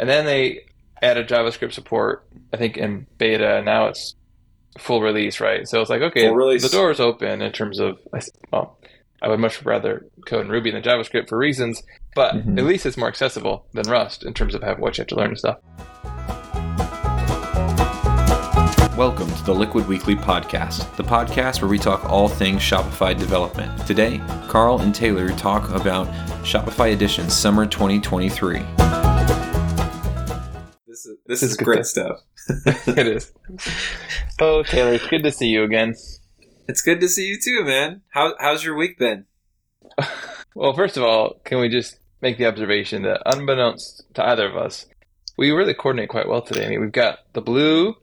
and 0.00 0.08
then 0.08 0.24
they 0.24 0.60
added 1.02 1.28
JavaScript 1.28 1.74
support. 1.74 2.24
I 2.54 2.56
think 2.56 2.78
in 2.78 3.06
beta. 3.18 3.56
and 3.56 3.66
Now 3.66 3.88
it's 3.88 4.14
full 4.78 5.02
release, 5.02 5.40
right? 5.40 5.68
So 5.68 5.78
it's 5.82 5.90
like 5.90 6.00
okay, 6.00 6.26
Full 6.28 6.34
release. 6.36 6.62
the 6.62 6.70
door's 6.74 7.00
open 7.00 7.42
in 7.42 7.52
terms 7.52 7.78
of 7.78 7.98
well, 8.50 8.78
I 9.22 9.28
would 9.28 9.38
much 9.40 9.62
rather 9.62 10.06
code 10.26 10.46
in 10.46 10.50
Ruby 10.50 10.70
than 10.70 10.82
JavaScript 10.82 11.28
for 11.28 11.36
reasons, 11.36 11.82
but 12.14 12.34
Mhm. 12.34 12.58
at 12.58 12.64
least 12.64 12.86
it's 12.86 12.96
more 12.96 13.08
accessible 13.08 13.66
than 13.74 13.90
Rust 13.90 14.24
in 14.24 14.32
terms 14.32 14.54
of 14.54 14.62
how, 14.62 14.74
what 14.76 14.96
you 14.96 15.02
have 15.02 15.08
to 15.08 15.16
learn 15.16 15.28
and 15.28 15.38
stuff. 15.38 15.58
Welcome 18.96 19.30
to 19.34 19.44
the 19.44 19.54
Liquid 19.54 19.86
Weekly 19.86 20.14
podcast, 20.16 20.94
the 20.96 21.02
podcast 21.04 21.60
where 21.60 21.70
we 21.70 21.78
talk 21.78 22.08
all 22.08 22.26
things 22.28 22.62
Shopify 22.62 23.18
development. 23.18 23.86
Today, 23.86 24.18
Karl 24.48 24.80
and 24.80 24.94
Taylor 24.94 25.28
talk 25.30 25.70
about 25.70 26.06
Shopify 26.42 26.92
Edition 26.94 27.28
Summer 27.30 27.66
2023. 27.66 28.60
This 31.00 31.06
is 31.06 31.18
this 31.26 31.42
is 31.42 31.56
great 31.56 31.86
stuff. 31.86 32.20
it 32.48 33.06
is. 33.06 33.32
Oh, 34.38 34.62
Taylor, 34.62 34.94
it's 34.94 35.06
good 35.06 35.22
to 35.22 35.32
see 35.32 35.46
you 35.48 35.62
again. 35.64 35.94
It's 36.68 36.82
good 36.82 37.00
to 37.00 37.08
see 37.08 37.26
you 37.26 37.38
too, 37.40 37.64
man. 37.64 38.02
How 38.10 38.34
how's 38.38 38.64
your 38.64 38.74
week 38.76 38.98
been? 38.98 39.26
Well, 40.56 40.72
first 40.72 40.96
of 40.96 41.04
all, 41.04 41.40
can 41.44 41.60
we 41.60 41.68
just 41.68 41.96
make 42.20 42.36
the 42.36 42.46
observation 42.46 43.02
that 43.04 43.22
unbeknownst 43.24 44.02
to 44.14 44.26
either 44.28 44.48
of 44.48 44.56
us, 44.56 44.84
we 45.38 45.52
really 45.52 45.74
coordinate 45.74 46.08
quite 46.08 46.28
well 46.28 46.42
today. 46.42 46.66
I 46.66 46.68
mean, 46.68 46.80
we've 46.80 46.90
got 46.90 47.20
the 47.34 47.40
blue, 47.40 47.94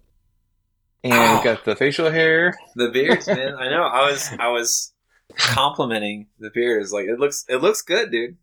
and 1.03 1.13
Oh. 1.13 1.35
we've 1.35 1.43
got 1.43 1.65
the 1.65 1.75
facial 1.75 2.09
hair. 2.09 2.57
The 2.77 2.89
beards, 2.89 3.27
man. 3.27 3.53
I 3.55 3.69
know. 3.69 3.83
I 3.83 4.09
was 4.09 4.29
I 4.39 4.47
was 4.47 4.93
complimenting 5.35 6.27
the 6.39 6.49
beard. 6.49 6.77
beards. 6.79 6.93
Like 6.93 7.05
it 7.07 7.19
looks 7.19 7.43
it 7.49 7.57
looks 7.57 7.81
good, 7.81 8.11
dude. 8.11 8.37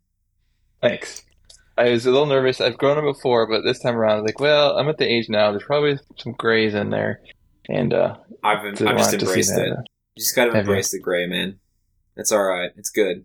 Thanks. 0.83 1.23
I 1.77 1.91
was 1.91 2.07
a 2.07 2.11
little 2.11 2.27
nervous. 2.27 2.61
I've 2.61 2.79
grown 2.79 2.97
them 2.97 3.05
before, 3.07 3.49
but 3.49 3.63
this 3.63 3.81
time 3.81 3.97
around, 3.97 4.13
I 4.19 4.21
was 4.21 4.29
like, 4.29 4.41
well, 4.41 4.79
I'm 4.79 4.89
at 4.89 4.99
the 4.99 5.07
age 5.11 5.29
now. 5.29 5.51
There's 5.51 5.65
probably 5.65 5.99
some 6.19 6.33
grays 6.33 6.75
in 6.75 6.91
there, 6.91 7.21
and 7.69 7.93
uh, 7.93 8.17
I've 8.43 8.65
I've 8.65 8.77
just 8.79 9.15
embraced 9.15 9.55
that. 9.55 9.67
it. 9.67 9.77
You 10.15 10.21
just 10.21 10.37
got 10.37 10.45
to 10.45 10.53
Have 10.53 10.67
you? 10.67 10.71
embrace 10.71 10.91
the 10.93 11.01
gray, 11.01 11.27
man. 11.27 11.59
It's 12.17 12.31
all 12.31 12.45
right. 12.45 12.71
It's 12.77 12.91
good. 12.91 13.25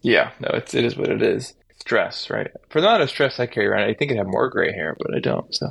Yeah, 0.00 0.30
no, 0.40 0.48
it's 0.54 0.74
it 0.74 0.84
is 0.84 0.96
what 0.96 1.08
it 1.08 1.22
is. 1.22 1.54
Stress, 1.80 2.30
right? 2.30 2.48
For 2.70 2.80
the 2.80 2.86
amount 2.86 3.02
of 3.02 3.10
stress 3.10 3.40
I 3.40 3.46
carry 3.46 3.66
around, 3.66 3.88
I 3.90 3.94
think 3.94 4.12
I'd 4.12 4.18
have 4.18 4.26
more 4.28 4.48
gray 4.48 4.72
hair, 4.72 4.96
but 4.98 5.14
I 5.14 5.18
don't. 5.18 5.52
So, 5.52 5.70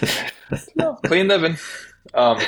no, 0.76 0.94
clean 1.04 1.28
living. 1.28 1.56
Um, 2.14 2.38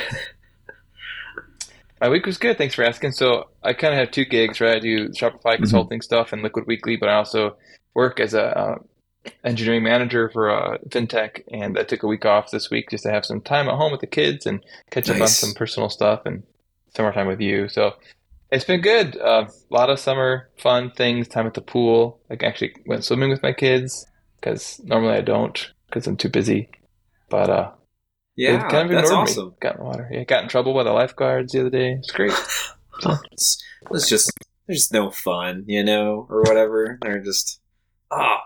my 2.01 2.09
week 2.09 2.25
was 2.25 2.37
good. 2.37 2.57
Thanks 2.57 2.75
for 2.75 2.83
asking. 2.83 3.11
So 3.11 3.49
I 3.63 3.73
kind 3.73 3.93
of 3.93 3.99
have 3.99 4.11
two 4.11 4.25
gigs, 4.25 4.61
right? 4.61 4.77
I 4.77 4.79
do 4.79 5.09
Shopify 5.09 5.57
consulting 5.57 6.01
stuff 6.01 6.33
and 6.33 6.41
Liquid 6.41 6.65
Weekly, 6.67 6.95
but 6.95 7.09
I 7.09 7.15
also 7.15 7.57
work 7.93 8.19
as 8.19 8.33
a 8.33 8.57
uh, 8.57 8.75
engineering 9.43 9.83
manager 9.83 10.29
for 10.29 10.49
uh, 10.49 10.77
fintech. 10.89 11.43
And 11.51 11.77
I 11.77 11.83
took 11.83 12.03
a 12.03 12.07
week 12.07 12.25
off 12.25 12.51
this 12.51 12.69
week 12.69 12.89
just 12.89 13.03
to 13.03 13.11
have 13.11 13.25
some 13.25 13.41
time 13.41 13.67
at 13.67 13.75
home 13.75 13.91
with 13.91 14.01
the 14.01 14.07
kids 14.07 14.45
and 14.45 14.63
catch 14.91 15.09
up 15.09 15.19
on 15.19 15.27
some 15.27 15.53
personal 15.53 15.89
stuff 15.89 16.21
and 16.25 16.43
summertime 16.95 17.27
with 17.27 17.41
you. 17.41 17.67
So 17.67 17.93
it's 18.51 18.65
been 18.65 18.81
good. 18.81 19.17
Uh, 19.17 19.45
a 19.47 19.73
lot 19.73 19.89
of 19.89 19.99
summer 19.99 20.49
fun 20.57 20.91
things. 20.91 21.27
Time 21.27 21.47
at 21.47 21.53
the 21.53 21.61
pool. 21.61 22.19
Like 22.29 22.43
actually 22.43 22.75
went 22.85 23.03
swimming 23.03 23.29
with 23.29 23.43
my 23.43 23.53
kids 23.53 24.05
because 24.39 24.79
normally 24.83 25.15
I 25.15 25.21
don't 25.21 25.71
because 25.87 26.07
I'm 26.07 26.17
too 26.17 26.29
busy. 26.29 26.69
But 27.29 27.49
uh, 27.49 27.71
Yeah, 28.39 28.65
it 28.65 28.69
kind 28.71 28.89
of 28.89 28.95
that's 28.95 29.11
awesome. 29.11 29.49
me. 29.49 29.53
Got 29.61 29.75
in 29.75 29.79
the 29.79 29.85
water. 29.85 30.09
Yeah, 30.11 30.23
got 30.23 30.43
in 30.43 30.49
trouble 30.49 30.73
by 30.73 30.83
the 30.83 30.91
lifeguards 30.93 31.51
the 31.53 31.59
other 31.61 31.69
day. 31.69 31.91
It's 31.99 32.11
great. 32.11 32.31
It's, 33.31 33.63
it's 33.91 34.09
just 34.09 34.29
there's 34.67 34.91
no 34.91 35.09
fun, 35.09 35.63
you 35.67 35.83
know, 35.85 36.27
or 36.29 36.41
whatever. 36.41 36.97
They're 37.01 37.21
just 37.23 37.61
ah. 38.11 38.43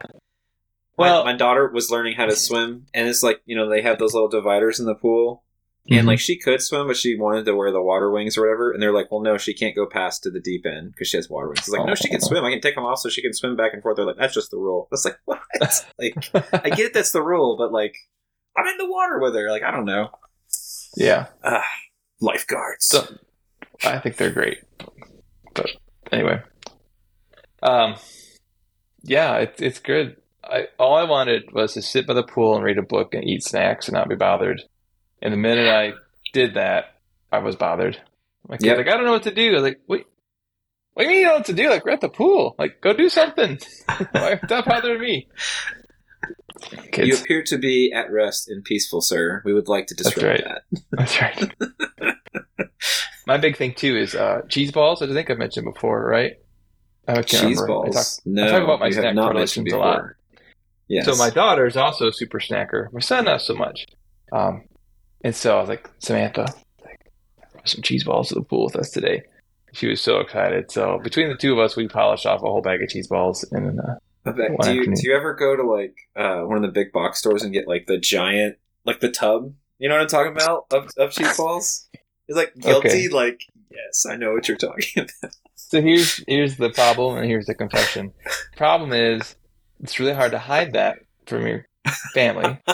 Well- 0.98 1.24
my, 1.26 1.32
my 1.32 1.38
daughter 1.38 1.70
was 1.74 1.90
learning 1.90 2.16
how 2.18 2.26
to 2.26 2.36
swim, 2.36 2.86
and 2.94 3.08
it's 3.10 3.24
like 3.24 3.42
you 3.46 3.56
know 3.56 3.68
they 3.70 3.82
have 3.82 3.98
those 4.00 4.14
little 4.14 4.30
dividers 4.30 4.80
in 4.80 4.86
the 4.86 4.96
pool, 4.96 5.44
Mm-hmm. 5.90 5.98
and 6.00 6.08
like 6.08 6.20
she 6.20 6.38
could 6.40 6.62
swim, 6.62 6.88
but 6.88 6.96
she 6.96 7.18
wanted 7.18 7.44
to 7.46 7.56
wear 7.56 7.70
the 7.72 7.82
water 7.82 8.10
wings 8.10 8.38
or 8.38 8.42
whatever, 8.46 8.72
and 8.72 8.82
they're 8.82 8.94
like, 8.94 9.12
well, 9.12 9.20
no, 9.22 9.38
she 9.38 9.54
can't 9.54 9.76
go 9.76 9.86
past 9.86 10.24
to 10.24 10.30
the 10.32 10.40
deep 10.40 10.66
end 10.66 10.92
because 10.92 11.10
she 11.10 11.18
has 11.18 11.30
water 11.30 11.48
wings. 11.48 11.60
It's 11.60 11.70
like, 11.70 11.86
no, 11.86 11.94
she 11.96 12.08
can 12.08 12.20
Oh. 12.24 12.28
swim. 12.28 12.46
I 12.46 12.52
can 12.52 12.62
take 12.62 12.76
them 12.76 12.86
off 12.86 13.00
so 13.00 13.10
she 13.10 13.22
can 13.22 13.34
swim 13.34 13.58
back 13.58 13.74
and 13.74 13.82
forth. 13.82 13.98
They're 13.98 14.06
like, 14.06 14.16
that's 14.18 14.34
just 14.34 14.50
the 14.52 14.58
rule. 14.60 14.88
It's 14.94 15.04
like 15.04 15.18
what? 15.26 15.42
like 16.00 16.16
I 16.54 16.70
get 16.70 16.94
that's 16.94 17.12
the 17.12 17.22
rule, 17.24 17.58
but 17.58 17.74
like 17.74 17.96
I'm 18.58 18.68
in 18.68 18.78
the 18.78 18.90
water 18.90 19.20
with 19.20 19.36
her. 19.36 19.50
Like 19.50 19.64
I 19.64 19.72
don't 19.72 19.86
know. 19.86 20.10
yeah, 20.96 21.28
Lifeguards. 22.22 22.86
So- 22.86 23.18
I 23.86 24.00
think 24.00 24.16
they're 24.18 24.32
great. 24.32 24.60
But 25.54 25.68
anyway, 26.12 26.42
um, 27.62 27.96
yeah, 29.02 29.38
it's 29.38 29.62
it's 29.62 29.80
good. 29.80 30.18
I 30.44 30.68
all 30.80 30.96
I 30.96 31.04
wanted 31.04 31.52
was 31.52 31.74
to 31.74 31.82
sit 31.82 32.08
by 32.08 32.14
the 32.14 32.24
pool 32.24 32.56
and 32.56 32.64
read 32.64 32.78
a 32.78 32.82
book 32.84 33.14
and 33.14 33.24
eat 33.24 33.44
snacks 33.44 33.88
and 33.88 33.94
not 33.96 34.08
be 34.10 34.16
bothered. 34.16 34.62
And 35.22 35.34
the 35.34 35.38
minute 35.38 35.68
I 35.70 35.94
did 36.34 36.54
that, 36.56 36.96
I 37.32 37.40
was 37.40 37.56
bothered. 37.56 38.02
Kid's 38.52 38.64
Yep. 38.66 38.78
like, 38.78 38.88
I 38.88 38.92
don't 38.92 39.06
know 39.06 39.12
what 39.14 39.24
to 39.24 39.34
do. 39.34 39.50
I 39.52 39.54
was 39.54 39.64
like, 39.64 39.80
wait. 39.88 40.06
What 40.94 41.04
do 41.04 41.10
you 41.10 41.10
mean 41.12 41.20
you 41.22 41.26
don't 41.26 41.34
know 41.34 41.38
what 41.40 41.46
to 41.48 41.54
do? 41.54 41.70
Like, 41.70 41.86
we're 41.86 41.92
at 41.94 42.02
the 42.02 42.10
pool. 42.10 42.56
Like, 42.60 42.80
go 42.82 42.94
do 42.94 43.10
something. 43.10 43.58
Why 44.12 44.40
stop 44.46 44.66
bothering 44.66 45.02
me? 45.02 45.28
You 46.98 47.16
appear 47.16 47.44
to 47.44 47.58
be 47.58 47.92
at 47.94 48.12
rest 48.12 48.50
and 48.50 48.64
peaceful, 48.64 49.02
sir. 49.02 49.42
We 49.46 49.54
would 49.54 49.68
like 49.68 49.88
to 49.88 49.96
That's 49.96 50.14
disrupt 50.14 50.42
right. 50.42 50.60
that. 50.72 50.82
That's 50.92 51.22
right. 51.22 52.18
My 53.28 53.38
big 53.38 53.58
thing 53.58 53.74
too 53.74 53.96
is 53.96 54.16
uh, 54.16 54.42
cheese 54.50 54.72
balls. 54.72 55.02
I 55.02 55.08
think 55.08 55.30
I've 55.30 55.38
mentioned 55.38 55.66
before, 55.66 56.06
right? 56.06 56.34
I 57.08 57.16
can't 57.16 57.28
Cheese 57.28 57.42
remember. 57.62 57.64
I 57.64 57.68
balls. 57.68 58.16
talk- 58.18 58.26
no, 58.26 58.48
talk 58.50 58.64
about 58.64 58.80
my 58.80 58.90
snack 58.90 59.16
predilections 59.16 59.74
a 59.74 59.78
lot. 59.78 60.02
Yes. 60.88 61.06
So 61.06 61.16
my 61.16 61.30
daughter 61.30 61.66
is 61.66 61.76
also 61.78 62.08
a 62.10 62.14
super 62.14 62.40
snacker. 62.40 62.92
My 62.94 63.00
son 63.00 63.26
not 63.26 63.42
so 63.42 63.56
much. 63.56 63.86
Um, 64.32 64.64
and 65.24 65.36
so 65.36 65.58
I 65.58 65.60
was 65.62 65.70
like, 65.70 65.90
Samantha, 66.00 66.48
like, 66.84 67.12
some 67.66 67.82
cheese 67.82 68.04
balls 68.04 68.30
to 68.30 68.36
the 68.36 68.42
pool 68.42 68.66
with 68.66 68.76
us 68.76 68.90
today. 68.92 69.24
She 69.74 69.88
was 69.88 70.02
so 70.02 70.20
excited. 70.20 70.72
So 70.72 71.00
between 71.04 71.30
the 71.30 71.36
two 71.36 71.54
of 71.54 71.60
us, 71.60 71.76
we 71.76 71.88
polished 71.88 72.26
off 72.26 72.42
a 72.42 72.46
whole 72.46 72.62
bag 72.62 72.84
of 72.84 72.90
cheese 72.90 73.08
balls. 73.08 73.44
And 73.52 73.80
uh, 73.80 73.96
One 74.24 74.36
do 74.36 74.42
you 74.42 74.50
afternoon. 74.50 74.94
do 74.96 75.10
you 75.10 75.16
ever 75.16 75.34
go 75.34 75.56
to 75.56 75.64
like 75.64 75.96
uh, 76.16 76.42
one 76.44 76.58
of 76.58 76.64
the 76.64 76.72
big 76.72 76.92
box 76.92 77.20
stores 77.20 77.44
and 77.44 77.54
get 77.54 77.68
like 77.68 77.88
the 77.88 77.98
giant, 77.98 78.58
like 78.86 79.00
the 79.00 79.12
tub? 79.12 79.54
You 79.80 79.90
know 79.90 79.96
what 79.96 80.02
I'm 80.02 80.08
talking 80.08 80.32
about 80.32 80.66
of, 80.72 80.90
of 80.98 81.12
cheese 81.12 81.36
balls? 81.38 81.90
It's 82.28 82.38
like 82.38 82.54
guilty. 82.56 82.88
Okay. 82.88 83.10
Like 83.10 83.42
yes, 83.70 84.06
I 84.06 84.16
know 84.16 84.34
what 84.34 84.48
you're 84.48 84.58
talking 84.58 85.04
about. 85.22 85.36
so 85.56 85.82
here's 85.82 86.24
here's 86.28 86.58
the 86.58 86.70
problem, 86.70 87.18
and 87.18 87.26
here's 87.26 87.48
the 87.48 87.56
confession. 87.56 88.14
problem 88.56 88.94
is, 88.94 89.36
it's 89.82 90.00
really 90.00 90.14
hard 90.14 90.32
to 90.32 90.40
hide 90.40 90.74
that 90.74 91.00
from 91.26 91.46
your 91.46 91.68
family. 92.14 92.60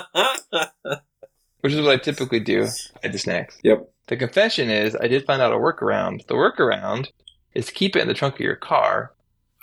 which 1.62 1.74
is 1.74 1.82
what 1.82 1.92
I 1.92 1.98
typically 1.98 2.40
do. 2.40 2.68
I 3.04 3.08
do 3.08 3.18
snacks. 3.18 3.58
Yep. 3.64 3.90
The 4.08 4.18
confession 4.18 4.70
is 4.70 4.96
I 4.96 5.08
did 5.08 5.26
find 5.26 5.42
out 5.42 5.54
a 5.54 5.58
workaround. 5.58 6.26
The 6.28 6.36
workaround 6.36 7.08
is 7.54 7.70
keep 7.70 7.96
it 7.96 8.02
in 8.02 8.08
the 8.08 8.14
trunk 8.14 8.36
of 8.36 8.40
your 8.42 8.56
car. 8.56 9.14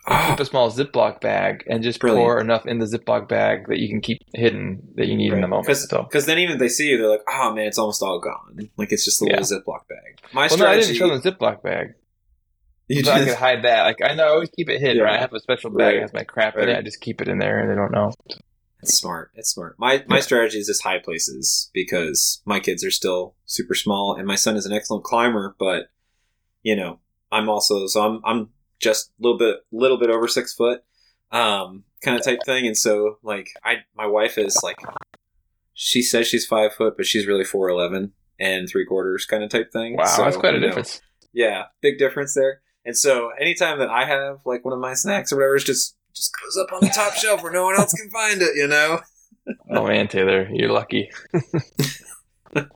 Keep 0.08 0.38
a 0.40 0.44
small 0.44 0.70
Ziploc 0.70 1.20
bag 1.20 1.64
and 1.68 1.82
just 1.82 2.00
pour 2.00 2.40
enough 2.40 2.64
in 2.66 2.78
the 2.78 2.86
Ziploc 2.86 3.28
bag 3.28 3.66
that 3.68 3.78
you 3.80 3.88
can 3.88 4.00
keep 4.00 4.18
hidden 4.34 4.86
that 4.94 5.08
you 5.08 5.16
need 5.16 5.32
in 5.32 5.40
the 5.40 5.48
moment. 5.48 5.66
Because 5.66 5.88
So, 5.88 6.06
then 6.26 6.38
even 6.38 6.54
if 6.54 6.58
they 6.60 6.68
see 6.68 6.88
you, 6.90 6.98
they're 6.98 7.08
like, 7.08 7.24
"Oh 7.28 7.52
man, 7.52 7.66
it's 7.66 7.78
almost 7.78 8.02
all 8.02 8.20
gone." 8.20 8.70
Like 8.76 8.92
it's 8.92 9.04
just 9.04 9.20
a 9.22 9.24
Yeah. 9.26 9.40
little 9.40 9.58
Ziploc 9.60 9.88
bag. 9.88 10.20
My 10.32 10.46
well, 10.46 10.58
no, 10.58 10.66
I 10.66 10.78
strategy. 10.80 10.86
didn't 10.86 10.96
show 10.98 11.08
them 11.08 11.20
the 11.20 11.32
Ziploc 11.32 11.62
bag. 11.62 11.94
you 12.88 13.02
so 13.02 13.10
I 13.12 13.24
could 13.24 13.34
hide 13.34 13.64
that. 13.64 13.82
Like 13.82 13.98
I 14.04 14.14
know 14.14 14.26
I 14.26 14.28
always 14.28 14.50
keep 14.50 14.68
it 14.68 14.80
hidden. 14.80 14.98
Yeah. 14.98 15.02
Right? 15.02 15.16
I 15.16 15.20
have 15.20 15.32
a 15.32 15.40
special 15.40 15.70
bag 15.70 15.80
Right. 15.86 15.94
that 15.96 16.00
has 16.02 16.12
my 16.12 16.22
crap 16.22 16.56
in 16.56 16.68
it. 16.68 16.76
I 16.78 16.82
just 16.82 17.00
keep 17.00 17.20
it 17.20 17.26
in 17.26 17.38
there 17.38 17.58
and 17.58 17.68
they 17.68 17.74
don't 17.74 17.90
know. 17.90 18.12
It's 18.82 18.96
smart. 18.96 19.32
It's 19.34 19.50
smart. 19.50 19.74
My 19.78 20.04
my 20.06 20.16
Yeah. 20.16 20.22
strategy 20.22 20.58
is 20.58 20.68
just 20.68 20.84
high 20.84 20.98
places 21.00 21.68
because 21.74 22.42
my 22.44 22.60
kids 22.60 22.84
are 22.84 22.92
still 22.92 23.34
super 23.44 23.74
small, 23.74 24.14
and 24.16 24.24
my 24.26 24.36
son 24.36 24.56
is 24.56 24.66
an 24.66 24.72
excellent 24.72 25.02
climber. 25.02 25.56
But 25.58 25.90
you 26.62 26.76
know, 26.76 27.00
I'm 27.32 27.48
also 27.48 27.88
so 27.88 28.02
I'm 28.02 28.20
I'm 28.24 28.50
just 28.80 29.08
a 29.08 29.22
little 29.22 29.38
bit 29.38 29.56
little 29.72 29.98
bit 29.98 30.10
over 30.10 30.28
six 30.28 30.52
foot, 30.54 30.82
um, 31.32 31.84
kind 32.02 32.16
of 32.16 32.24
type 32.24 32.40
thing. 32.44 32.66
And 32.66 32.76
so 32.76 33.18
like 33.22 33.48
I 33.64 33.84
my 33.96 34.06
wife 34.06 34.38
is 34.38 34.58
like, 34.62 34.76
she 35.74 36.02
says 36.02 36.26
she's 36.26 36.46
five 36.46 36.72
foot, 36.74 36.96
but 36.96 37.06
she's 37.06 37.26
really 37.26 37.44
four 37.44 37.68
eleven 37.68 38.12
and 38.38 38.68
three 38.68 38.84
quarters 38.84 39.24
kind 39.26 39.42
of 39.42 39.50
type 39.50 39.72
thing. 39.72 39.96
Wow, 39.96 40.04
So, 40.04 40.24
that's 40.24 40.36
quite 40.36 40.54
a 40.54 40.60
know, 40.60 40.66
difference. 40.68 41.00
yeah, 41.32 41.64
big 41.80 41.98
difference 41.98 42.34
there. 42.34 42.60
And 42.84 42.96
so 42.96 43.30
anytime 43.40 43.78
that 43.80 43.88
I 43.90 44.04
have 44.04 44.40
like 44.44 44.64
one 44.64 44.74
of 44.74 44.78
my 44.80 44.94
snacks 44.94 45.32
or 45.32 45.36
whatever, 45.36 45.56
it's 45.56 45.64
just 45.64 45.96
just 46.14 46.32
goes 46.42 46.56
up 46.62 46.72
on 46.72 46.80
the 46.80 46.88
top 46.94 47.14
shelf 47.14 47.42
where 47.42 47.52
no 47.52 47.64
one 47.64 47.76
else 47.78 47.92
can 47.92 48.08
find 48.10 48.40
it, 48.42 48.56
you 48.56 48.66
know. 48.66 49.00
Oh 49.70 49.86
man, 49.86 50.08
Taylor, 50.08 50.48
you're 50.52 50.70
lucky. 50.72 51.10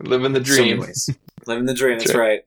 Living 0.00 0.32
the 0.32 0.44
So 0.44 0.54
dream. 0.56 0.72
anyways, 0.78 1.10
living 1.46 1.64
the 1.66 1.74
dream. 1.74 1.98
That's 1.98 2.10
Sure. 2.12 2.20
right. 2.20 2.40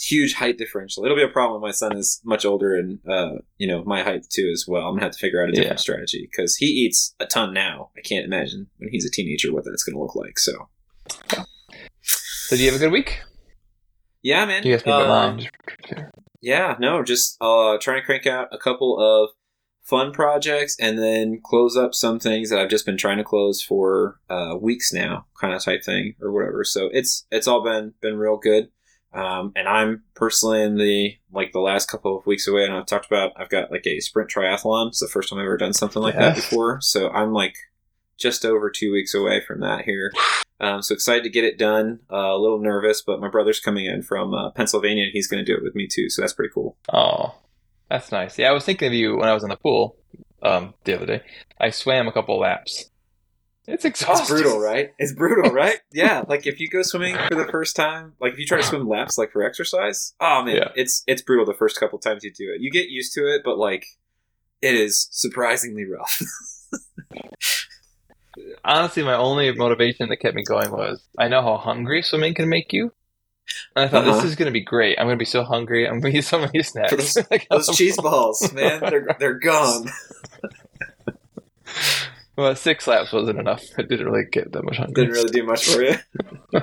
Huge 0.00 0.34
height 0.34 0.56
differential. 0.58 1.04
It'll 1.04 1.16
be 1.16 1.22
a 1.22 1.28
problem 1.28 1.60
when 1.60 1.68
my 1.68 1.72
son 1.72 1.96
is 1.96 2.20
much 2.24 2.44
older 2.46 2.74
and 2.74 2.98
uh, 3.08 3.32
you 3.58 3.66
know 3.66 3.84
my 3.84 4.02
height 4.02 4.24
too 4.30 4.48
as 4.52 4.64
well. 4.66 4.86
I'm 4.88 4.94
gonna 4.94 5.02
have 5.04 5.12
to 5.12 5.18
figure 5.18 5.42
out 5.42 5.50
a 5.50 5.52
different 5.52 5.72
Yeah. 5.72 5.76
strategy 5.80 6.28
because 6.30 6.56
he 6.56 6.66
eats 6.66 7.14
a 7.20 7.26
ton 7.26 7.52
now. 7.52 7.90
I 7.96 8.00
can't 8.00 8.24
imagine 8.24 8.68
when 8.78 8.88
he's 8.90 9.04
a 9.04 9.10
teenager 9.10 9.52
what 9.52 9.64
that's 9.64 9.84
gonna 9.84 10.00
look 10.00 10.14
like. 10.16 10.38
So 10.38 10.68
so 12.02 12.56
do 12.56 12.62
you 12.62 12.70
have 12.70 12.80
a 12.80 12.84
good 12.84 12.92
week? 12.92 13.20
yeah, 14.22 14.44
man. 14.46 14.62
Do 14.62 14.68
you 14.70 14.78
guys 14.78 14.86
Um, 14.86 15.08
mine? 15.08 15.48
Yeah, 16.40 16.76
no, 16.80 17.02
just 17.02 17.36
uh, 17.40 17.76
trying 17.78 18.00
to 18.00 18.06
crank 18.06 18.26
out 18.26 18.48
a 18.52 18.58
couple 18.58 18.98
of 18.98 19.30
fun 19.84 20.12
projects 20.12 20.76
and 20.80 20.98
then 20.98 21.40
close 21.44 21.76
up 21.76 21.94
some 21.94 22.18
things 22.18 22.50
that 22.50 22.58
I've 22.58 22.68
just 22.70 22.86
been 22.86 22.96
trying 22.96 23.18
to 23.18 23.24
close 23.24 23.62
for 23.62 24.20
uh, 24.30 24.56
weeks 24.60 24.92
now, 24.92 25.26
kind 25.40 25.54
of 25.54 25.62
type 25.62 25.84
thing 25.84 26.14
or 26.20 26.32
whatever. 26.32 26.64
So 26.64 26.88
it's 26.92 27.26
it's 27.30 27.46
all 27.46 27.62
been 27.62 27.94
been 28.00 28.16
real 28.16 28.36
good. 28.38 28.70
Um, 29.14 29.52
and 29.54 29.68
I'm 29.68 30.02
personally 30.14 30.62
in 30.62 30.76
the 30.76 31.16
like 31.32 31.52
the 31.52 31.60
last 31.60 31.90
couple 31.90 32.18
of 32.18 32.26
weeks 32.26 32.48
away, 32.48 32.64
and 32.64 32.72
I've 32.72 32.86
talked 32.86 33.06
about 33.06 33.32
I've 33.36 33.50
got 33.50 33.70
like 33.70 33.86
a 33.86 34.00
sprint 34.00 34.30
triathlon. 34.30 34.88
It's 34.88 35.00
the 35.00 35.08
first 35.08 35.28
time 35.28 35.38
I've 35.38 35.44
ever 35.44 35.56
done 35.56 35.74
something 35.74 36.02
like 36.02 36.16
that 36.16 36.36
before. 36.36 36.80
So 36.80 37.10
I'm 37.10 37.32
like 37.32 37.56
just 38.18 38.44
over 38.44 38.70
two 38.70 38.92
weeks 38.92 39.14
away 39.14 39.42
from 39.46 39.60
that 39.60 39.84
here. 39.84 40.12
Um, 40.60 40.80
so 40.80 40.94
excited 40.94 41.24
to 41.24 41.30
get 41.30 41.44
it 41.44 41.58
done. 41.58 42.00
Uh, 42.10 42.34
a 42.34 42.38
little 42.38 42.60
nervous, 42.60 43.02
but 43.02 43.20
my 43.20 43.28
brother's 43.28 43.58
coming 43.58 43.84
in 43.84 44.02
from 44.02 44.32
uh, 44.32 44.50
Pennsylvania, 44.52 45.04
and 45.04 45.12
he's 45.12 45.26
going 45.26 45.44
to 45.44 45.50
do 45.50 45.56
it 45.56 45.62
with 45.62 45.74
me 45.74 45.88
too. 45.88 46.08
So 46.08 46.22
that's 46.22 46.32
pretty 46.32 46.52
cool. 46.54 46.76
Oh, 46.92 47.34
that's 47.90 48.12
nice. 48.12 48.38
Yeah, 48.38 48.48
I 48.48 48.52
was 48.52 48.64
thinking 48.64 48.88
of 48.88 48.94
you 48.94 49.16
when 49.16 49.28
I 49.28 49.34
was 49.34 49.42
in 49.42 49.50
the 49.50 49.56
pool 49.56 49.96
um, 50.42 50.74
the 50.84 50.94
other 50.94 51.06
day. 51.06 51.22
I 51.60 51.70
swam 51.70 52.06
a 52.06 52.12
couple 52.12 52.38
laps. 52.38 52.90
It's 53.68 53.84
exhausting. 53.84 54.22
It's 54.22 54.30
brutal, 54.42 54.60
right? 54.60 54.92
It's 54.98 55.12
brutal, 55.14 55.50
right? 55.54 55.78
yeah. 55.92 56.24
Like 56.26 56.46
if 56.46 56.58
you 56.58 56.68
go 56.68 56.82
swimming 56.82 57.16
for 57.28 57.36
the 57.36 57.46
first 57.46 57.76
time, 57.76 58.14
like 58.20 58.32
if 58.32 58.38
you 58.40 58.46
try 58.46 58.58
to 58.58 58.64
swim 58.64 58.88
laps 58.88 59.16
like 59.16 59.30
for 59.30 59.42
exercise, 59.44 60.14
oh 60.20 60.42
man, 60.42 60.56
Yeah. 60.56 60.68
it's 60.74 61.04
it's 61.06 61.22
brutal 61.22 61.46
the 61.46 61.54
first 61.54 61.78
couple 61.78 61.98
times 62.00 62.24
you 62.24 62.32
do 62.32 62.52
it. 62.54 62.60
You 62.60 62.70
get 62.72 62.88
used 62.88 63.12
to 63.14 63.20
it, 63.32 63.42
but 63.44 63.58
like 63.58 63.86
it 64.60 64.74
is 64.74 65.06
surprisingly 65.12 65.84
rough. 65.84 66.20
Honestly, 68.64 69.02
my 69.02 69.14
only 69.14 69.52
motivation 69.52 70.08
that 70.08 70.16
kept 70.16 70.34
me 70.34 70.42
going 70.42 70.70
was 70.70 71.02
I 71.18 71.28
know 71.28 71.42
how 71.42 71.56
hungry 71.58 72.02
swimming 72.02 72.34
can 72.34 72.48
make 72.48 72.72
you. 72.72 72.92
And 73.76 73.84
I 73.84 73.88
thought 73.88 74.06
Uh-huh. 74.06 74.16
this 74.16 74.24
is 74.24 74.36
going 74.36 74.46
to 74.46 74.52
be 74.52 74.64
great. 74.64 74.98
I'm 74.98 75.06
going 75.06 75.18
to 75.18 75.22
be 75.22 75.24
so 75.26 75.42
hungry. 75.44 75.86
I'm 75.86 76.00
going 76.00 76.12
to 76.14 76.18
eat 76.20 76.24
so 76.24 76.38
many 76.38 76.62
snacks. 76.62 76.92
Those- 77.14 77.30
Like, 77.30 77.46
Those 77.50 77.68
cheese 77.76 77.96
balls, 77.96 78.52
man, 78.52 78.80
they're 78.80 79.06
they're 79.18 79.38
gone. 79.38 79.88
Well, 82.42 82.56
six 82.56 82.88
laps 82.88 83.12
wasn't 83.12 83.38
enough. 83.38 83.62
It 83.78 83.88
didn't 83.88 84.06
really 84.06 84.24
get 84.30 84.50
that 84.50 84.64
much 84.64 84.78
hungry. 84.78 85.04
Didn't 85.04 85.14
really 85.14 85.30
do 85.30 85.44
much 85.44 85.64
for 85.64 85.82
you. 85.82 85.94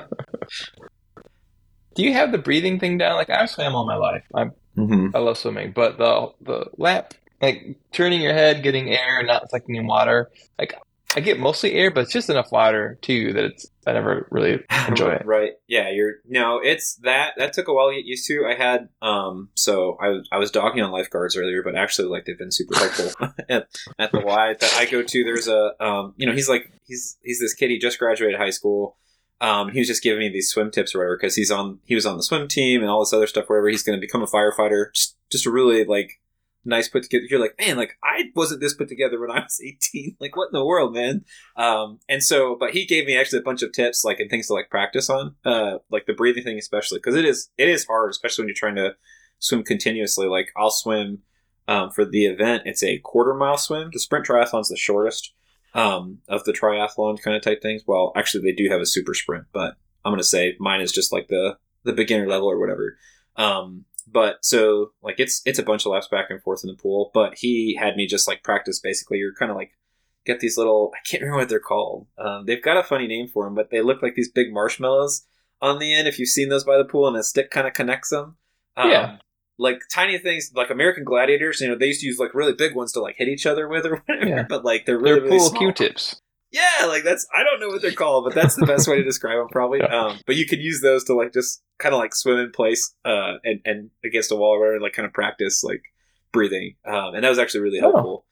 Do 1.94 2.02
you 2.04 2.12
have 2.12 2.32
the 2.32 2.38
breathing 2.38 2.78
thing 2.78 2.98
down? 2.98 3.16
Like 3.16 3.30
I 3.30 3.46
swam 3.46 3.74
all 3.74 3.86
my 3.86 3.96
life. 3.96 4.24
I'm, 4.34 4.52
Mm-hmm. 4.76 5.16
I 5.16 5.18
love 5.18 5.36
swimming, 5.36 5.72
but 5.72 5.98
the 5.98 6.32
the 6.40 6.66
lap, 6.78 7.14
like 7.42 7.76
turning 7.92 8.20
your 8.20 8.32
head, 8.32 8.62
getting 8.62 8.88
air, 8.88 9.22
not 9.24 9.50
sucking 9.50 9.74
in 9.74 9.86
water. 9.86 10.30
Like 10.58 10.74
I 11.16 11.20
get 11.20 11.40
mostly 11.40 11.72
air, 11.72 11.90
but 11.90 12.02
it's 12.02 12.12
just 12.12 12.30
enough 12.30 12.52
water 12.52 12.98
too 13.02 13.32
that 13.32 13.44
it's 13.44 13.66
I 13.86 13.92
never 13.92 14.28
really 14.30 14.60
enjoy 14.88 15.12
it. 15.12 15.26
Right. 15.26 15.52
Yeah, 15.66 15.90
you're 15.90 16.16
no, 16.26 16.60
it's 16.62 16.96
that 17.02 17.34
that 17.36 17.52
took 17.52 17.68
a 17.68 17.74
while 17.74 17.88
to 17.88 17.96
get 17.96 18.04
used 18.04 18.26
to. 18.28 18.46
I 18.46 18.54
had 18.54 18.88
um 19.02 19.48
so 19.54 19.98
I 20.00 20.20
I 20.30 20.38
was 20.38 20.50
dogging 20.50 20.82
on 20.82 20.92
lifeguards 20.92 21.36
earlier, 21.36 21.62
but 21.62 21.74
actually 21.74 22.08
like 22.08 22.26
they've 22.26 22.38
been 22.38 22.52
super 22.52 22.78
helpful 22.78 23.28
at, 23.48 23.68
at 23.98 24.12
the 24.12 24.20
Y 24.20 24.54
that 24.60 24.76
I 24.78 24.86
go 24.86 25.02
to. 25.02 25.24
There's 25.24 25.48
a 25.48 25.72
um 25.80 26.14
you 26.16 26.26
know, 26.26 26.32
he's 26.32 26.48
like 26.48 26.72
he's 26.86 27.18
he's 27.22 27.40
this 27.40 27.54
kid, 27.54 27.70
he 27.70 27.78
just 27.78 27.98
graduated 27.98 28.38
high 28.38 28.50
school. 28.50 28.96
Um, 29.42 29.70
he 29.70 29.78
was 29.78 29.88
just 29.88 30.02
giving 30.02 30.20
me 30.20 30.28
these 30.28 30.50
swim 30.50 30.70
tips 30.70 30.94
or 30.94 30.98
whatever 30.98 31.16
because 31.16 31.34
he's 31.34 31.50
on 31.50 31.80
he 31.84 31.94
was 31.94 32.04
on 32.04 32.18
the 32.18 32.22
swim 32.22 32.46
team 32.46 32.82
and 32.82 32.90
all 32.90 33.00
this 33.00 33.12
other 33.12 33.26
stuff, 33.26 33.48
whatever. 33.48 33.68
He's 33.68 33.82
gonna 33.82 33.98
become 33.98 34.22
a 34.22 34.26
firefighter. 34.26 34.92
Just 34.94 35.16
just 35.32 35.46
a 35.46 35.50
really 35.50 35.84
like 35.84 36.20
nice 36.64 36.88
put 36.88 37.04
together. 37.04 37.24
You're 37.28 37.40
like, 37.40 37.58
man, 37.58 37.76
like 37.76 37.96
I 38.02 38.30
wasn't 38.34 38.60
this 38.60 38.74
put 38.74 38.88
together 38.88 39.20
when 39.20 39.30
I 39.30 39.40
was 39.40 39.60
18. 39.64 40.16
Like, 40.20 40.36
what 40.36 40.48
in 40.52 40.58
the 40.58 40.64
world, 40.64 40.94
man? 40.94 41.24
Um, 41.56 42.00
and 42.08 42.22
so, 42.22 42.56
but 42.58 42.70
he 42.70 42.86
gave 42.86 43.06
me 43.06 43.16
actually 43.16 43.40
a 43.40 43.42
bunch 43.42 43.62
of 43.62 43.72
tips, 43.72 44.04
like 44.04 44.20
and 44.20 44.30
things 44.30 44.48
to 44.48 44.54
like 44.54 44.70
practice 44.70 45.10
on, 45.10 45.36
uh, 45.44 45.78
like 45.90 46.06
the 46.06 46.14
breathing 46.14 46.44
thing, 46.44 46.58
especially 46.58 46.98
because 46.98 47.16
it 47.16 47.24
is 47.24 47.50
it 47.58 47.68
is 47.68 47.86
hard, 47.86 48.10
especially 48.10 48.42
when 48.42 48.48
you're 48.48 48.54
trying 48.54 48.76
to 48.76 48.94
swim 49.38 49.62
continuously. 49.62 50.26
Like 50.26 50.50
I'll 50.56 50.70
swim 50.70 51.20
um, 51.68 51.90
for 51.90 52.04
the 52.04 52.26
event; 52.26 52.62
it's 52.66 52.82
a 52.82 52.98
quarter 52.98 53.34
mile 53.34 53.58
swim. 53.58 53.90
The 53.92 54.00
sprint 54.00 54.26
triathlon's 54.26 54.68
the 54.68 54.76
shortest 54.76 55.32
um, 55.74 56.18
of 56.28 56.44
the 56.44 56.52
triathlon 56.52 57.20
kind 57.20 57.36
of 57.36 57.42
type 57.42 57.62
things. 57.62 57.82
Well, 57.86 58.12
actually, 58.16 58.44
they 58.44 58.56
do 58.56 58.70
have 58.70 58.80
a 58.80 58.86
super 58.86 59.14
sprint, 59.14 59.46
but 59.52 59.76
I'm 60.04 60.12
gonna 60.12 60.22
say 60.22 60.56
mine 60.58 60.80
is 60.80 60.92
just 60.92 61.12
like 61.12 61.28
the 61.28 61.56
the 61.84 61.92
beginner 61.92 62.28
level 62.28 62.50
or 62.50 62.58
whatever. 62.58 62.96
Um, 63.36 63.84
but 64.12 64.44
so 64.44 64.92
like 65.02 65.16
it's 65.18 65.42
it's 65.44 65.58
a 65.58 65.62
bunch 65.62 65.86
of 65.86 65.92
laps 65.92 66.08
back 66.08 66.26
and 66.30 66.42
forth 66.42 66.60
in 66.64 66.68
the 66.70 66.76
pool. 66.76 67.10
But 67.14 67.34
he 67.38 67.76
had 67.78 67.96
me 67.96 68.06
just 68.06 68.26
like 68.28 68.42
practice. 68.42 68.80
Basically, 68.80 69.18
you're 69.18 69.34
kind 69.34 69.50
of 69.50 69.56
like 69.56 69.72
get 70.26 70.40
these 70.40 70.58
little 70.58 70.92
I 70.94 70.98
can't 71.08 71.22
remember 71.22 71.38
what 71.40 71.48
they're 71.48 71.60
called. 71.60 72.06
Um, 72.18 72.46
they've 72.46 72.62
got 72.62 72.76
a 72.76 72.82
funny 72.82 73.06
name 73.06 73.28
for 73.28 73.44
them, 73.44 73.54
but 73.54 73.70
they 73.70 73.80
look 73.82 74.02
like 74.02 74.14
these 74.14 74.30
big 74.30 74.52
marshmallows 74.52 75.26
on 75.60 75.78
the 75.78 75.94
end. 75.94 76.08
If 76.08 76.18
you've 76.18 76.28
seen 76.28 76.48
those 76.48 76.64
by 76.64 76.76
the 76.76 76.84
pool, 76.84 77.06
and 77.08 77.16
a 77.16 77.22
stick 77.22 77.50
kind 77.50 77.66
of 77.66 77.74
connects 77.74 78.10
them. 78.10 78.36
Um, 78.76 78.90
Yeah. 78.90 79.16
Like 79.58 79.82
tiny 79.92 80.16
things, 80.16 80.52
like 80.54 80.70
American 80.70 81.04
Gladiators. 81.04 81.60
You 81.60 81.68
know, 81.68 81.76
they 81.76 81.86
used 81.86 82.00
to 82.00 82.06
use 82.06 82.18
like 82.18 82.32
really 82.34 82.54
big 82.54 82.74
ones 82.74 82.92
to 82.92 83.00
like 83.00 83.16
hit 83.18 83.28
each 83.28 83.44
other 83.44 83.68
with 83.68 83.84
or 83.84 83.96
whatever. 84.06 84.26
Yeah. 84.28 84.42
But 84.48 84.64
like 84.64 84.86
they're 84.86 84.98
really 84.98 85.20
They're 85.20 85.24
really 85.24 85.38
pool 85.38 85.48
small. 85.50 85.60
Q-tips. 85.60 86.19
Yeah, 86.52 86.86
like 86.86 87.04
that's 87.04 87.26
I 87.34 87.44
don't 87.44 87.60
know 87.60 87.68
what 87.68 87.80
they're 87.80 87.92
called, 87.92 88.24
but 88.24 88.34
that's 88.34 88.56
the 88.56 88.66
best 88.66 88.88
way 88.88 88.96
to 88.96 89.04
describe 89.04 89.38
them 89.38 89.48
probably. 89.52 89.78
Yeah. 89.78 89.86
Um, 90.06 90.18
but 90.26 90.34
you 90.36 90.46
could 90.46 90.58
use 90.60 90.80
those 90.80 91.04
to 91.04 91.14
like 91.14 91.32
just 91.32 91.62
kind 91.78 91.94
of 91.94 91.98
like 92.00 92.14
swim 92.14 92.38
in 92.38 92.50
place 92.50 92.92
uh, 93.04 93.34
and 93.44 93.60
and 93.64 93.90
against 94.04 94.32
a 94.32 94.36
wall 94.36 94.54
or 94.54 94.58
whatever, 94.60 94.80
like 94.80 94.92
kind 94.92 95.06
of 95.06 95.12
practice 95.12 95.62
like 95.62 95.82
breathing. 96.32 96.74
Um, 96.84 97.14
and 97.14 97.22
that 97.24 97.28
was 97.28 97.38
actually 97.38 97.60
really 97.60 97.78
Oh. 97.80 97.92
helpful. 97.92 98.26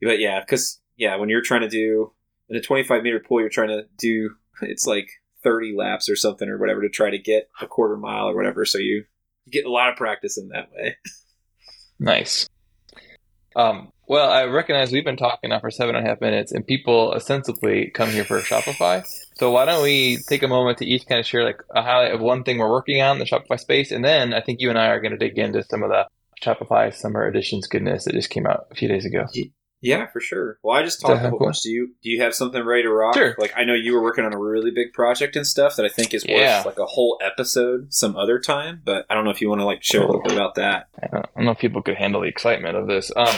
But 0.00 0.20
yeah, 0.20 0.40
because 0.40 0.80
yeah, 0.96 1.16
when 1.16 1.28
you're 1.28 1.42
trying 1.42 1.62
to 1.62 1.68
do 1.68 2.12
in 2.48 2.56
a 2.56 2.60
25 2.60 3.02
meter 3.02 3.18
pool, 3.20 3.40
you're 3.40 3.48
trying 3.48 3.68
to 3.68 3.86
do 3.98 4.30
it's 4.60 4.86
like 4.86 5.08
30 5.42 5.74
laps 5.76 6.08
or 6.08 6.14
something 6.14 6.48
or 6.48 6.58
whatever 6.58 6.82
to 6.82 6.88
try 6.88 7.10
to 7.10 7.18
get 7.18 7.48
a 7.60 7.66
quarter 7.66 7.96
mile 7.96 8.28
or 8.28 8.36
whatever. 8.36 8.64
So 8.64 8.78
you 8.78 9.04
you 9.46 9.50
get 9.52 9.64
a 9.66 9.70
lot 9.72 9.90
of 9.90 9.96
practice 9.96 10.38
in 10.38 10.48
that 10.50 10.70
way. 10.72 10.96
Nice. 11.98 12.48
Um, 13.56 13.90
well, 14.12 14.30
I 14.30 14.44
recognize 14.44 14.92
we've 14.92 15.06
been 15.06 15.16
talking 15.16 15.48
now 15.50 15.60
for 15.60 15.70
seven 15.70 15.96
and 15.96 16.06
a 16.06 16.08
half 16.08 16.20
minutes, 16.20 16.52
and 16.52 16.66
people 16.66 17.12
ostensibly 17.16 17.90
come 17.90 18.10
here 18.10 18.24
for 18.24 18.40
Shopify. 18.40 19.06
So 19.36 19.50
why 19.50 19.64
don't 19.64 19.82
we 19.82 20.18
take 20.28 20.42
a 20.42 20.48
moment 20.48 20.78
to 20.78 20.84
each 20.84 21.06
kind 21.06 21.18
of 21.18 21.24
share 21.24 21.44
like 21.44 21.62
a 21.74 21.80
highlight 21.80 22.12
of 22.12 22.20
one 22.20 22.44
thing 22.44 22.58
we're 22.58 22.70
working 22.70 23.00
on 23.00 23.16
in 23.16 23.18
the 23.20 23.24
Shopify 23.24 23.58
space, 23.58 23.90
and 23.90 24.04
then 24.04 24.34
I 24.34 24.42
think 24.42 24.60
you 24.60 24.68
and 24.68 24.78
I 24.78 24.88
are 24.88 25.00
going 25.00 25.12
to 25.12 25.16
dig 25.18 25.38
into 25.38 25.64
some 25.64 25.82
of 25.82 25.88
the 25.88 26.06
Shopify 26.42 26.94
Summer 26.94 27.26
Editions 27.26 27.66
goodness 27.66 28.04
that 28.04 28.12
just 28.12 28.28
came 28.28 28.46
out 28.46 28.66
a 28.70 28.74
few 28.74 28.86
days 28.86 29.06
ago. 29.06 29.24
Yeah, 29.80 30.06
for 30.12 30.20
sure. 30.20 30.58
Well, 30.62 30.76
I 30.76 30.82
just 30.84 31.00
talked 31.00 31.14
a 31.24 31.30
whole 31.30 31.38
cool? 31.38 31.46
bunch. 31.48 31.62
Do 31.62 31.70
you 31.70 31.94
do 32.02 32.10
you 32.10 32.22
have 32.22 32.34
something 32.34 32.62
ready 32.64 32.82
to 32.82 32.90
rock? 32.90 33.14
Sure. 33.14 33.34
Like 33.36 33.52
I 33.56 33.64
know 33.64 33.74
you 33.74 33.94
were 33.94 34.02
working 34.02 34.24
on 34.24 34.32
a 34.32 34.38
really 34.38 34.70
big 34.70 34.92
project 34.92 35.34
and 35.34 35.44
stuff 35.44 35.74
that 35.76 35.84
I 35.84 35.88
think 35.88 36.14
is 36.14 36.24
worth 36.24 36.38
Yeah. 36.38 36.62
like 36.64 36.78
a 36.78 36.86
whole 36.86 37.18
episode 37.24 37.92
some 37.92 38.14
other 38.14 38.38
time. 38.38 38.80
But 38.84 39.06
I 39.10 39.14
don't 39.14 39.24
know 39.24 39.30
if 39.32 39.40
you 39.40 39.48
want 39.48 39.60
to 39.60 39.64
like 39.64 39.82
share 39.82 40.02
a 40.02 40.06
little 40.06 40.22
bit 40.22 40.32
about 40.32 40.54
that. 40.54 40.86
I 41.02 41.08
don't, 41.08 41.44
know 41.44 41.50
if 41.50 41.58
people 41.58 41.82
could 41.82 41.96
handle 41.96 42.20
the 42.20 42.28
excitement 42.28 42.76
of 42.76 42.86
this. 42.86 43.10
Um, 43.16 43.34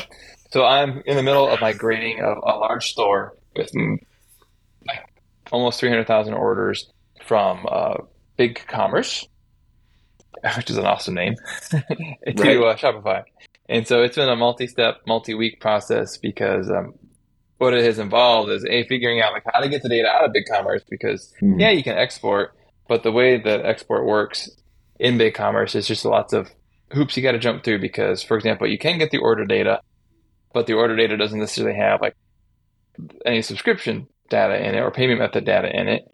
so 0.55 0.65
I'm 0.65 1.03
in 1.05 1.17
the 1.17 1.23
middle 1.25 1.49
of 1.49 1.61
my 1.61 1.73
grading 1.73 2.21
of 2.21 2.37
a 2.39 2.57
large 2.57 2.87
store 2.87 3.37
with 3.57 3.73
mm, 3.73 3.97
like 4.87 5.01
almost 5.51 5.81
300,000 5.81 6.33
orders 6.33 6.93
from 7.25 7.67
uh, 7.69 7.95
BigCommerce, 8.39 9.27
which 10.57 10.71
is 10.71 10.77
an 10.77 10.87
awesome 10.87 11.15
name, 11.15 11.35
to 11.71 11.83
Right. 12.37 12.57
uh, 12.57 12.77
Shopify. 12.77 13.25
And 13.69 13.89
so 13.89 14.05
it's 14.05 14.15
been 14.15 14.29
a 14.29 14.37
multi-step, 14.37 14.99
multi-week 15.09 15.61
process 15.61 16.19
because 16.19 16.71
um, 16.71 16.95
what 17.59 17.75
it 17.75 17.83
has 17.83 17.99
involved 17.99 18.49
is 18.53 18.65
a 18.65 18.87
figuring 18.87 19.21
out 19.21 19.33
like 19.33 19.43
how 19.53 19.59
to 19.59 19.69
get 19.69 19.83
the 19.83 19.89
data 19.89 20.07
out 20.07 20.25
of 20.25 20.31
BigCommerce 20.31 20.83
because 20.89 21.35
yeah, 21.43 21.71
you 21.71 21.83
can 21.83 21.99
export, 21.99 22.55
but 22.87 23.03
the 23.03 23.11
way 23.11 23.43
that 23.43 23.67
export 23.67 24.07
works 24.07 24.49
in 25.01 25.19
BigCommerce 25.19 25.75
is 25.75 25.89
just 25.89 26.05
lots 26.05 26.33
of 26.33 26.49
hoops 26.93 27.17
you 27.17 27.25
got 27.25 27.33
to 27.33 27.41
jump 27.41 27.65
through 27.65 27.81
because, 27.81 28.23
for 28.23 28.37
example, 28.37 28.69
you 28.69 28.79
can 28.79 28.99
get 28.99 29.11
the 29.11 29.19
order 29.19 29.45
data, 29.45 29.81
but 30.55 30.67
the 30.67 30.73
order 30.75 30.97
data 30.97 31.17
doesn't 31.17 31.39
necessarily 31.39 31.77
have 31.77 32.01
like 32.01 32.15
any 33.27 33.43
subscription 33.43 34.07
data 34.31 34.57
in 34.67 34.75
it 34.75 34.81
or 34.81 34.91
payment 34.91 35.19
method 35.19 35.45
data 35.45 35.69
in 35.79 35.89
it. 35.89 36.05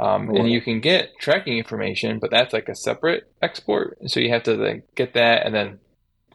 Um, 0.00 0.28
Right. 0.28 0.40
and 0.40 0.50
you 0.50 0.60
can 0.62 0.80
get 0.80 1.10
tracking 1.20 1.58
information, 1.58 2.18
but 2.18 2.30
that's 2.30 2.52
like 2.52 2.68
a 2.68 2.74
separate 2.74 3.24
export. 3.42 3.98
So 4.06 4.20
you 4.20 4.30
have 4.30 4.42
to 4.44 4.56
then 4.56 4.82
get 4.96 5.14
that 5.14 5.44
and 5.44 5.54
then 5.54 5.78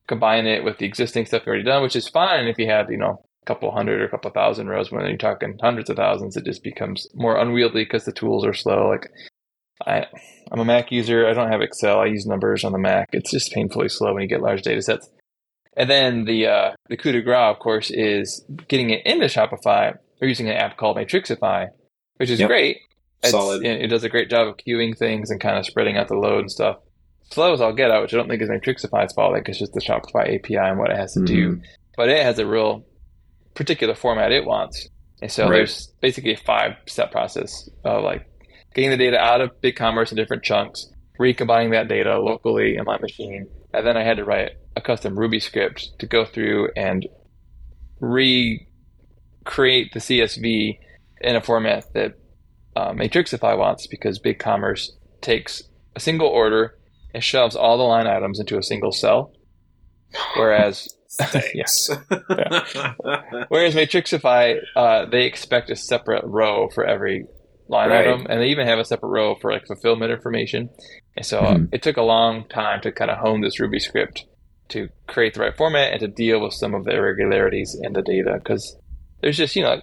combine 0.07 0.45
it 0.45 0.63
with 0.63 0.77
the 0.77 0.85
existing 0.85 1.25
stuff 1.25 1.41
you've 1.41 1.47
already 1.47 1.63
done, 1.63 1.81
which 1.81 1.95
is 1.95 2.07
fine 2.07 2.47
if 2.47 2.57
you 2.59 2.67
have, 2.67 2.91
you 2.91 2.97
know, 2.97 3.23
a 3.41 3.45
couple 3.45 3.71
hundred 3.71 4.01
or 4.01 4.05
a 4.05 4.09
couple 4.09 4.29
thousand 4.31 4.67
rows. 4.67 4.91
When 4.91 5.05
you're 5.05 5.17
talking 5.17 5.57
hundreds 5.61 5.89
of 5.89 5.97
thousands, 5.97 6.37
it 6.37 6.45
just 6.45 6.63
becomes 6.63 7.07
more 7.15 7.37
unwieldy 7.37 7.83
because 7.83 8.05
the 8.05 8.11
tools 8.13 8.45
are 8.45 8.53
slow. 8.53 8.87
Like 8.89 9.09
I, 9.85 10.05
I'm 10.51 10.59
a 10.59 10.65
Mac 10.65 10.91
user. 10.91 11.27
I 11.27 11.33
don't 11.33 11.51
have 11.51 11.61
Excel. 11.61 11.99
I 11.99 12.05
use 12.05 12.25
numbers 12.25 12.63
on 12.63 12.71
the 12.71 12.77
Mac. 12.79 13.09
It's 13.11 13.31
just 13.31 13.51
painfully 13.53 13.89
slow 13.89 14.13
when 14.13 14.21
you 14.23 14.29
get 14.29 14.41
large 14.41 14.61
data 14.61 14.81
sets. 14.81 15.09
And 15.77 15.89
then 15.89 16.25
the 16.25 16.47
uh, 16.47 16.71
the 16.89 16.97
coup 16.97 17.11
de 17.11 17.21
grace, 17.21 17.37
of 17.53 17.59
course, 17.59 17.91
is 17.91 18.43
getting 18.67 18.89
it 18.89 19.05
into 19.05 19.27
Shopify 19.27 19.95
or 20.21 20.27
using 20.27 20.49
an 20.49 20.57
app 20.57 20.75
called 20.77 20.97
Matrixify, 20.97 21.67
which 22.17 22.29
is 22.31 22.39
Yep. 22.39 22.49
great. 22.49 22.77
It's- 23.23 23.31
Solid. 23.31 23.63
It, 23.65 23.87
does 23.87 24.03
a 24.03 24.09
great 24.09 24.29
job 24.29 24.47
of 24.47 24.57
queuing 24.57 24.97
things 24.97 25.29
and 25.29 25.39
kind 25.39 25.57
of 25.57 25.65
spreading 25.65 25.97
out 25.97 26.07
the 26.07 26.15
load 26.15 26.39
and 26.41 26.51
stuff. 26.51 26.77
Slow 27.31 27.53
as 27.53 27.61
I'll 27.61 27.73
get 27.73 27.91
out, 27.91 28.01
which 28.01 28.13
I 28.13 28.17
don't 28.17 28.27
think 28.29 28.41
is 28.41 28.49
Matrixify's 28.49 29.13
fault. 29.13 29.33
Like 29.33 29.47
it's 29.49 29.59
just 29.59 29.73
the 29.73 29.81
Shopify 29.81 30.35
API 30.35 30.55
and 30.57 30.79
what 30.79 30.89
it 30.91 30.97
has 30.97 31.13
to 31.13 31.23
do. 31.25 31.53
Mhm. 31.57 31.61
But 31.95 32.09
it 32.09 32.23
has 32.23 32.39
a 32.39 32.45
real 32.47 32.85
particular 33.53 33.95
format 33.95 34.31
it 34.31 34.45
wants. 34.45 34.87
And 35.21 35.31
so 35.31 35.43
Right. 35.45 35.57
there's 35.57 35.87
basically 36.01 36.33
a 36.33 36.37
five 36.37 36.73
step 36.87 37.11
process 37.11 37.69
of 37.83 38.03
like 38.03 38.25
getting 38.75 38.91
the 38.91 38.97
data 38.97 39.17
out 39.17 39.41
of 39.41 39.59
BigCommerce 39.61 40.11
in 40.11 40.15
different 40.17 40.43
chunks, 40.43 40.91
recombining 41.19 41.71
that 41.71 41.87
data 41.87 42.19
locally 42.19 42.77
in 42.77 42.83
my 42.85 42.97
machine, 42.99 43.47
and 43.77 43.87
then 43.87 43.97
I 43.97 44.03
had 44.03 44.17
to 44.17 44.25
write 44.25 44.51
a 44.75 44.81
custom 44.81 45.17
Ruby 45.17 45.39
script 45.39 45.97
to 45.99 46.05
go 46.05 46.25
through 46.25 46.69
and 46.75 47.05
recreate 47.99 49.93
the 49.93 49.99
CSV 49.99 50.77
in 51.21 51.35
a 51.35 51.41
format 51.41 51.85
that 51.93 52.13
uh, 52.75 52.91
Matrixify 52.91 53.57
wants 53.57 53.87
because 53.87 54.19
BigCommerce 54.19 54.89
takes 55.21 55.63
a 55.95 55.99
single 55.99 56.27
order 56.27 56.77
and 57.13 57.23
shoves 57.23 57.55
all 57.55 57.77
the 57.77 57.83
line 57.83 58.05
items 58.07 58.39
into 58.39 58.57
a 58.57 58.63
single 58.63 58.91
cell. 58.91 59.33
Whereas, 60.35 60.87
yes. 61.53 61.89
whereas 63.47 63.73
Matrixify, 63.75 64.57
uh, 64.75 65.05
they 65.05 65.23
expect 65.25 65.69
a 65.69 65.75
separate 65.75 66.23
row 66.25 66.69
for 66.69 66.85
every 66.85 67.25
line 67.67 67.89
Right. 67.89 68.07
item, 68.07 68.27
and 68.29 68.39
they 68.41 68.47
even 68.47 68.67
have 68.67 68.79
a 68.79 68.85
separate 68.85 69.09
row 69.09 69.35
for 69.35 69.51
like 69.51 69.65
fulfillment 69.65 70.11
information. 70.11 70.69
And 71.17 71.25
so 71.25 71.41
Mhm. 71.41 71.69
it 71.73 71.81
took 71.81 71.97
a 71.97 72.03
long 72.03 72.47
time 72.47 72.79
to 72.81 72.91
kind 72.91 73.11
of 73.11 73.17
hone 73.17 73.41
this 73.41 73.59
Ruby 73.59 73.79
script 73.79 74.25
to 74.69 74.89
create 75.07 75.33
the 75.33 75.39
right 75.41 75.55
format 75.57 75.91
and 75.91 75.99
to 76.01 76.07
deal 76.07 76.39
with 76.41 76.53
some 76.53 76.73
of 76.75 76.85
the 76.85 76.91
irregularities 76.91 77.75
in 77.81 77.93
the 77.93 78.01
data 78.01 78.35
because 78.35 78.77
there's 79.21 79.37
just 79.37 79.55
you 79.55 79.63
know 79.63 79.81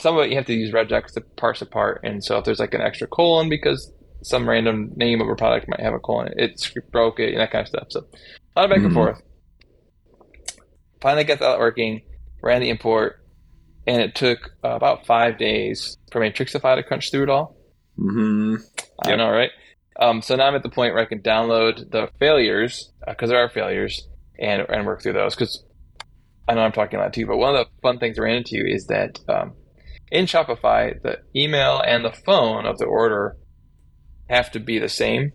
some 0.00 0.16
of 0.16 0.24
it 0.24 0.30
you 0.30 0.36
have 0.36 0.46
to 0.46 0.54
use 0.54 0.72
regex 0.72 1.12
to 1.12 1.20
parse 1.36 1.60
apart, 1.62 2.00
and 2.02 2.24
so 2.24 2.38
if 2.38 2.44
there's 2.44 2.58
like 2.58 2.74
an 2.74 2.80
extra 2.80 3.06
colon 3.06 3.48
because 3.48 3.92
some 4.22 4.48
random 4.48 4.90
name 4.96 5.20
of 5.20 5.28
a 5.28 5.34
product 5.36 5.68
might 5.68 5.80
have 5.80 5.92
a 5.94 5.98
colon, 6.00 6.32
it 6.36 6.58
script 6.58 6.90
broke 6.90 7.20
it 7.20 7.30
and 7.32 7.40
that 7.40 7.50
kind 7.50 7.62
of 7.62 7.68
stuff. 7.68 7.86
So 7.90 8.00
a 8.56 8.60
lot 8.60 8.64
of 8.64 8.70
back 8.70 8.82
and 8.84 8.90
Mhm. 8.90 8.94
forth. 8.94 9.22
Finally 11.00 11.24
got 11.24 11.40
that 11.40 11.58
working, 11.58 12.02
ran 12.42 12.60
the 12.60 12.70
import, 12.70 13.16
and 13.86 14.00
it 14.00 14.14
took 14.14 14.38
uh, 14.64 14.68
about 14.70 15.04
five 15.06 15.36
days 15.38 15.96
for 16.10 16.20
Matrixify 16.20 16.76
to 16.76 16.82
crunch 16.82 17.10
through 17.10 17.24
it 17.24 17.30
all. 17.30 17.56
mm-hmm. 17.98 18.54
I 19.04 19.10
Yep. 19.10 19.18
know, 19.18 19.30
right? 19.30 19.50
Um, 19.98 20.22
so 20.22 20.36
now 20.36 20.46
I'm 20.46 20.54
at 20.54 20.62
the 20.62 20.70
point 20.70 20.94
where 20.94 21.02
I 21.02 21.06
can 21.06 21.20
download 21.20 21.90
the 21.90 22.08
failures 22.18 22.92
because 23.06 23.30
there 23.30 23.38
are 23.38 23.48
failures 23.48 24.08
and 24.38 24.62
and 24.68 24.86
work 24.86 25.02
through 25.02 25.12
those. 25.14 25.34
Because 25.34 25.64
I 26.48 26.54
know 26.54 26.62
I'm 26.62 26.72
talking 26.72 26.98
a 26.98 27.02
lot 27.02 27.12
too, 27.12 27.26
but 27.26 27.36
one 27.36 27.54
of 27.54 27.66
the 27.66 27.70
fun 27.82 27.98
things 27.98 28.18
I 28.18 28.22
ran 28.22 28.36
into 28.36 28.64
is 28.66 28.86
that 28.86 29.20
um, 29.28 29.54
in 30.10 30.26
Shopify, 30.26 31.00
the 31.02 31.18
email 31.34 31.80
and 31.80 32.04
the 32.04 32.12
phone 32.12 32.66
of 32.66 32.78
the 32.78 32.84
order 32.84 33.36
have 34.28 34.50
to 34.52 34.60
be 34.60 34.78
the 34.78 34.88
same, 34.88 35.32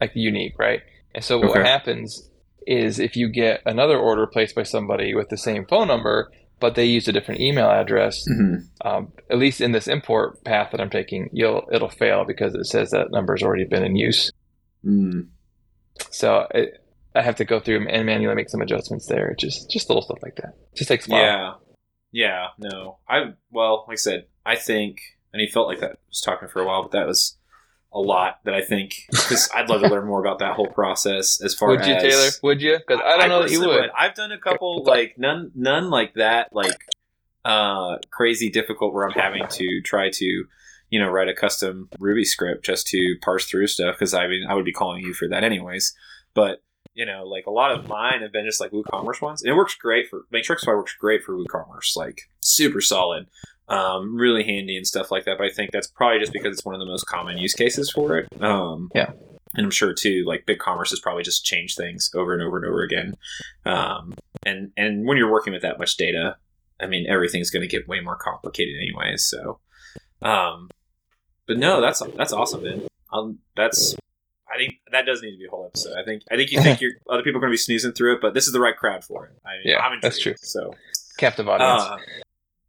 like 0.00 0.12
unique, 0.14 0.58
right? 0.58 0.80
And 1.14 1.24
so 1.24 1.38
what 1.38 1.64
happens 1.64 2.30
is 2.66 2.98
if 2.98 3.16
you 3.16 3.30
get 3.30 3.62
another 3.64 3.98
order 3.98 4.26
placed 4.26 4.54
by 4.54 4.62
somebody 4.62 5.14
with 5.14 5.28
the 5.30 5.38
same 5.38 5.64
phone 5.66 5.88
number, 5.88 6.30
but 6.60 6.74
they 6.74 6.84
use 6.84 7.08
a 7.08 7.12
different 7.12 7.40
email 7.40 7.70
address, 7.70 8.24
hmm 8.26 8.56
um, 8.84 9.12
at 9.30 9.38
least 9.38 9.60
in 9.60 9.72
this 9.72 9.88
import 9.88 10.42
path 10.44 10.70
that 10.70 10.80
I'm 10.80 10.90
taking, 10.90 11.30
you'll 11.32 11.68
it'll 11.72 11.88
fail 11.88 12.24
because 12.24 12.54
it 12.54 12.66
says 12.66 12.90
that 12.90 13.10
number's 13.10 13.42
already 13.42 13.64
been 13.64 13.84
in 13.84 13.96
use. 13.96 14.30
Mm. 14.84 15.28
So 16.10 16.46
it, 16.54 16.84
I 17.14 17.22
have 17.22 17.36
to 17.36 17.44
go 17.44 17.58
through 17.60 17.88
and 17.88 18.06
manually 18.06 18.36
make 18.36 18.50
some 18.50 18.60
adjustments 18.60 19.06
there. 19.06 19.34
Just 19.38 19.70
just 19.70 19.88
little 19.88 20.02
stuff 20.02 20.18
like 20.22 20.36
that. 20.36 20.54
Just 20.76 20.88
takes 20.88 21.08
a 21.08 21.10
while. 21.10 21.20
Yeah. 21.20 21.52
Yeah, 22.10 22.46
no. 22.58 22.98
I 23.08 23.34
well, 23.50 23.84
like 23.86 23.96
I 23.96 23.96
said, 23.96 24.26
I 24.44 24.56
think 24.56 24.98
and 25.32 25.40
he 25.40 25.48
felt 25.48 25.68
like 25.68 25.80
that 25.80 25.98
was 26.08 26.20
talking 26.20 26.48
for 26.48 26.62
a 26.62 26.66
while, 26.66 26.82
but 26.82 26.92
that 26.92 27.06
was 27.06 27.37
a 27.92 28.00
lot 28.00 28.40
that 28.44 28.54
I 28.54 28.60
think 28.60 29.06
because 29.10 29.48
I'd 29.54 29.68
love 29.68 29.80
to 29.80 29.88
learn 29.88 30.06
more 30.06 30.20
about 30.20 30.40
that 30.40 30.54
whole 30.54 30.66
process 30.66 31.40
as 31.40 31.54
far 31.54 31.72
as 31.72 31.78
Would 31.78 31.86
you, 31.86 31.94
as 31.94 32.02
Taylor? 32.02 32.30
Would 32.42 32.62
you? 32.62 32.78
Because 32.78 33.02
I 33.04 33.16
don't 33.16 33.28
know 33.28 33.42
that 33.42 33.50
you 33.50 33.58
personally 33.58 33.80
would. 33.82 33.90
I've 33.98 34.14
done 34.14 34.32
a 34.32 34.38
couple 34.38 34.84
like 34.84 35.14
none 35.16 35.50
none 35.54 35.90
like 35.90 36.14
that 36.14 36.50
like 36.52 36.84
uh 37.44 37.96
crazy 38.10 38.50
difficult 38.50 38.92
where 38.92 39.06
I'm 39.06 39.18
having 39.18 39.46
to 39.46 39.80
try 39.82 40.10
to 40.10 40.44
you 40.90 41.00
know 41.00 41.08
write 41.08 41.28
a 41.28 41.34
custom 41.34 41.88
Ruby 41.98 42.24
script 42.24 42.64
just 42.64 42.86
to 42.88 43.16
parse 43.22 43.46
through 43.46 43.68
stuff 43.68 43.96
because 43.98 44.12
I 44.12 44.28
mean 44.28 44.44
I 44.46 44.54
would 44.54 44.66
be 44.66 44.72
calling 44.72 45.02
you 45.02 45.14
for 45.14 45.28
that 45.28 45.42
anyways. 45.42 45.94
But 46.34 46.62
you 46.92 47.06
know 47.06 47.24
like 47.24 47.46
a 47.46 47.50
lot 47.50 47.72
of 47.72 47.88
mine 47.88 48.20
have 48.20 48.32
been 48.32 48.44
just 48.44 48.60
like 48.60 48.70
WooCommerce 48.70 49.22
ones 49.22 49.42
and 49.42 49.50
it 49.50 49.56
works 49.56 49.74
great 49.74 50.08
for 50.08 50.26
Matrixify 50.32 50.76
works 50.76 50.94
great 50.94 51.22
for 51.22 51.34
WooCommerce 51.34 51.96
like 51.96 52.28
super 52.40 52.82
solid. 52.82 53.28
Um, 53.68 54.16
really 54.16 54.44
handy 54.44 54.76
and 54.78 54.86
stuff 54.86 55.10
like 55.10 55.24
that, 55.26 55.36
but 55.38 55.46
I 55.46 55.50
think 55.50 55.72
that's 55.72 55.86
probably 55.86 56.18
just 56.20 56.32
because 56.32 56.52
it's 56.56 56.64
one 56.64 56.74
of 56.74 56.78
the 56.80 56.86
most 56.86 57.04
common 57.06 57.36
use 57.36 57.52
cases 57.52 57.90
for 57.90 58.16
it. 58.16 58.26
Um, 58.42 58.90
Yeah. 58.94 59.10
and 59.54 59.64
I'm 59.66 59.70
sure 59.70 59.92
too, 59.92 60.24
like 60.26 60.46
BigCommerce 60.46 60.88
has 60.90 61.00
probably 61.00 61.22
just 61.22 61.44
changed 61.44 61.76
things 61.76 62.10
over 62.14 62.32
and 62.32 62.42
over 62.42 62.56
and 62.56 62.66
over 62.66 62.82
again. 62.82 63.16
Um, 63.66 64.14
and 64.44 64.72
and 64.78 65.06
when 65.06 65.18
you're 65.18 65.30
working 65.30 65.52
with 65.52 65.62
that 65.62 65.78
much 65.78 65.96
data, 65.98 66.36
I 66.80 66.86
mean 66.86 67.06
everything's 67.08 67.50
going 67.50 67.60
to 67.60 67.68
get 67.68 67.86
way 67.88 68.00
more 68.00 68.16
complicated 68.16 68.76
anyway. 68.80 69.16
So, 69.18 69.58
um, 70.22 70.70
but 71.46 71.58
no, 71.58 71.80
that's 71.82 72.02
that's 72.16 72.32
awesome, 72.32 72.62
man. 72.62 72.82
Um, 73.12 73.38
that's 73.56 73.94
I 74.50 74.56
think 74.56 74.76
that 74.92 75.04
does 75.04 75.20
need 75.22 75.32
to 75.32 75.36
be 75.38 75.46
a 75.46 75.50
whole 75.50 75.66
episode. 75.66 75.94
I 75.98 76.04
think 76.04 76.22
I 76.30 76.36
think 76.36 76.52
you 76.52 76.62
think 76.62 76.80
you're 76.82 76.92
other 77.10 77.22
people 77.22 77.38
are 77.38 77.40
going 77.42 77.50
to 77.50 77.54
be 77.54 77.58
sneezing 77.58 77.92
through 77.92 78.14
it, 78.14 78.20
but 78.22 78.32
this 78.32 78.46
is 78.46 78.52
the 78.54 78.60
right 78.60 78.76
crowd 78.76 79.04
for 79.04 79.26
it. 79.26 79.32
I 79.44 79.52
mean, 79.58 79.62
Yeah, 79.64 79.80
I'm 79.80 79.98
that's 80.00 80.18
true. 80.18 80.34
So, 80.38 80.72
Captive 81.18 81.48
audience. 81.48 81.82
uh, 81.82 81.96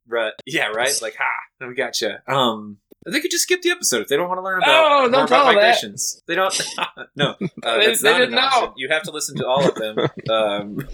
right, 0.09 0.33
yeah, 0.45 0.67
right. 0.67 0.93
Like, 1.01 1.15
ha, 1.17 1.67
we 1.67 1.73
got 1.75 2.01
you. 2.01 2.13
Um, 2.27 2.77
they 3.09 3.21
could 3.21 3.31
just 3.31 3.43
skip 3.43 3.61
the 3.61 3.69
episode 3.69 4.01
if 4.01 4.07
they 4.09 4.17
don't 4.17 4.27
want 4.27 4.39
to 4.39 4.43
learn 4.43 4.57
about 4.61 4.69
Oh, 4.69 5.09
don't 5.09 5.23
about 5.29 5.45
them 5.45 5.55
that. 5.55 5.71
They 6.27 6.35
don't. 6.35 6.61
no, 7.15 7.35
uh, 7.63 7.77
They- 7.77 7.95
they 7.95 8.13
didn't 8.17 8.31
know. 8.31 8.41
option. 8.41 8.73
You 8.75 8.89
have 8.89 9.03
to 9.03 9.11
listen 9.11 9.37
to 9.37 9.47
all 9.47 9.65
of 9.67 9.75
them. 9.75 9.97
um, 10.29 10.87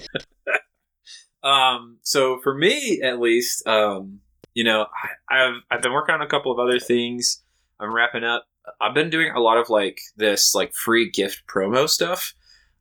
um, 1.43 1.97
so 2.01 2.39
for 2.43 2.53
me, 2.55 3.01
at 3.03 3.19
least, 3.19 3.65
um, 3.67 4.19
you 4.53 4.63
know, 4.63 4.87
I, 5.29 5.35
I've 5.45 5.55
I've 5.69 5.81
been 5.81 5.93
working 5.93 6.15
on 6.15 6.21
a 6.21 6.27
couple 6.27 6.51
of 6.51 6.59
other 6.59 6.79
things. 6.79 7.41
I'm 7.79 7.93
wrapping 7.93 8.23
up. 8.23 8.45
I've 8.81 8.93
been 8.95 9.09
doing 9.09 9.31
a 9.35 9.39
lot 9.39 9.57
of 9.57 9.69
like 9.69 9.99
this 10.17 10.55
like 10.55 10.73
free 10.73 11.09
gift 11.11 11.43
promo 11.47 11.87
stuff, 11.89 12.33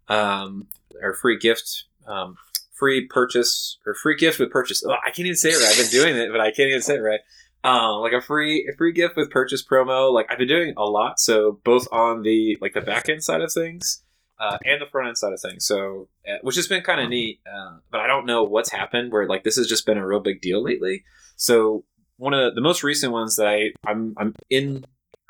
um, 0.09 0.69
or 1.03 1.15
free 1.15 1.39
gift, 1.39 1.85
um, 2.07 2.37
free 2.75 3.07
purchase 3.07 3.79
or 3.87 3.95
free 3.95 4.17
gift 4.17 4.39
with 4.39 4.51
purchase. 4.51 4.85
Oh, 4.85 4.93
I 4.93 5.11
can't 5.11 5.27
even 5.27 5.37
say 5.37 5.51
it 5.51 5.61
right. 5.61 5.71
I've 5.71 5.79
been 5.79 6.03
doing 6.03 6.17
it, 6.17 6.31
but 6.31 6.41
I 6.41 6.51
can't 6.51 6.69
even 6.69 6.83
say 6.83 6.97
it 6.97 7.01
right. 7.01 7.21
Um, 7.63 8.01
like 8.01 8.13
a 8.13 8.21
free 8.21 8.69
a 8.71 8.77
free 8.77 8.93
gift 8.93 9.17
with 9.17 9.31
purchase 9.31 9.65
promo. 9.65 10.13
Like 10.13 10.27
I've 10.31 10.39
been 10.39 10.49
doing 10.49 10.75
a 10.77 10.85
lot. 10.85 11.19
So 11.19 11.61
both 11.65 11.89
on 11.91 12.23
the 12.23 12.59
like 12.61 12.75
the 12.75 12.81
back 12.81 13.09
end 13.09 13.25
side 13.25 13.41
of 13.41 13.53
things. 13.53 14.03
Uh, 14.37 14.59
and 14.65 14.83
the 14.83 14.87
front 14.87 15.07
end 15.07 15.17
side 15.17 15.33
of 15.33 15.41
things, 15.41 15.65
so 15.65 16.09
uh, 16.29 16.39
which 16.43 16.57
has 16.57 16.67
been 16.67 16.83
kind 16.83 17.01
of 17.01 17.09
neat, 17.09 17.39
uh, 17.47 17.77
but 17.93 18.01
I 18.01 18.09
don't 18.09 18.27
know 18.27 18.43
what's 18.43 18.69
happened 18.69 19.13
where 19.13 19.29
like 19.29 19.45
this 19.45 19.55
has 19.55 19.69
just 19.69 19.87
been 19.87 19.97
a 19.97 20.05
real 20.05 20.19
big 20.19 20.41
deal 20.41 20.61
lately. 20.61 21.05
So 21.37 21.85
one 22.17 22.35
of 22.35 22.57
the 22.57 22.61
most 22.61 22.83
recent 22.83 23.13
ones 23.13 23.37
that 23.37 23.47
I 23.47 23.73
I'm 23.87 24.13
I'm 24.17 24.35
in 24.51 24.85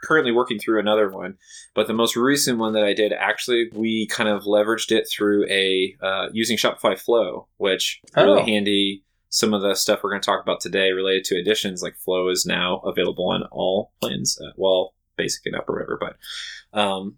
currently 0.05 0.33
working 0.33 0.59
through 0.59 0.79
another 0.81 1.09
one, 1.11 1.37
but 1.75 1.87
the 1.87 1.93
most 1.95 2.15
recent 2.17 2.59
one 2.59 2.73
that 2.75 2.85
I 2.85 2.93
did 2.95 3.13
actually 3.13 3.71
we 3.73 4.07
kind 4.09 4.29
of 4.29 4.43
leveraged 4.45 4.93
it 4.93 5.09
through 5.11 5.47
a 5.49 5.97
uh, 6.03 6.29
using 6.33 6.57
Shopify 6.57 6.99
Flow, 6.99 7.49
which 7.57 8.01
really 8.17 8.41
Oh. 8.43 8.45
handy. 8.45 9.03
Some 9.31 9.53
of 9.53 9.63
the 9.63 9.75
stuff 9.75 10.05
we're 10.05 10.11
going 10.11 10.23
to 10.23 10.27
talk 10.27 10.43
about 10.45 10.61
today 10.61 10.93
related 10.93 11.25
to 11.25 11.35
Editions, 11.37 11.83
like 11.83 11.97
Flow, 11.97 12.29
is 12.29 12.47
now 12.47 12.79
available 12.85 13.29
on 13.31 13.43
all 13.51 13.91
plans. 14.01 14.39
Uh, 14.41 14.53
well, 14.57 14.95
basic 15.17 15.45
and 15.47 15.57
up 15.57 15.69
or 15.69 15.73
whatever, 15.75 15.99
but 16.01 16.79
um, 16.79 17.17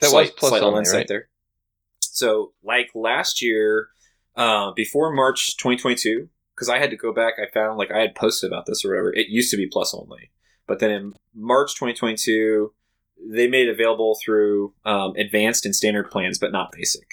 That 0.00 0.10
was 0.10 0.30
plus 0.30 0.50
slight 0.52 0.62
only, 0.62 0.78
insight 0.78 0.96
right? 0.96 1.08
there. 1.08 1.28
So, 2.00 2.52
like 2.62 2.88
last 2.94 3.42
year, 3.42 3.88
uh, 4.36 4.72
before 4.72 5.12
March 5.12 5.56
2022, 5.58 6.28
because 6.54 6.68
I 6.70 6.78
had 6.78 6.90
to 6.90 6.96
go 6.96 7.12
back, 7.12 7.34
I 7.38 7.50
found 7.52 7.76
like 7.78 7.90
I 7.90 8.00
had 8.00 8.14
posted 8.14 8.50
about 8.50 8.64
this 8.66 8.82
or 8.84 8.90
whatever. 8.90 9.12
It 9.14 9.28
used 9.28 9.50
to 9.50 9.56
be 9.58 9.66
plus 9.66 9.92
only, 9.94 10.30
but 10.70 10.78
then 10.78 10.92
in 10.92 11.14
March 11.34 11.74
2022, 11.74 12.72
they 13.28 13.48
made 13.48 13.66
it 13.66 13.72
available 13.72 14.16
through 14.24 14.72
um, 14.84 15.14
advanced 15.16 15.66
and 15.66 15.74
standard 15.74 16.08
plans, 16.12 16.38
but 16.38 16.52
not 16.52 16.70
basic. 16.70 17.08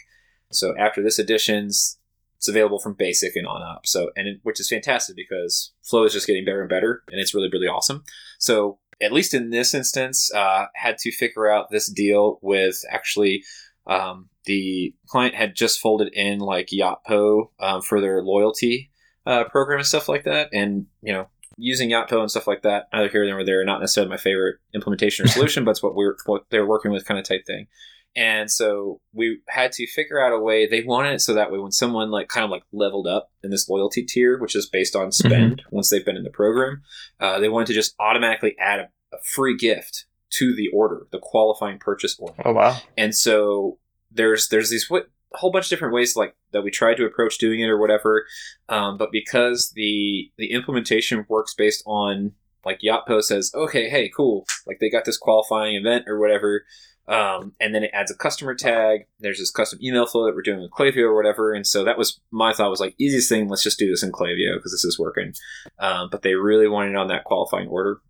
So 0.51 0.77
after 0.77 1.01
this 1.01 1.17
editions, 1.17 1.97
it's 2.35 2.47
available 2.47 2.77
from 2.77 2.93
basic 2.93 3.35
and 3.35 3.47
on 3.47 3.63
up. 3.63 3.87
So 3.87 4.11
and 4.15 4.27
it, 4.27 4.39
which 4.43 4.59
is 4.59 4.69
fantastic 4.69 5.15
because 5.15 5.73
Flow 5.81 6.03
is 6.03 6.13
just 6.13 6.27
getting 6.27 6.45
better 6.45 6.61
and 6.61 6.69
better, 6.69 7.01
and 7.11 7.19
it's 7.19 7.33
really 7.33 7.49
really 7.51 7.65
awesome. 7.65 8.03
So 8.37 8.77
at 9.01 9.11
least 9.11 9.33
in 9.33 9.49
this 9.49 9.73
instance, 9.73 10.31
uh, 10.35 10.67
had 10.75 10.99
to 10.99 11.11
figure 11.11 11.51
out 11.51 11.71
this 11.71 11.91
deal 11.91 12.37
with 12.43 12.79
actually 12.91 13.43
um, 13.87 14.29
the 14.45 14.93
client 15.07 15.33
had 15.33 15.55
just 15.55 15.79
folded 15.79 16.13
in 16.13 16.37
like 16.37 16.67
Yotpo 16.67 17.49
um, 17.59 17.81
for 17.81 18.01
their 18.01 18.21
loyalty 18.21 18.91
uh, 19.25 19.45
program 19.45 19.79
and 19.79 19.87
stuff 19.87 20.07
like 20.07 20.25
that, 20.25 20.49
and 20.53 20.85
you 21.01 21.11
know 21.11 21.27
using 21.57 21.89
Yotpo 21.89 22.21
and 22.21 22.31
stuff 22.31 22.47
like 22.47 22.61
that, 22.61 22.87
either 22.93 23.09
here 23.09 23.37
or 23.37 23.43
there, 23.43 23.63
not 23.65 23.79
necessarily 23.79 24.09
my 24.09 24.17
favorite 24.17 24.57
implementation 24.73 25.25
or 25.25 25.27
solution, 25.29 25.65
but 25.65 25.71
it's 25.71 25.83
what 25.83 25.95
we're 25.95 26.15
what 26.25 26.45
they're 26.49 26.65
working 26.65 26.91
with 26.91 27.05
kind 27.05 27.19
of 27.19 27.25
type 27.25 27.45
thing. 27.45 27.67
And 28.15 28.49
so 28.49 28.99
we 29.13 29.41
had 29.47 29.71
to 29.73 29.85
figure 29.85 30.19
out 30.19 30.33
a 30.33 30.39
way. 30.39 30.65
They 30.65 30.81
wanted 30.81 31.13
it 31.13 31.21
so 31.21 31.35
that 31.35 31.51
way 31.51 31.59
when 31.59 31.71
someone 31.71 32.09
like 32.09 32.29
kind 32.29 32.43
of 32.43 32.49
like 32.49 32.63
leveled 32.71 33.05
up 33.05 33.31
in 33.43 33.51
this 33.51 33.69
loyalty 33.69 34.03
tier, 34.03 34.39
which 34.39 34.55
is 34.55 34.67
based 34.67 34.95
on 34.95 35.11
spend 35.11 35.61
once 35.71 35.89
they've 35.89 36.05
been 36.05 36.17
in 36.17 36.23
the 36.23 36.31
program, 36.31 36.81
uh, 37.19 37.39
they 37.39 37.49
wanted 37.49 37.67
to 37.67 37.73
just 37.73 37.93
automatically 37.99 38.55
add 38.59 38.79
a, 38.79 38.89
a 39.13 39.19
free 39.23 39.55
gift 39.55 40.05
to 40.29 40.55
the 40.55 40.67
order, 40.73 41.07
the 41.11 41.19
qualifying 41.19 41.79
purchase 41.79 42.17
order 42.19 42.41
oh 42.43 42.51
wow. 42.51 42.77
and 42.97 43.15
so 43.15 43.77
there's 44.11 44.49
there's 44.49 44.69
these 44.69 44.89
what 44.89 45.09
a 45.33 45.37
whole 45.37 45.51
bunch 45.51 45.65
of 45.65 45.69
different 45.69 45.93
ways 45.93 46.15
like 46.15 46.35
that 46.51 46.63
we 46.63 46.71
tried 46.71 46.95
to 46.95 47.05
approach 47.05 47.37
doing 47.37 47.59
it 47.59 47.69
or 47.69 47.77
whatever 47.77 48.25
um, 48.69 48.97
but 48.97 49.11
because 49.11 49.71
the 49.75 50.31
the 50.37 50.51
implementation 50.51 51.25
works 51.29 51.53
based 51.53 51.83
on 51.85 52.31
like 52.65 52.79
Yotpo 52.81 53.21
says 53.21 53.51
okay 53.53 53.89
hey 53.89 54.09
cool 54.15 54.45
like 54.65 54.79
they 54.79 54.89
got 54.89 55.05
this 55.05 55.17
qualifying 55.17 55.75
event 55.75 56.05
or 56.07 56.19
whatever 56.19 56.63
Um, 57.09 57.53
and 57.61 57.73
then 57.73 57.83
it 57.83 57.91
adds 57.93 58.11
a 58.11 58.15
customer 58.15 58.53
tag. 58.53 59.07
There's 59.21 59.39
this 59.39 59.49
custom 59.49 59.79
email 59.81 60.05
flow 60.05 60.25
that 60.25 60.35
we're 60.35 60.41
doing 60.41 60.61
with 60.61 60.71
Klaviyo 60.71 61.03
or 61.03 61.15
whatever. 61.15 61.53
And 61.53 61.65
so 61.65 61.85
that 61.85 61.97
was 61.97 62.19
my 62.31 62.51
thought 62.53 62.69
was 62.69 62.81
like 62.81 62.95
easiest 62.97 63.29
thing. 63.29 63.47
Let's 63.47 63.63
just 63.63 63.79
do 63.79 63.89
this 63.89 64.03
in 64.03 64.11
Klaviyo 64.11 64.57
because 64.57 64.73
this 64.73 64.83
is 64.83 64.99
working. 64.99 65.33
Um, 65.79 66.09
but 66.11 66.21
they 66.21 66.33
really 66.35 66.67
wanted 66.67 66.97
on 66.97 67.07
that 67.07 67.23
qualifying 67.23 67.69
order, 67.69 68.01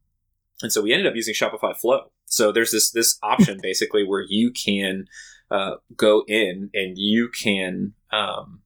and 0.64 0.72
so 0.74 0.82
we 0.82 0.94
ended 0.94 1.06
up 1.06 1.16
using 1.16 1.36
Shopify 1.36 1.76
Flow. 1.76 2.12
So 2.26 2.52
there's 2.52 2.72
this 2.72 2.90
this 2.90 3.20
option 3.22 3.60
basically 3.70 4.04
where 4.04 4.26
you 4.28 4.52
can 4.52 5.06
uh, 5.50 5.76
go 5.96 6.24
in 6.28 6.70
and 6.74 6.98
you 6.98 7.30
can 7.30 7.94
um, 8.12 8.62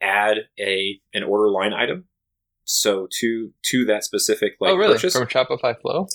add 0.00 0.38
a 0.58 1.00
an 1.12 1.22
order 1.22 1.50
line 1.50 1.72
item. 1.72 2.04
So 2.64 3.08
to 3.20 3.52
to 3.62 3.84
that 3.86 4.04
specific 4.04 4.54
like 4.60 4.72
oh, 4.72 4.76
really? 4.76 4.94
purchase. 4.94 5.16
From 5.16 5.26
Shopify 5.26 5.78
Flow? 5.80 6.06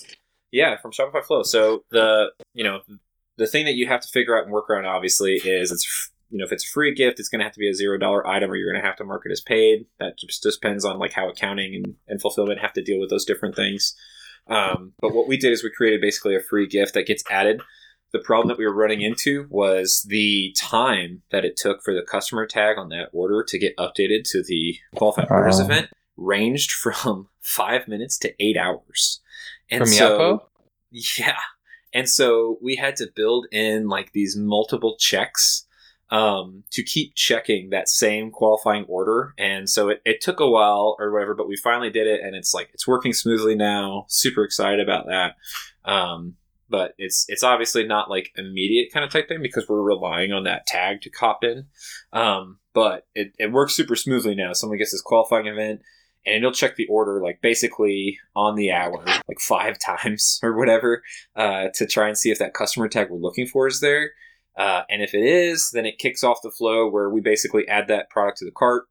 Yeah, 0.52 0.78
from 0.78 0.92
Shopify 0.92 1.24
Flow. 1.24 1.44
So 1.44 1.84
the 1.92 2.32
you 2.54 2.64
know 2.64 2.80
the 3.38 3.48
thing 3.48 3.66
that 3.66 3.76
you 3.76 3.88
have 3.88 4.02
to 4.02 4.08
figure 4.08 4.38
out 4.38 4.44
and 4.44 4.54
work 4.54 4.70
around 4.70 4.86
obviously 4.86 5.34
is 5.34 5.72
it's 5.72 6.12
you 6.30 6.38
know 6.38 6.46
if 6.46 6.52
it's 6.52 6.66
a 6.66 6.70
free 6.70 6.94
gift 6.94 7.20
it's 7.20 7.30
going 7.30 7.40
to 7.40 7.44
have 7.44 7.54
to 7.54 7.60
be 7.60 7.70
a 7.70 7.74
zero 7.74 7.98
dollar 7.98 8.26
item 8.26 8.50
or 8.50 8.56
you're 8.56 8.72
going 8.72 8.82
to 8.82 8.88
have 8.88 8.98
to 8.98 9.04
mark 9.04 9.24
it 9.26 9.32
as 9.32 9.42
paid. 9.42 9.86
That 10.00 10.18
just 10.18 10.44
depends 10.44 10.86
on 10.86 10.98
like 10.98 11.14
how 11.14 11.30
accounting 11.30 11.76
and, 11.76 11.96
and 12.08 12.22
fulfillment 12.22 12.62
have 12.62 12.74
to 12.74 12.84
deal 12.84 13.00
with 13.00 13.10
those 13.10 13.26
different 13.26 13.56
things. 13.56 13.96
Um, 14.48 14.94
but 15.02 15.14
what 15.14 15.28
we 15.28 15.38
did 15.38 15.52
is 15.52 15.64
we 15.64 15.72
created 15.76 16.02
basically 16.02 16.36
a 16.36 16.40
free 16.42 16.68
gift 16.68 16.94
that 16.94 17.08
gets 17.08 17.24
added. 17.30 17.62
The 18.16 18.24
problem 18.24 18.48
that 18.48 18.58
we 18.58 18.66
were 18.66 18.74
running 18.74 19.02
into 19.02 19.46
was 19.50 20.06
the 20.08 20.56
time 20.58 21.22
that 21.32 21.44
it 21.44 21.58
took 21.58 21.84
for 21.84 21.94
the 21.94 22.02
customer 22.02 22.46
tag 22.48 22.78
on 22.78 22.88
that 22.90 23.10
order 23.12 23.44
to 23.44 23.60
get 23.60 23.76
updated 23.76 24.24
to 24.32 24.42
the 24.42 24.78
qualified 24.96 25.28
orders 25.30 25.60
Oh. 25.60 25.66
event 25.66 25.90
ranged 26.16 26.72
from 26.84 27.28
five 27.42 27.90
minutes 27.90 28.18
to 28.20 28.34
eight 28.40 28.56
hours. 28.56 29.20
And 29.70 29.80
From 29.82 29.88
so, 29.90 30.20
Yapo? 30.20 30.40
yeah. 31.20 31.40
And 31.94 32.08
so 32.10 32.58
we 32.62 32.78
had 32.78 32.96
to 32.98 33.08
build 33.14 33.48
in 33.52 33.90
like 33.90 34.14
these 34.14 34.38
multiple 34.38 34.96
checks 34.98 35.66
um, 36.10 36.64
to 36.72 36.84
keep 36.84 37.16
checking 37.16 37.72
that 37.72 37.90
same 37.90 38.32
qualifying 38.32 38.86
order. 38.86 39.34
And 39.38 39.70
so 39.70 39.90
it, 39.90 40.02
it 40.06 40.22
took 40.22 40.40
a 40.40 40.50
while 40.50 40.96
or 41.00 41.12
whatever, 41.12 41.34
but 41.34 41.50
we 41.50 41.58
finally 41.58 41.90
did 41.90 42.08
it 42.08 42.22
and 42.22 42.34
it's 42.36 42.54
like 42.54 42.70
it's 42.74 42.88
working 42.88 43.12
smoothly 43.12 43.56
now. 43.56 44.06
Super 44.08 44.44
excited 44.46 44.80
about 44.80 45.08
that. 45.08 45.36
Um, 45.84 46.36
but 46.70 46.94
it's 46.98 47.26
it's 47.28 47.44
obviously 47.44 47.86
not 47.86 48.10
like 48.10 48.32
immediate 48.36 48.92
kind 48.94 49.04
of 49.06 49.12
type 49.12 49.28
thing 49.28 49.42
because 49.42 49.68
we're 49.68 49.82
relying 49.82 50.32
on 50.32 50.44
that 50.44 50.66
tag 50.66 51.02
to 51.02 51.10
cop 51.10 51.44
in. 51.44 51.66
Um, 52.14 52.60
but 52.74 53.08
it, 53.14 53.34
it 53.40 53.52
works 53.52 53.74
super 53.74 53.96
smoothly 53.96 54.36
now. 54.36 54.54
Someone 54.54 54.78
gets 54.78 54.92
this 54.92 55.02
qualifying 55.02 55.48
event 55.48 55.82
and 56.26 56.38
it'll 56.38 56.52
check 56.52 56.76
the 56.76 56.88
order 56.88 57.22
like 57.22 57.42
basically 57.42 58.18
on 58.36 58.56
the 58.56 58.72
hour, 58.72 59.04
like 59.28 59.40
five 59.40 59.78
times 59.86 60.40
or 60.44 60.58
whatever, 60.58 61.04
uh, 61.36 61.68
to 61.76 61.86
try 61.86 62.08
and 62.08 62.18
see 62.18 62.32
if 62.32 62.40
that 62.40 62.54
customer 62.54 62.88
tag 62.88 63.10
we're 63.10 63.18
looking 63.18 63.48
for 63.48 63.68
is 63.68 63.80
there. 63.80 64.12
Uh, 64.58 64.84
and 64.90 65.02
if 65.02 65.14
it 65.14 65.24
is, 65.24 65.72
then 65.72 65.86
it 65.86 66.00
kicks 66.00 66.24
off 66.24 66.42
the 66.42 66.52
flow 66.52 66.90
where 66.90 67.10
we 67.10 67.20
basically 67.20 67.68
add 67.68 67.88
that 67.88 68.10
product 68.10 68.38
to 68.38 68.46
the 68.46 68.52
cart. 68.52 68.86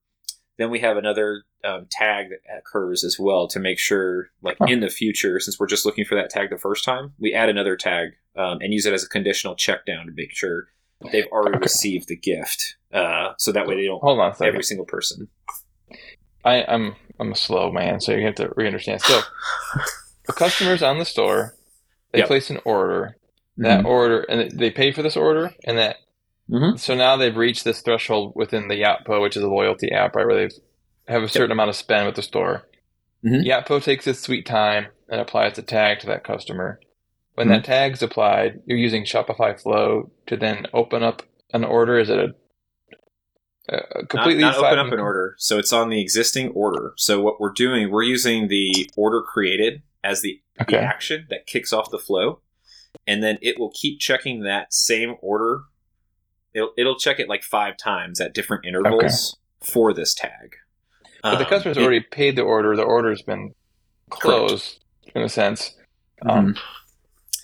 Then 0.57 0.71
we 0.71 0.79
have 0.81 0.97
another 0.97 1.43
um, 1.65 1.87
tag 1.91 2.29
that 2.31 2.59
occurs 2.59 3.03
as 3.03 3.19
well 3.19 3.49
to 3.49 3.59
make 3.59 3.79
sure, 3.79 4.29
like 4.43 4.57
in 4.69 4.81
the 4.81 4.89
future, 4.89 5.41
since 5.41 5.59
we're 5.59 5.67
just 5.67 5.85
looking 5.85 6.05
for 6.05 6.15
that 6.15 6.31
tag 6.31 6.51
the 6.51 6.59
first 6.59 6.85
time, 6.85 7.13
we 7.19 7.35
add 7.35 7.49
another 7.49 7.77
tag 7.77 8.11
um, 8.37 8.59
and 8.61 8.73
use 8.73 8.87
it 8.87 8.93
as 8.93 9.03
a 9.03 9.09
conditional 9.09 9.57
check 9.57 9.85
down 9.85 10.07
to 10.07 10.13
make 10.13 10.33
sure 10.35 10.69
they've 11.11 11.27
already 11.33 11.59
received 11.59 12.09
the 12.09 12.17
gift. 12.17 12.77
Uh, 12.93 13.33
so 13.39 13.51
that 13.51 13.67
way 13.67 13.75
they 13.75 13.87
don't 13.87 14.01
Hold 14.01 14.21
on 14.21 14.33
a 14.39 14.45
every 14.45 14.63
single 14.63 14.87
person. 14.87 15.29
I, 16.45 16.65
I'm 16.69 16.95
I'm 17.19 17.33
a 17.33 17.37
slow 17.37 17.73
man, 17.73 18.01
so 18.01 18.13
you 18.13 18.25
have 18.27 18.35
to 18.37 18.53
re-understand. 18.57 19.01
So, 19.01 19.21
the 20.27 20.33
customers 20.33 20.83
on 20.83 20.99
the 20.99 21.05
store, 21.05 21.57
they 22.13 22.21
Yep. 22.21 22.29
place 22.29 22.51
an 22.51 22.61
order. 22.65 23.17
That 23.57 23.85
order, 23.85 24.23
and 24.23 24.51
they 24.59 24.73
pay 24.73 24.91
for 24.91 25.03
this 25.03 25.17
order, 25.17 25.53
and 25.65 25.79
that. 25.79 25.99
Mhm. 26.51 26.79
So 26.79 26.95
now 26.95 27.17
they've 27.17 27.37
reached 27.37 27.65
this 27.65 27.81
threshold 27.81 28.33
within 28.37 28.69
the 28.69 28.75
Yappo, 28.83 29.21
which 29.23 29.37
is 29.37 29.43
a 29.43 29.49
loyalty 29.49 29.91
app, 29.93 30.15
right, 30.15 30.27
where 30.27 30.49
they 30.49 30.55
have 31.13 31.23
a 31.23 31.29
certain 31.29 31.53
amount 31.53 31.71
of 31.71 31.77
spend 31.77 32.07
with 32.07 32.17
the 32.17 32.23
store. 32.23 32.69
Mhm. 33.25 33.45
Yappo 33.47 33.83
takes 33.83 34.07
its 34.07 34.21
sweet 34.21 34.45
time 34.47 34.87
and 35.09 35.21
applies 35.21 35.57
a 35.59 35.63
tag 35.63 36.01
to 36.01 36.07
that 36.07 36.25
customer. 36.25 36.81
When 37.35 37.49
Mm-hmm. 37.49 37.55
that 37.57 37.65
tag's 37.65 38.03
applied, 38.03 38.61
you're 38.67 38.79
using 38.79 39.05
Shopify 39.05 39.59
Flow 39.61 40.11
to 40.27 40.37
then 40.37 40.67
open 40.73 41.03
up 41.03 41.23
an 41.53 41.65
order. 41.65 41.99
Is 41.99 42.09
it 42.11 42.19
a, 42.19 42.35
a 43.69 44.07
completely 44.07 44.43
not, 44.43 44.61
not 44.61 44.73
open 44.73 44.79
up 44.87 44.93
an 44.93 45.01
order. 45.01 45.35
So 45.39 45.59
it's 45.59 45.73
on 45.73 45.89
the 45.89 46.01
existing 46.01 46.51
order. 46.51 46.93
So 46.97 47.21
what 47.21 47.41
we're 47.41 47.53
doing, 47.53 47.91
we're 47.91 48.03
using 48.03 48.49
the 48.49 48.91
order 48.97 49.23
created 49.23 49.83
as 50.03 50.21
the, 50.21 50.41
the 50.59 50.65
action 50.85 51.27
that 51.31 51.47
kicks 51.47 51.73
off 51.73 51.91
the 51.91 51.99
flow, 51.99 52.41
and 53.07 53.23
then 53.23 53.39
it 53.41 53.59
will 53.59 53.73
keep 53.75 53.99
checking 54.01 54.43
that 54.43 54.73
same 54.75 55.15
order. 55.23 55.63
It'll, 56.55 56.71
it'll 56.79 56.97
check 56.99 57.19
it 57.19 57.29
like 57.29 57.43
five 57.43 57.77
times 57.77 58.21
at 58.21 58.33
different 58.33 58.65
intervals 58.65 59.37
for 59.61 59.93
this 59.93 60.15
tag. 60.15 60.57
But 61.23 61.39
the 61.39 61.45
Um, 61.45 61.51
customer's 61.51 61.77
it- 61.77 61.83
already 61.83 62.01
paid 62.01 62.37
the 62.37 62.43
order. 62.43 62.77
The 62.77 62.83
order's 62.83 63.23
been 63.23 63.55
closed 64.11 64.79
in 65.15 65.23
a 65.23 65.29
sense. 65.29 65.75
Um, 66.23 66.55
Mhm. 66.55 66.59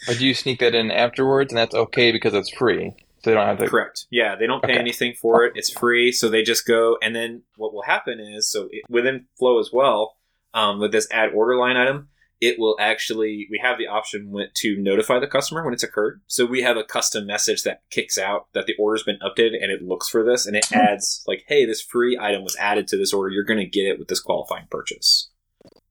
But 0.06 0.18
do 0.18 0.26
you 0.26 0.32
sneak 0.34 0.60
that 0.60 0.74
in 0.74 0.90
afterwards, 0.90 1.52
and 1.52 1.58
that's 1.58 1.74
okay 1.74 2.10
because 2.10 2.32
it's 2.32 2.50
free, 2.54 2.94
so 3.22 3.30
they 3.30 3.34
don't 3.34 3.46
have 3.46 3.58
to. 3.58 3.68
Correct. 3.68 4.06
Yeah, 4.10 4.34
they 4.34 4.46
don't 4.46 4.62
pay 4.62 4.72
Okay. 4.72 4.78
anything 4.80 5.12
for 5.14 5.44
it. 5.44 5.52
It's 5.56 5.70
free, 5.70 6.10
so 6.10 6.30
they 6.30 6.42
just 6.42 6.66
go. 6.66 6.96
And 7.02 7.14
then 7.14 7.42
what 7.56 7.74
will 7.74 7.82
happen 7.82 8.18
is, 8.18 8.50
so 8.50 8.68
it, 8.72 8.84
within 8.88 9.26
Flow 9.38 9.58
as 9.58 9.70
well, 9.72 10.16
um, 10.54 10.78
with 10.80 10.92
this 10.92 11.06
add 11.10 11.32
order 11.34 11.54
line 11.56 11.76
item, 11.76 12.08
it 12.40 12.58
will 12.58 12.76
actually 12.80 13.46
we 13.50 13.58
have 13.62 13.78
the 13.78 13.86
option 13.86 14.34
to 14.54 14.76
notify 14.78 15.18
the 15.18 15.26
customer 15.26 15.64
when 15.64 15.74
it's 15.74 15.82
occurred. 15.82 16.20
So 16.26 16.46
we 16.46 16.62
have 16.62 16.76
a 16.76 16.84
custom 16.84 17.26
message 17.26 17.62
that 17.64 17.82
kicks 17.90 18.16
out 18.16 18.46
that 18.54 18.66
the 18.66 18.74
order's 18.78 19.02
been 19.02 19.18
updated, 19.18 19.62
and 19.62 19.70
it 19.70 19.82
looks 19.82 20.08
for 20.08 20.24
this, 20.24 20.46
and 20.46 20.56
it 20.56 20.72
adds 20.72 21.22
like, 21.26 21.44
"Hey, 21.46 21.64
this 21.66 21.82
free 21.82 22.18
item 22.20 22.42
was 22.42 22.56
added 22.56 22.88
to 22.88 22.96
this 22.96 23.12
order. 23.12 23.30
You're 23.30 23.44
going 23.44 23.60
to 23.60 23.66
get 23.66 23.86
it 23.86 23.98
with 23.98 24.08
this 24.08 24.20
qualifying 24.20 24.66
purchase." 24.70 25.28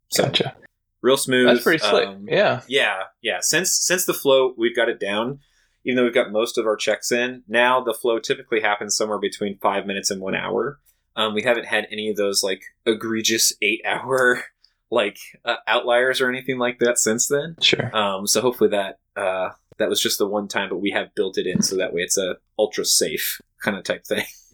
So 0.09 0.23
Gotcha. 0.23 0.55
real 1.01 1.17
smooth. 1.17 1.47
That's 1.47 1.63
pretty 1.63 1.79
slick. 1.79 2.07
um, 2.07 2.25
yeah. 2.27 2.61
yeah, 2.67 3.03
yeah. 3.21 3.37
Since 3.41 3.73
since 3.73 4.05
the 4.05 4.13
flow, 4.13 4.53
we've 4.57 4.75
got 4.75 4.89
it 4.89 4.99
down. 4.99 5.39
Even 5.85 5.95
though 5.95 6.03
we've 6.03 6.13
got 6.13 6.31
most 6.31 6.57
of 6.57 6.65
our 6.65 6.75
checks 6.75 7.11
in, 7.11 7.43
now 7.47 7.81
the 7.81 7.93
flow 7.93 8.19
typically 8.19 8.59
happens 8.59 8.97
somewhere 8.97 9.19
between 9.19 9.57
five 9.59 9.85
minutes 9.85 10.11
and 10.11 10.21
one 10.21 10.35
hour. 10.35 10.79
Um, 11.15 11.33
we 11.33 11.43
haven't 11.43 11.65
had 11.65 11.87
any 11.91 12.09
of 12.09 12.17
those 12.17 12.43
like 12.43 12.63
egregious 12.85 13.53
eight 13.61 13.81
hour 13.85 14.43
like 14.91 15.17
uh, 15.45 15.55
outliers 15.67 16.19
or 16.21 16.29
anything 16.29 16.57
like 16.57 16.79
that 16.79 16.97
since 16.97 17.27
then. 17.27 17.55
Sure. 17.61 17.95
Um, 17.95 18.25
so 18.27 18.41
hopefully 18.41 18.69
that 18.71 18.97
uh, 19.15 19.49
that 19.77 19.89
was 19.89 20.01
just 20.01 20.17
the 20.17 20.27
one 20.27 20.47
time, 20.47 20.69
but 20.69 20.77
we 20.81 20.91
have 20.91 21.13
built 21.15 21.37
it 21.37 21.45
in 21.47 21.61
so 21.61 21.75
that 21.77 21.93
way 21.93 22.01
it's 22.01 22.17
a 22.17 22.35
ultra 22.57 22.85
safe 22.85 23.39
kind 23.63 23.77
of 23.77 23.83
type 23.83 24.05
thing. 24.05 24.25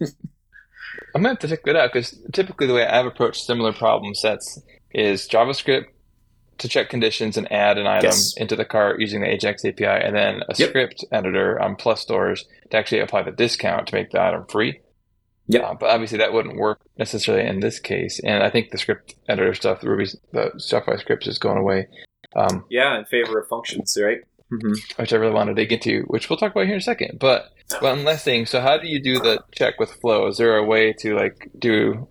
I'm 1.14 1.22
gonna 1.22 1.30
have 1.30 1.38
to 1.40 1.48
check 1.48 1.64
that 1.64 1.76
out 1.76 1.92
because 1.92 2.18
typically 2.32 2.66
the 2.66 2.74
way 2.74 2.86
I've 2.86 3.06
approached 3.06 3.44
similar 3.44 3.72
problem 3.72 4.14
sets 4.14 4.60
is 4.92 5.28
JavaScript 5.28 5.86
to 6.58 6.68
check 6.68 6.88
conditions 6.88 7.36
and 7.36 7.50
add 7.52 7.76
an 7.76 7.86
item 7.86 8.06
Yes. 8.06 8.34
into 8.38 8.56
the 8.56 8.64
cart 8.64 8.98
using 9.00 9.20
the 9.20 9.28
Ajax 9.30 9.62
API, 9.64 9.84
and 9.84 10.16
then 10.16 10.42
a 10.48 10.54
Yep. 10.56 10.68
script 10.70 11.04
editor 11.12 11.60
on 11.60 11.76
Plus 11.76 12.00
stores 12.00 12.46
to 12.70 12.76
actually 12.78 13.00
apply 13.00 13.22
the 13.22 13.30
discount 13.30 13.88
to 13.88 13.94
make 13.94 14.10
the 14.10 14.22
item 14.22 14.46
free. 14.48 14.80
Yep. 15.48 15.62
Uh, 15.62 15.74
but 15.78 15.90
obviously 15.90 16.18
that 16.18 16.32
wouldn't 16.32 16.56
work 16.56 16.80
necessarily 16.98 17.48
in 17.48 17.60
this 17.60 17.78
case, 17.78 18.20
and 18.24 18.42
I 18.42 18.50
think 18.50 18.70
the 18.70 18.78
script 18.78 19.14
editor 19.28 19.54
stuff, 19.54 19.80
the 19.80 19.88
Ruby, 19.88 20.06
the 20.32 20.50
Shopify 20.56 20.98
scripts, 20.98 21.26
is 21.28 21.38
going 21.38 21.58
away. 21.58 21.86
Um, 22.34 22.64
yeah, 22.68 22.98
in 22.98 23.04
favor 23.04 23.38
of 23.38 23.48
functions, 23.48 23.96
right? 24.00 24.18
Mm-hmm. 24.52 25.02
which 25.02 25.12
I 25.12 25.16
really 25.16 25.34
want 25.34 25.48
to 25.48 25.54
dig 25.54 25.72
into, 25.72 26.02
which 26.06 26.30
we'll 26.30 26.36
talk 26.36 26.52
about 26.52 26.66
here 26.66 26.74
in 26.74 26.80
a 26.80 26.82
second. 26.82 27.18
But 27.18 27.46
one 27.80 28.04
last 28.04 28.24
thing. 28.24 28.46
So, 28.46 28.60
how 28.60 28.78
do 28.78 28.86
you 28.86 29.02
do 29.02 29.18
the 29.18 29.40
check 29.52 29.80
with 29.80 29.90
Flow? 29.90 30.28
Is 30.28 30.36
there 30.36 30.56
a 30.56 30.64
way 30.64 30.92
to 31.00 31.16
like 31.16 31.50
do 31.58 32.06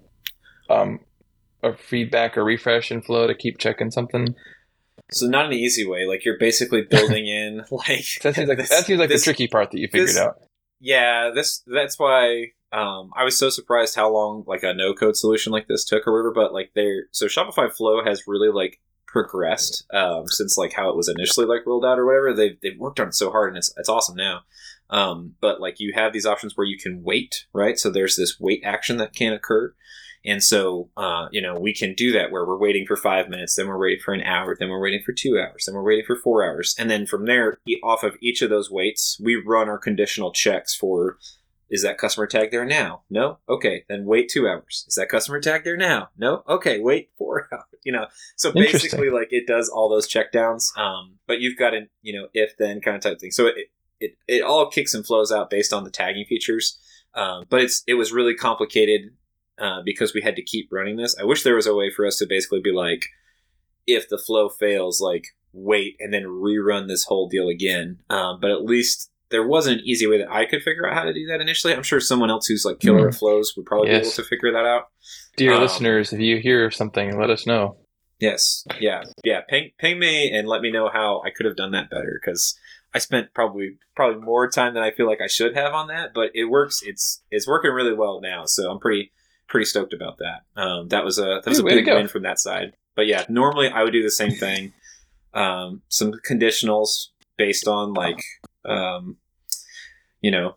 um, 0.70 1.00
a 1.64 1.78
feedback 1.78 2.38
or 2.38 2.44
refresh 2.44 2.92
in 2.92 3.02
Flow 3.02 3.28
to 3.28 3.36
keep 3.36 3.58
checking 3.58 3.90
something? 3.92 4.36
So 5.12 5.28
not 5.28 5.46
an 5.46 5.54
easy 5.54 5.86
way. 5.88 6.06
Like 6.06 6.26
you're 6.26 6.38
basically 6.38 6.82
building 6.82 7.26
in 7.28 7.64
like 7.72 8.06
That 8.24 8.36
seems 8.36 8.50
like 8.50 8.58
this- 8.58 8.70
that 8.70 8.86
seems 8.86 9.00
like 9.00 9.10
this- 9.10 9.22
the 9.22 9.26
tricky 9.32 9.48
part 9.48 9.72
that 9.72 9.80
you 9.80 9.88
figured 9.88 10.10
this- 10.10 10.18
out. 10.18 10.36
yeah 10.82 11.32
this 11.34 11.64
that's 11.68 11.98
why 11.98 12.48
um, 12.78 13.12
i 13.16 13.24
was 13.24 13.38
so 13.38 13.50
surprised 13.50 13.96
how 13.96 14.12
long 14.12 14.44
like 14.48 14.64
a 14.64 14.74
no 14.74 14.94
code 14.94 15.16
solution 15.16 15.52
like 15.52 15.68
this 15.68 15.86
took 15.86 16.08
or 16.08 16.14
whatever 16.14 16.34
but 16.34 16.54
like 16.54 16.72
they're 16.76 17.06
so 17.12 17.28
shopify 17.28 17.72
flow 17.72 18.04
has 18.04 18.24
really 18.28 18.50
like 18.50 18.80
progressed 19.16 19.86
um, 19.94 20.28
since 20.28 20.58
like 20.58 20.74
how 20.74 20.90
it 20.90 20.98
was 20.98 21.08
initially 21.08 21.46
like 21.46 21.66
rolled 21.66 21.86
out 21.86 21.98
or 21.98 22.06
whatever. 22.06 22.34
They've, 22.34 22.60
they've 22.62 22.78
worked 22.78 23.00
on 23.00 23.08
it 23.08 23.14
so 23.14 23.32
hard 23.32 23.48
and 23.48 23.58
it's, 23.58 23.74
it's 23.78 23.88
awesome 23.88 24.18
now. 24.18 24.42
Um, 24.90 25.36
but 25.40 25.62
like 25.62 25.80
you 25.80 25.94
have 25.96 26.12
these 26.12 26.26
options 26.26 26.58
where 26.58 26.68
you 26.68 26.78
can 26.78 27.02
wait 27.02 27.46
right? 27.54 27.80
So 27.80 27.90
there's 27.90 28.18
this 28.18 28.38
wait 28.42 28.62
action 28.66 28.98
that 28.98 29.16
can 29.16 29.32
occur. 29.32 29.74
And 30.26 30.44
so 30.44 30.90
uh, 30.98 31.30
you 31.32 31.42
know 31.42 31.58
we 31.58 31.74
can 31.74 31.94
do 31.94 32.12
that 32.12 32.30
where 32.30 32.46
we're 32.46 32.60
waiting 32.60 32.86
for 32.86 32.98
five 32.98 33.30
minutes 33.30 33.56
then 33.56 33.68
we're 33.70 33.80
waiting 33.80 34.02
for 34.04 34.14
an 34.14 34.22
hour 34.24 34.54
then 34.60 34.70
we're 34.70 34.82
waiting 34.82 35.02
for 35.06 35.14
two 35.14 35.40
hours 35.40 35.64
then 35.66 35.76
we're 35.76 35.84
waiting 35.84 36.06
for 36.06 36.18
four 36.18 36.44
hours. 36.44 36.76
And 36.78 36.92
then 36.92 37.06
from 37.06 37.26
there 37.26 37.58
off 37.86 38.04
of 38.04 38.18
each 38.22 38.42
of 38.42 38.50
those 38.50 38.70
waits 38.70 39.18
we 39.24 39.38
run 39.38 39.70
our 39.70 39.78
conditional 39.78 40.34
checks 40.34 40.76
for 40.76 41.18
is 41.70 41.82
that 41.82 41.98
customer 41.98 42.28
tag 42.28 42.52
there 42.52 42.66
now 42.66 43.02
no 43.10 43.40
okay 43.50 43.84
then 43.90 44.06
wait 44.06 44.30
two 44.30 44.48
hours 44.48 44.86
is 44.88 44.96
that 44.96 45.10
customer 45.10 45.40
tag 45.40 45.64
there 45.64 45.78
now 45.78 46.10
no 46.18 46.44
okay 46.48 46.80
wait 46.80 47.10
four 47.18 47.48
hours 47.52 47.64
you 47.84 47.92
know 47.92 48.06
so 48.36 48.52
basically 48.52 49.10
like 49.10 49.28
it 49.32 49.48
does 49.48 49.70
all 49.70 49.90
those 49.90 50.08
checkdowns 50.08 50.78
um, 50.78 51.18
but 51.28 51.40
you've 51.40 51.58
got 51.58 51.74
an 51.74 51.90
you 52.02 52.14
know 52.14 52.28
if 52.34 52.56
then 52.58 52.82
kind 52.82 52.96
of 52.96 53.02
type 53.02 53.20
thing 53.20 53.32
so 53.32 53.48
it, 53.48 53.70
it, 54.00 54.18
it 54.28 54.42
all 54.42 54.70
kicks 54.70 54.94
and 54.94 55.06
flows 55.06 55.32
out 55.32 55.50
based 55.50 55.74
on 55.74 55.84
the 55.84 55.90
tagging 55.90 56.26
features. 56.26 56.78
Um, 57.14 57.46
but 57.50 57.62
it's 57.62 57.84
it 57.88 57.94
was 57.94 58.12
really 58.12 58.36
complicated 58.36 59.12
uh, 59.58 59.82
because 59.84 60.14
we 60.14 60.22
had 60.22 60.36
to 60.36 60.44
keep 60.44 60.70
running 60.72 60.98
this. 60.98 61.16
I 61.20 61.24
wish 61.24 61.44
there 61.44 61.56
was 61.56 61.68
a 61.68 61.76
way 61.76 61.90
for 61.90 62.06
us 62.06 62.18
to 62.18 62.28
basically 62.28 62.62
be 62.62 62.74
like, 62.74 63.06
if 63.88 64.10
the 64.10 64.18
flow 64.18 64.50
fails, 64.50 65.00
like 65.00 65.28
wait 65.54 65.96
and 66.00 66.14
then 66.14 66.24
rerun 66.24 66.88
this 66.88 67.06
whole 67.06 67.30
deal 67.30 67.48
again. 67.48 68.00
Um, 68.10 68.40
but 68.42 68.52
at 68.52 68.66
least 68.66 69.10
there 69.32 69.48
wasn't 69.48 69.80
an 69.80 69.86
easy 69.86 70.08
way 70.08 70.20
that 70.20 70.32
I 70.32 70.46
could 70.46 70.62
figure 70.62 70.88
out 70.88 70.94
how 70.96 71.04
to 71.04 71.14
do 71.14 71.26
that 71.28 71.42
initially. 71.42 71.74
I'm 71.74 71.84
sure 71.84 72.00
someone 72.00 72.30
else 72.30 72.46
who's 72.48 72.66
like 72.66 72.80
killer 72.80 73.08
at 73.10 73.16
flows 73.16 73.54
would 73.58 73.66
probably 73.66 73.90
be 73.90 73.96
able 73.96 74.12
to 74.12 74.24
figure 74.24 74.52
that 74.52 74.66
out. 74.66 74.90
Dear 75.38 75.54
Um, 75.54 75.62
listeners, 75.62 76.14
if 76.14 76.20
you 76.20 76.38
hear 76.40 76.70
something, 76.72 77.20
let 77.20 77.30
us 77.30 77.46
know. 77.48 77.78
Yes, 78.20 78.66
yeah, 78.80 79.04
yeah. 79.24 79.42
Ping, 79.50 79.72
ping 79.78 80.00
me 80.00 80.32
and 80.32 80.48
let 80.48 80.62
me 80.62 80.72
know 80.72 80.90
how 80.90 81.22
I 81.26 81.32
could 81.32 81.46
have 81.46 81.58
done 81.58 81.72
that 81.72 81.90
better 81.90 82.20
because 82.22 82.58
I 82.94 83.00
spent 83.00 83.34
probably 83.34 83.78
probably 83.96 84.22
more 84.22 84.50
time 84.50 84.74
than 84.74 84.84
I 84.84 84.92
feel 84.92 85.06
like 85.06 85.20
I 85.22 85.28
should 85.28 85.54
have 85.56 85.74
on 85.74 85.88
that. 85.90 86.14
But 86.14 86.32
it 86.34 86.46
works. 86.46 86.82
It's 86.82 87.22
it's 87.30 87.48
working 87.48 87.72
really 87.72 87.94
well 87.94 88.22
now, 88.22 88.46
so 88.46 88.72
I'm 88.72 88.80
pretty 88.80 89.12
pretty 89.50 89.66
stoked 89.66 89.94
about 89.94 90.20
that. 90.20 90.44
Um, 90.62 90.88
that 90.90 91.04
was 91.04 91.20
a 91.20 91.42
that 91.44 91.48
was 91.48 91.60
a 91.60 91.64
big 91.64 91.88
win 91.88 92.08
from 92.08 92.24
that 92.24 92.40
side. 92.40 92.74
But 92.96 93.08
yeah, 93.08 93.26
normally 93.28 93.68
I 93.68 93.84
would 93.84 93.92
do 93.94 94.02
the 94.04 94.12
same 94.12 94.32
thing. 94.32 94.74
Um, 95.34 95.82
some 95.90 96.14
conditionals 96.26 97.08
based 97.38 97.68
on 97.68 97.94
like 97.94 98.16
um, 98.68 99.18
you 100.22 100.32
know 100.32 100.56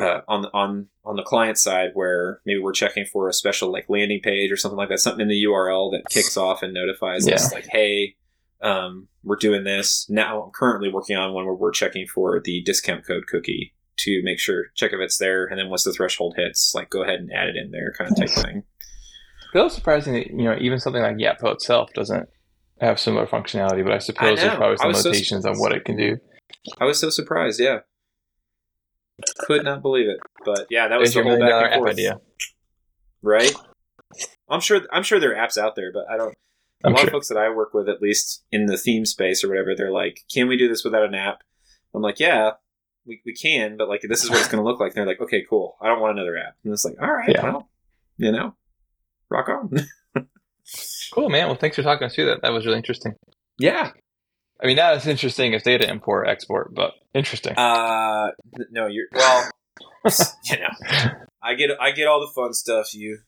uh, 0.00 0.20
on 0.28 0.42
the 0.42 0.50
on 0.52 0.88
on 1.04 1.16
the 1.16 1.22
client 1.22 1.58
side 1.58 1.90
where 1.94 2.40
maybe 2.44 2.60
we're 2.60 2.72
checking 2.72 3.04
for 3.04 3.28
a 3.28 3.32
special 3.32 3.72
like 3.72 3.86
landing 3.88 4.20
page 4.22 4.50
or 4.50 4.56
something 4.56 4.78
like 4.78 4.88
that, 4.88 4.98
something 4.98 5.22
in 5.22 5.28
the 5.28 5.44
URL 5.44 5.90
that 5.92 6.08
kicks 6.10 6.36
off 6.36 6.62
and 6.62 6.72
notifies 6.72 7.26
us 7.28 7.52
like, 7.52 7.66
hey, 7.70 8.16
um, 8.62 9.08
we're 9.22 9.36
doing 9.36 9.64
this. 9.64 10.06
Now 10.08 10.42
I'm 10.42 10.50
currently 10.50 10.90
working 10.92 11.16
on 11.16 11.32
one 11.32 11.44
where 11.44 11.54
we're 11.54 11.72
checking 11.72 12.06
for 12.06 12.40
the 12.40 12.62
discount 12.62 13.06
code 13.06 13.26
cookie 13.26 13.74
to 13.98 14.22
make 14.22 14.38
sure 14.38 14.66
check 14.74 14.92
if 14.92 15.00
it's 15.00 15.18
there, 15.18 15.46
and 15.46 15.58
then 15.58 15.68
once 15.68 15.84
the 15.84 15.92
threshold 15.92 16.34
hits, 16.36 16.74
like 16.74 16.90
go 16.90 17.02
ahead 17.02 17.20
and 17.20 17.30
add 17.32 17.48
it 17.48 17.56
in 17.56 17.70
there, 17.70 17.92
kind 17.96 18.10
of 18.10 18.16
type 18.16 18.30
thing. 18.30 18.62
It's 19.38 19.54
a 19.54 19.58
little 19.58 19.70
surprising 19.70 20.14
that 20.14 20.28
you 20.28 20.44
know 20.44 20.56
even 20.58 20.78
something 20.78 21.02
like 21.02 21.16
Yappo 21.16 21.52
itself 21.52 21.92
doesn't 21.92 22.28
have 22.80 22.98
similar 22.98 23.26
functionality, 23.26 23.84
but 23.84 23.92
I 23.92 23.98
suppose 23.98 24.38
know. 24.38 24.46
there's 24.46 24.56
probably 24.56 24.76
some 24.78 24.88
was 24.88 25.02
so 25.02 25.08
limitations 25.10 25.44
on 25.44 25.58
what 25.58 25.72
it 25.72 25.84
can 25.84 25.96
do. 25.96 26.18
I 26.80 26.84
was 26.84 26.98
so 26.98 27.10
surprised, 27.10 27.60
yeah. 27.60 27.80
Could 29.40 29.64
not 29.64 29.82
believe 29.82 30.08
it, 30.08 30.18
but 30.44 30.66
yeah, 30.70 30.88
that 30.88 30.98
was 30.98 31.12
There's 31.12 31.24
the 31.24 31.30
your 31.30 31.38
whole 31.38 31.48
back 31.60 31.72
and 31.72 31.80
forth, 31.80 31.90
idea. 31.92 32.20
right? 33.22 33.52
I'm 34.48 34.60
sure. 34.60 34.80
I'm 34.92 35.02
sure 35.02 35.20
there 35.20 35.36
are 35.36 35.46
apps 35.46 35.58
out 35.58 35.76
there, 35.76 35.92
but 35.92 36.04
I 36.10 36.16
don't. 36.16 36.34
A 36.82 36.86
I'm 36.88 36.92
lot 36.94 37.00
sure. 37.00 37.08
of 37.08 37.12
folks 37.12 37.28
that 37.28 37.36
I 37.36 37.50
work 37.50 37.74
with, 37.74 37.88
at 37.88 38.00
least 38.00 38.42
in 38.50 38.64
the 38.66 38.78
theme 38.78 39.04
space 39.04 39.44
or 39.44 39.48
whatever, 39.48 39.74
they're 39.76 39.92
like, 39.92 40.20
"Can 40.32 40.48
we 40.48 40.56
do 40.56 40.68
this 40.68 40.82
without 40.84 41.04
an 41.04 41.14
app?" 41.14 41.42
I'm 41.94 42.00
like, 42.00 42.18
"Yeah, 42.18 42.52
we, 43.04 43.20
we 43.26 43.34
can, 43.34 43.76
but 43.76 43.88
like 43.88 44.00
this 44.08 44.24
is 44.24 44.30
what 44.30 44.38
it's 44.38 44.48
going 44.48 44.62
to 44.64 44.68
look 44.68 44.80
like." 44.80 44.92
And 44.92 44.96
they're 44.96 45.06
like, 45.06 45.20
"Okay, 45.20 45.44
cool. 45.48 45.76
I 45.82 45.86
don't 45.88 46.00
want 46.00 46.16
another 46.16 46.38
app." 46.38 46.54
And 46.64 46.72
it's 46.72 46.84
like, 46.86 46.96
"All 47.00 47.12
right, 47.12 47.28
Yeah. 47.28 47.42
well, 47.44 47.68
you 48.16 48.32
know, 48.32 48.54
rock 49.28 49.48
on." 49.50 49.70
Cool, 51.12 51.28
man. 51.30 51.46
Well, 51.48 51.56
thanks 51.56 51.74
for 51.74 51.82
talking 51.82 52.00
to 52.00 52.06
us 52.06 52.14
through 52.14 52.26
that. 52.26 52.42
That 52.42 52.52
was 52.52 52.64
really 52.64 52.76
interesting. 52.78 53.14
yeah. 53.58 53.90
I 54.62 54.66
mean, 54.66 54.76
not 54.76 54.94
as 54.94 55.06
interesting 55.06 55.54
as 55.54 55.62
data 55.62 55.88
import 55.88 56.28
export, 56.28 56.74
but 56.74 56.92
interesting. 57.14 57.54
Uh, 57.56 58.30
no, 58.70 58.86
you're 58.86 59.06
well. 59.12 59.50
you 60.44 60.56
know, 60.58 61.10
I 61.42 61.54
get 61.54 61.70
I 61.80 61.92
get 61.92 62.06
all 62.08 62.20
the 62.20 62.32
fun 62.34 62.52
stuff. 62.52 62.94
You, 62.94 63.18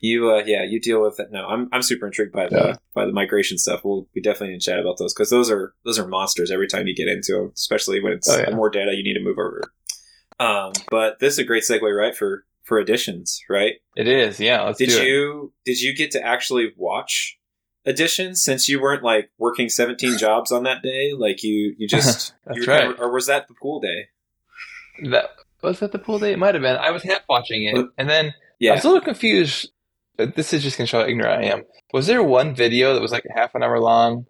you, 0.00 0.30
uh, 0.30 0.42
yeah, 0.44 0.64
you 0.64 0.80
deal 0.80 1.00
with 1.02 1.20
it. 1.20 1.28
No, 1.30 1.46
I'm 1.46 1.68
I'm 1.72 1.82
super 1.82 2.06
intrigued 2.06 2.32
by 2.32 2.48
the 2.48 2.56
Yeah. 2.56 2.74
by 2.94 3.06
the 3.06 3.12
migration 3.12 3.58
stuff. 3.58 3.82
We'll 3.84 4.08
we 4.14 4.20
definitely 4.22 4.48
need 4.54 4.60
to 4.60 4.70
chat 4.70 4.78
about 4.80 4.98
those 4.98 5.14
because 5.14 5.30
those 5.30 5.50
are 5.50 5.74
those 5.84 5.98
are 5.98 6.06
monsters 6.08 6.50
every 6.50 6.66
time 6.68 6.86
you 6.86 6.94
get 6.94 7.08
into 7.08 7.32
them, 7.32 7.52
especially 7.54 8.02
when 8.02 8.12
it's 8.12 8.28
Oh, 8.28 8.38
yeah. 8.38 8.50
the 8.50 8.56
more 8.56 8.70
data 8.70 8.92
you 8.94 9.02
need 9.04 9.14
to 9.14 9.24
move 9.24 9.38
over. 9.38 9.62
Um, 10.40 10.72
but 10.90 11.18
this 11.20 11.34
is 11.34 11.38
a 11.38 11.44
great 11.44 11.62
segue, 11.62 11.82
right, 11.96 12.14
for 12.16 12.44
for 12.64 12.78
Editions, 12.80 13.40
right? 13.50 13.74
it 13.96 14.06
is, 14.08 14.38
yeah. 14.40 14.62
Let's 14.62 14.78
Did 14.78 14.88
do 14.90 14.98
it. 15.00 15.06
you 15.06 15.52
did 15.64 15.80
you 15.80 15.94
get 15.94 16.10
to 16.12 16.22
actually 16.24 16.72
watch 16.76 17.38
Editions 17.84 18.42
since 18.42 18.68
you 18.68 18.80
weren't 18.80 19.02
like 19.02 19.30
working 19.38 19.68
17 19.68 20.18
jobs 20.18 20.52
on 20.52 20.62
that 20.64 20.82
day? 20.82 21.12
Like 21.16 21.42
you 21.42 21.74
you 21.78 21.88
just 21.96 22.34
That's 22.46 22.58
you 22.58 22.64
right. 22.64 22.94
or 22.98 23.12
was 23.12 23.26
that 23.26 23.48
the 23.48 23.54
pool 23.60 23.80
day? 23.80 24.08
That 25.10 25.30
was 25.62 25.80
that 25.80 25.92
the 25.92 25.98
pool 25.98 26.18
day? 26.18 26.32
It 26.32 26.38
might 26.38 26.54
have 26.54 26.62
been. 26.62 26.76
I 26.76 26.90
was 26.90 27.02
half 27.02 27.22
watching 27.28 27.64
it, 27.64 27.86
and 27.98 28.08
then 28.08 28.34
yeah 28.58 28.72
I 28.72 28.74
was 28.76 28.84
a 28.84 28.88
little 28.88 29.02
confused. 29.02 29.70
Uh, 30.18 30.26
this 30.36 30.52
is 30.52 30.62
just 30.62 30.76
gonna 30.76 30.86
show 30.86 31.00
how 31.00 31.06
ignorant 31.08 31.44
I 31.44 31.46
am. 31.48 31.62
Was 31.92 32.06
there 32.06 32.22
one 32.22 32.54
video 32.54 32.94
that 32.94 33.00
was 33.00 33.12
like 33.12 33.24
half 33.34 33.54
an 33.54 33.62
hour 33.62 33.80
long? 33.80 34.26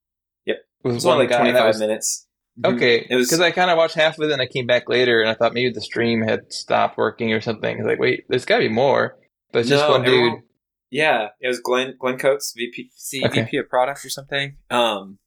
Yep. 0.47 0.57
With 0.85 0.93
It 0.93 0.95
was 0.95 1.05
one 1.05 1.15
only 1.15 1.25
like 1.27 1.31
guy 1.31 1.39
twenty 1.39 1.53
that 1.53 1.59
five 1.61 1.69
was 1.69 1.81
minutes. 1.81 2.27
Mm-hmm. 2.61 2.77
okay. 2.77 3.07
It 3.09 3.17
was 3.17 3.29
because 3.29 3.41
I 3.41 3.51
kind 3.51 3.71
of 3.71 3.79
watched 3.79 3.95
half 3.97 4.19
of 4.19 4.25
it, 4.29 4.33
and 4.33 4.41
I 4.43 4.47
came 4.47 4.67
back 4.67 4.89
later, 4.89 5.21
and 5.21 5.29
I 5.31 5.35
thought 5.35 5.55
maybe 5.55 5.73
the 5.73 5.81
stream 5.81 6.23
had 6.23 6.53
stopped 6.53 6.97
working 6.99 7.33
or 7.33 7.41
something. 7.41 7.79
Was 7.79 7.87
like, 7.87 7.99
wait, 7.99 8.25
there's 8.29 8.45
got 8.45 8.59
to 8.59 8.69
be 8.69 8.75
more. 8.75 9.17
But 9.53 9.61
it's 9.61 9.69
just 9.69 9.85
No, 9.85 9.91
one 9.91 10.03
dude. 10.03 10.41
Everyone- 10.93 11.21
yeah, 11.21 11.29
it 11.41 11.49
was 11.49 11.61
Glen 11.61 11.97
Glen 11.99 12.19
Coates, 12.19 12.53
VP 12.57 12.91
C, 12.95 13.23
Okay. 13.25 13.43
VP 13.45 13.57
of 13.59 13.69
product 13.69 14.05
or 14.05 14.11
something. 14.11 14.57
Um 14.71 15.19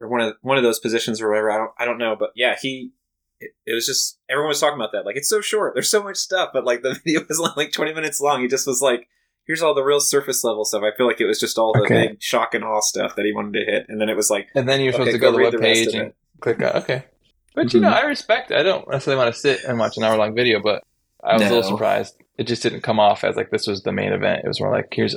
or 0.00 0.08
one 0.08 0.20
of 0.20 0.34
one 0.42 0.56
of 0.56 0.62
those 0.64 0.80
positions 0.80 1.20
or 1.20 1.28
whatever. 1.28 1.50
I 1.50 1.58
don't 1.58 1.70
I 1.78 1.84
don't 1.84 1.98
know, 1.98 2.16
but 2.18 2.30
yeah, 2.34 2.56
he 2.60 2.92
it, 3.40 3.50
it 3.66 3.74
was 3.74 3.86
just 3.86 4.18
everyone 4.28 4.48
was 4.48 4.60
talking 4.60 4.76
about 4.78 4.92
that. 4.92 5.04
Like 5.06 5.16
it's 5.16 5.28
so 5.28 5.40
short. 5.40 5.74
There's 5.74 5.90
so 5.90 6.02
much 6.02 6.16
stuff, 6.16 6.50
but 6.52 6.64
like 6.64 6.82
the 6.82 6.94
video 7.04 7.24
was 7.28 7.38
only 7.40 7.52
like 7.56 7.72
20 7.72 7.92
minutes 7.94 8.20
long. 8.20 8.40
He 8.42 8.48
just 8.48 8.66
was 8.66 8.80
like 8.82 9.08
Here's 9.44 9.60
all 9.60 9.74
the 9.74 9.82
real 9.82 9.98
surface 9.98 10.44
level 10.44 10.64
stuff. 10.64 10.84
I 10.84 10.96
feel 10.96 11.04
like 11.08 11.20
it 11.20 11.26
was 11.26 11.40
just 11.40 11.58
all 11.58 11.72
the 11.72 11.80
Okay. 11.80 12.08
big 12.10 12.22
shock 12.22 12.54
and 12.54 12.62
awe 12.62 12.78
stuff 12.80 13.16
that 13.16 13.24
he 13.24 13.32
wanted 13.32 13.58
to 13.58 13.64
hit, 13.72 13.86
and 13.88 14.00
then 14.00 14.08
it 14.08 14.14
was 14.16 14.30
like, 14.30 14.46
And 14.54 14.68
then 14.68 14.80
you're 14.80 14.92
supposed 14.92 15.08
okay, 15.08 15.16
to 15.16 15.18
go, 15.18 15.32
to 15.32 15.32
the 15.32 15.38
the 15.38 15.44
web 15.46 15.54
of 15.54 15.60
page 15.60 15.94
and 15.94 16.12
click 16.40 16.62
on. 16.62 16.76
Okay. 16.82 17.06
But 17.52 17.74
you 17.74 17.80
Mhm. 17.80 17.82
know, 17.82 17.88
I 17.90 18.02
respect. 18.02 18.52
I 18.52 18.62
don't 18.62 18.88
necessarily 18.88 19.20
want 19.20 19.34
to 19.34 19.40
sit 19.40 19.64
and 19.64 19.80
watch 19.80 19.96
an 19.96 20.04
hour 20.04 20.16
long 20.16 20.36
video, 20.36 20.60
but 20.62 20.84
I 21.24 21.32
was 21.32 21.42
a 21.42 21.48
little 21.48 21.64
surprised. 21.64 22.14
It 22.38 22.46
just 22.46 22.62
didn't 22.62 22.80
come 22.82 22.98
off 23.00 23.24
as 23.24 23.36
like 23.36 23.50
this 23.50 23.66
was 23.66 23.82
the 23.82 23.92
main 23.92 24.12
event. 24.12 24.42
It 24.44 24.48
was 24.48 24.60
more 24.60 24.70
like 24.72 24.88
here's 24.92 25.14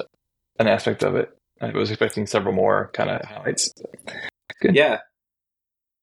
an 0.60 0.68
aspect 0.68 1.04
of 1.04 1.16
it. 1.16 1.30
I 1.62 1.72
was 1.72 1.90
expecting 1.90 2.28
several 2.28 2.54
more 2.54 2.92
kind 2.94 3.10
of 3.10 3.22
highlights. 3.26 3.74
Good. 4.62 4.76
Yeah. 4.76 5.00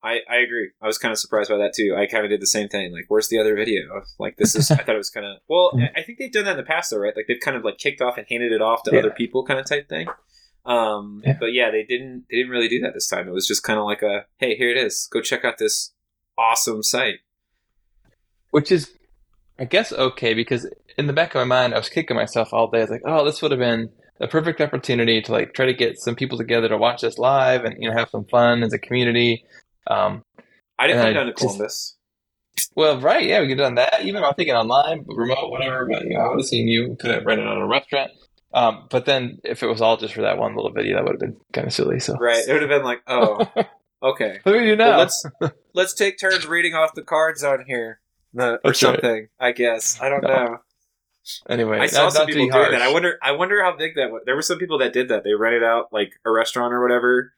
I, 0.05 0.19
I 0.29 0.37
agree. 0.39 0.71
I 0.81 0.87
was 0.87 0.99
kind 0.99 1.13
of 1.13 1.19
surprised 1.19 1.49
by 1.51 1.59
that 1.59 1.75
too. 1.77 1.95
I 1.97 2.07
kind 2.07 2.25
of 2.25 2.31
did 2.31 2.41
the 2.43 2.47
same 2.47 2.69
thing. 2.69 2.93
Like, 2.93 3.05
where's 3.07 3.29
the 3.29 3.39
other 3.39 3.55
video? 3.55 3.83
Like, 4.19 4.37
this 4.37 4.57
is. 4.57 4.69
I 4.71 4.77
thought 4.77 4.95
it 4.97 4.99
was 4.99 5.11
kind 5.11 5.25
of. 5.27 5.37
Well, 5.49 5.71
I- 5.77 6.01
I 6.01 6.03
think 6.03 6.19
they've 6.19 6.33
done 6.33 6.45
that 6.47 6.53
in 6.53 6.57
the 6.57 6.63
past, 6.65 6.91
though, 6.91 6.99
right? 6.99 7.15
Like, 7.15 7.27
they've 7.29 7.39
kind 7.41 7.57
of 7.57 7.65
like 7.65 7.79
kicked 7.79 8.01
off 8.01 8.19
and 8.19 8.27
handed 8.29 8.51
it 8.51 8.61
off 8.61 8.83
to 8.85 8.91
Yeah. 8.93 8.99
other 8.99 9.11
people, 9.11 9.45
kind 9.45 9.61
of 9.61 9.67
type 9.67 9.89
thing. 9.89 10.09
Um, 10.65 11.23
Yeah. 11.25 11.37
but 11.39 11.53
yeah, 11.53 11.71
they 11.71 11.85
didn't. 11.85 12.25
They 12.31 12.39
didn't 12.39 12.51
really 12.51 12.67
do 12.69 12.81
that 12.81 12.95
this 12.95 13.07
time. 13.07 13.29
It 13.29 13.33
was 13.33 13.47
just 13.47 13.63
kind 13.63 13.79
of 13.79 13.85
like 13.85 14.03
a, 14.03 14.25
hey, 14.39 14.57
here 14.57 14.71
it 14.71 14.77
is. 14.77 15.07
Go 15.13 15.21
check 15.21 15.45
out 15.45 15.59
this 15.59 15.93
awesome 16.37 16.83
site. 16.83 17.21
which 18.51 18.73
is 18.73 18.91
I 19.59 19.65
guess 19.67 19.93
okay 19.93 20.35
because 20.35 20.67
in 20.99 21.07
the 21.07 21.13
back 21.13 21.35
of 21.35 21.41
my 21.41 21.45
mind 21.45 21.75
I 21.75 21.79
was 21.79 21.89
kicking 21.89 22.17
myself 22.17 22.53
all 22.53 22.71
day. 22.71 22.79
I 22.79 22.83
was 22.83 22.91
like, 22.91 23.03
oh, 23.05 23.25
this 23.25 23.41
would 23.43 23.51
have 23.51 23.61
been 23.61 23.91
a 24.21 24.29
perfect 24.29 24.61
opportunity 24.61 25.21
to 25.23 25.33
like 25.33 25.53
try 25.55 25.67
to 25.67 25.75
get 25.75 25.99
some 25.99 26.15
people 26.15 26.39
together 26.39 26.69
to 26.69 26.77
watch 26.77 27.01
this 27.03 27.19
live 27.19 27.65
and 27.65 27.77
you 27.79 27.89
know 27.91 27.97
have 27.97 28.11
some 28.11 28.25
fun 28.27 28.63
as 28.63 28.73
a 28.73 28.79
community. 28.79 29.45
Um, 29.87 30.23
I 30.79 30.87
didn't 30.87 31.03
come 31.03 31.15
down 31.15 31.27
to 31.27 31.33
just- 31.33 31.43
Columbus. 31.43 31.97
well, 32.77 33.01
right, 33.01 33.25
yeah, 33.25 33.41
we 33.41 33.49
could 33.49 33.59
have 33.59 33.67
done 33.69 33.75
that. 33.77 34.03
Even 34.03 34.23
if 34.23 34.29
I'm 34.29 34.35
thinking 34.35 34.55
online, 34.55 35.05
remote, 35.09 35.51
whatever. 35.51 35.87
But 35.91 36.05
you 36.05 36.11
know, 36.15 36.21
I 36.21 36.29
would 36.29 36.39
have 36.41 36.47
seen 36.47 36.69
you. 36.69 36.97
Could 37.01 37.11
have 37.11 37.25
rented 37.27 37.47
out 37.47 37.59
a 37.61 37.67
restaurant. 37.67 38.11
Um, 38.55 38.87
but 38.91 39.07
then 39.07 39.39
if 39.45 39.63
it 39.63 39.67
was 39.67 39.81
all 39.81 39.97
just 39.97 40.13
for 40.15 40.21
that 40.23 40.37
one 40.39 40.55
little 40.55 40.73
video, 40.73 40.97
that 40.97 41.05
would 41.05 41.13
have 41.13 41.21
been 41.21 41.37
kind 41.55 41.67
of 41.67 41.73
silly. 41.73 41.99
So 42.01 42.15
Right? 42.19 42.45
It 42.47 42.53
would 42.53 42.61
have 42.61 42.69
been 42.69 42.83
like, 42.85 43.01
oh, 43.07 43.47
okay. 44.03 44.41
what 44.43 44.53
do 44.53 44.59
we 44.59 44.65
do 44.67 44.77
now? 44.77 44.91
Well, 44.91 44.99
let's 44.99 45.25
let's 45.73 45.95
take 45.95 46.19
turns 46.21 46.47
reading 46.47 46.75
off 46.75 46.93
the 46.95 47.03
cards 47.03 47.43
on 47.43 47.65
here, 47.67 48.01
the, 48.35 48.45
or 48.57 48.61
That's 48.65 48.83
right. 48.83 48.93
something. 48.93 49.29
I 49.41 49.53
guess 49.53 49.99
I 50.03 50.11
don't 50.11 50.23
No. 50.23 50.29
know. 50.29 50.59
Anyway, 51.49 51.79
I 51.79 51.87
saw 51.87 52.09
some 52.09 52.27
people 52.27 52.41
doing 52.43 52.51
harsh. 52.51 52.71
that. 52.71 52.83
I 52.83 52.93
wonder. 52.93 53.19
I 53.23 53.33
wonder 53.33 53.63
how 53.63 53.77
big 53.77 53.95
that. 53.97 54.11
was. 54.11 54.23
There 54.27 54.35
were 54.37 54.43
some 54.43 54.59
people 54.59 54.79
that 54.79 54.93
did 54.93 55.09
that. 55.09 55.25
They 55.25 55.35
rented 55.35 55.63
out 55.63 55.93
like 55.93 56.13
a 56.25 56.31
restaurant 56.31 56.73
or 56.75 56.83
whatever, 56.83 57.33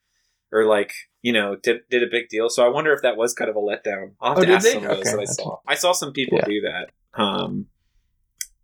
or 0.53 0.65
like 0.65 0.93
you 1.23 1.33
know 1.33 1.57
did 1.57 1.81
did 1.91 2.03
a 2.03 2.07
big 2.11 2.29
deal. 2.29 2.49
So 2.49 2.65
I 2.65 2.69
wonder 2.69 2.93
if 2.93 3.03
that 3.03 3.17
was 3.17 3.35
kind 3.35 3.51
of 3.51 3.57
a 3.57 3.61
letdown. 3.61 4.13
I'll 4.21 4.31
have 4.35 4.39
Oh, 4.39 4.45
to 4.47 4.53
ask 4.53 4.65
they? 4.65 4.73
some 4.75 4.85
of 4.85 4.89
those 4.91 4.99
Okay, 5.01 5.11
that 5.11 5.21
I 5.21 5.25
saw. 5.25 5.57
I 5.69 5.75
saw 5.75 5.93
some 5.93 6.13
people 6.13 6.39
Yeah. 6.39 6.45
do 6.47 6.61
that. 6.63 6.91
Um. 7.23 7.67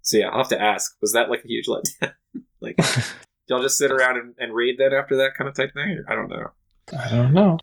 So 0.03 0.17
yeah, 0.19 0.29
I'll 0.29 0.39
have 0.39 0.49
to 0.49 0.61
ask. 0.61 0.97
Was 1.01 1.13
that 1.13 1.29
like 1.31 1.45
a 1.45 1.49
huge 1.49 1.67
letdown? 1.67 2.13
like 2.61 2.79
y'all 3.49 3.63
just 3.63 3.79
sit 3.79 3.91
around 3.91 4.17
and, 4.17 4.35
and 4.39 4.55
read 4.55 4.77
then 4.79 4.93
after 4.93 5.17
that 5.19 5.35
kind 5.37 5.49
of 5.49 5.55
type 5.55 5.73
thing? 5.75 6.03
I 6.09 6.15
don't 6.15 6.29
know. 6.29 6.47
I 6.99 7.09
don't 7.11 7.33
know. 7.33 7.59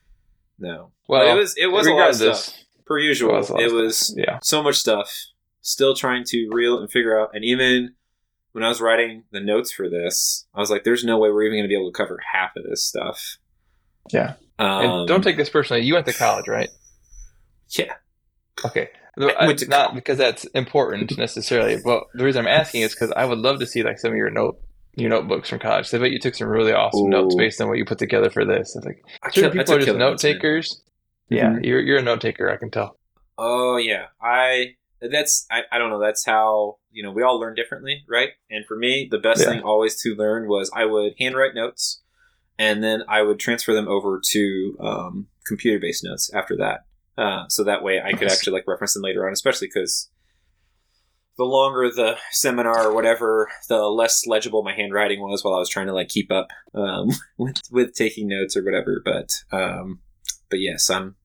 No. 0.59 0.91
Well, 1.07 1.21
but 1.25 1.27
it 1.27 1.35
was 1.39 1.55
it 1.57 1.67
was 1.67 1.87
a 1.87 1.93
lot 1.93 2.09
of 2.09 2.15
stuff. 2.15 2.53
Per 2.85 2.97
usual, 2.99 3.33
was 3.33 3.49
it 3.49 3.71
was 3.71 4.15
yeah. 4.17 4.39
so 4.41 4.63
much 4.63 4.75
stuff. 4.75 5.11
Still 5.67 5.93
trying 5.95 6.23
to 6.27 6.47
reel 6.51 6.79
and 6.79 6.89
figure 6.89 7.19
out. 7.19 7.31
And 7.33 7.43
even 7.43 7.95
when 8.53 8.63
I 8.63 8.69
was 8.69 8.79
writing 8.79 9.23
the 9.31 9.41
notes 9.41 9.71
for 9.73 9.89
this, 9.89 10.47
I 10.53 10.59
was 10.61 10.71
like, 10.71 10.83
"There's 10.85 11.03
no 11.03 11.17
way 11.17 11.29
we're 11.29 11.43
even 11.43 11.57
going 11.57 11.65
to 11.65 11.67
be 11.67 11.75
able 11.75 11.91
to 11.91 11.97
cover 11.97 12.19
half 12.33 12.55
of 12.55 12.63
this 12.63 12.83
stuff." 12.85 13.37
Yeah. 14.13 14.35
Um, 14.57 14.85
And 14.85 15.07
don't 15.07 15.23
take 15.23 15.35
this 15.35 15.49
personally. 15.49 15.83
You 15.83 15.95
went 15.95 16.05
to 16.05 16.13
college, 16.13 16.47
right? 16.47 16.69
Yeah. 17.77 17.93
Okay. 18.65 18.89
I 19.19 19.45
went 19.47 19.59
to 19.59 19.67
not 19.67 19.87
college. 19.87 19.95
because 19.95 20.17
that's 20.17 20.45
important 20.45 21.17
necessarily, 21.17 21.77
but 21.83 22.03
the 22.13 22.23
reason 22.23 22.41
I'm 22.45 22.47
asking 22.51 22.81
is 22.83 22.93
because 22.93 23.11
I 23.11 23.25
would 23.25 23.39
love 23.39 23.59
to 23.59 23.65
see 23.65 23.83
like 23.83 23.99
some 23.99 24.11
of 24.11 24.17
your 24.17 24.29
note 24.29 24.59
your 24.95 25.09
notebooks 25.09 25.49
from 25.49 25.59
college. 25.59 25.93
I 25.93 25.97
bet 25.99 26.11
you 26.11 26.19
took 26.19 26.33
some 26.35 26.47
really 26.47 26.71
awesome 26.71 27.09
notes 27.09 27.35
based 27.35 27.59
on 27.61 27.67
what 27.67 27.77
you 27.77 27.85
put 27.85 27.99
together 27.99 28.29
for 28.29 28.45
this. 28.45 28.75
It's 28.75 28.85
like 28.85 29.03
I 29.21 29.29
certain 29.31 29.51
kill- 29.51 29.59
I 29.59 29.63
people 29.63 29.75
are 29.75 29.79
just 29.79 29.87
note 29.89 29.97
notes, 29.99 30.21
takers. 30.23 30.81
Yeah, 31.29 31.49
Mhm. 31.49 31.65
you're 31.65 31.81
you're 31.81 31.97
a 31.99 32.01
note 32.03 32.21
taker. 32.21 32.49
I 32.49 32.55
can 32.57 32.71
tell. 32.71 32.97
Oh 33.37 33.75
yeah, 33.77 34.05
I 34.21 34.75
that's 35.01 35.45
I, 35.51 35.61
I 35.71 35.77
don't 35.77 35.89
know. 35.89 35.99
That's 35.99 36.25
how 36.25 36.77
you 36.91 37.03
know 37.03 37.11
we 37.11 37.23
all 37.23 37.39
learn 37.39 37.55
differently, 37.55 38.03
right? 38.09 38.29
And 38.49 38.65
for 38.65 38.77
me, 38.77 39.07
the 39.09 39.19
best 39.19 39.41
Yeah. 39.41 39.47
thing 39.53 39.61
always 39.61 40.01
to 40.01 40.15
learn 40.15 40.47
was 40.47 40.71
I 40.73 40.85
would 40.85 41.13
handwrite 41.19 41.55
notes, 41.55 42.01
and 42.57 42.83
then 42.83 43.03
I 43.07 43.21
would 43.21 43.39
transfer 43.39 43.73
them 43.73 43.87
over 43.87 44.21
to 44.31 44.77
um, 44.79 45.27
computer 45.45 45.79
based 45.79 46.03
notes 46.03 46.31
after 46.33 46.55
that. 46.57 46.85
Uh, 47.17 47.45
so 47.49 47.63
that 47.63 47.83
way 47.83 47.99
I 48.01 48.13
could 48.13 48.27
actually 48.29 48.53
like 48.53 48.67
reference 48.67 48.93
them 48.93 49.03
later 49.03 49.25
on, 49.25 49.33
especially 49.33 49.67
because 49.73 50.09
the 51.37 51.43
longer 51.45 51.89
the 51.89 52.17
seminar 52.31 52.87
or 52.87 52.93
whatever, 52.95 53.49
the 53.69 53.83
less 53.85 54.25
legible 54.25 54.63
my 54.63 54.73
handwriting 54.73 55.21
was 55.21 55.43
while 55.43 55.53
I 55.53 55.59
was 55.59 55.69
trying 55.69 55.87
to 55.87 55.93
like 55.93 56.09
keep 56.09 56.31
up 56.31 56.47
um, 56.73 57.09
with 57.37 57.61
with 57.71 57.93
taking 57.93 58.27
notes 58.27 58.57
or 58.57 58.63
whatever. 58.63 59.01
But 59.03 59.29
um, 59.51 59.99
but 60.49 60.59
yes, 60.59 60.89
I'm 60.89 61.15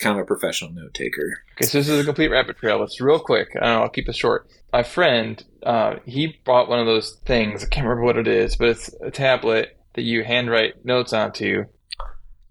kind 0.00 0.18
of 0.18 0.22
a 0.22 0.26
professional 0.26 0.72
note 0.72 0.94
taker. 0.94 1.42
Okay, 1.52 1.66
so 1.66 1.78
this 1.78 1.88
is 1.88 2.00
a 2.00 2.04
complete 2.04 2.28
rabbit 2.28 2.56
trail. 2.58 2.82
It's 2.82 3.00
real 3.00 3.18
quick. 3.20 3.48
I 3.56 3.66
don't 3.66 3.74
know, 3.76 3.82
I'll 3.82 3.88
keep 3.88 4.08
it 4.08 4.16
short. 4.16 4.48
My 4.72 4.82
friend, 4.82 5.42
uh, 5.62 5.96
he 6.06 6.38
bought 6.44 6.68
one 6.68 6.78
of 6.80 6.86
those 6.86 7.16
things. 7.26 7.62
I 7.64 7.68
can't 7.68 7.86
remember 7.86 8.04
what 8.06 8.16
it 8.16 8.28
is, 8.28 8.56
but 8.56 8.68
it's 8.68 8.90
a 9.04 9.10
tablet 9.10 9.76
that 9.94 10.02
you 10.02 10.22
handwrite 10.24 10.84
notes 10.84 11.12
onto, 11.12 11.64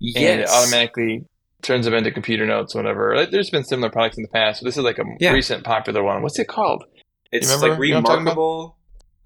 and 0.02 0.42
it 0.42 0.50
automatically 0.50 1.26
turns 1.62 1.86
them 1.86 1.94
into 1.94 2.12
computer 2.12 2.46
notes, 2.46 2.74
whatever. 2.76 3.16
Like, 3.16 3.32
There's 3.32 3.50
been 3.50 3.64
similar 3.64 3.90
products 3.90 4.18
in 4.18 4.24
the 4.24 4.30
past, 4.30 4.62
but 4.62 4.66
this 4.68 4.78
is 4.78 4.84
like 4.84 4.98
a 5.00 5.04
Yeah. 5.20 5.32
recent 5.32 5.64
popular 5.64 6.04
one. 6.04 6.22
What's 6.22 6.40
it 6.40 6.48
called? 6.48 6.84
It's 7.32 7.48
remember? 7.48 7.76
like 7.78 7.88
You 7.88 7.94
know 7.96 8.02
remarkable. 8.02 8.78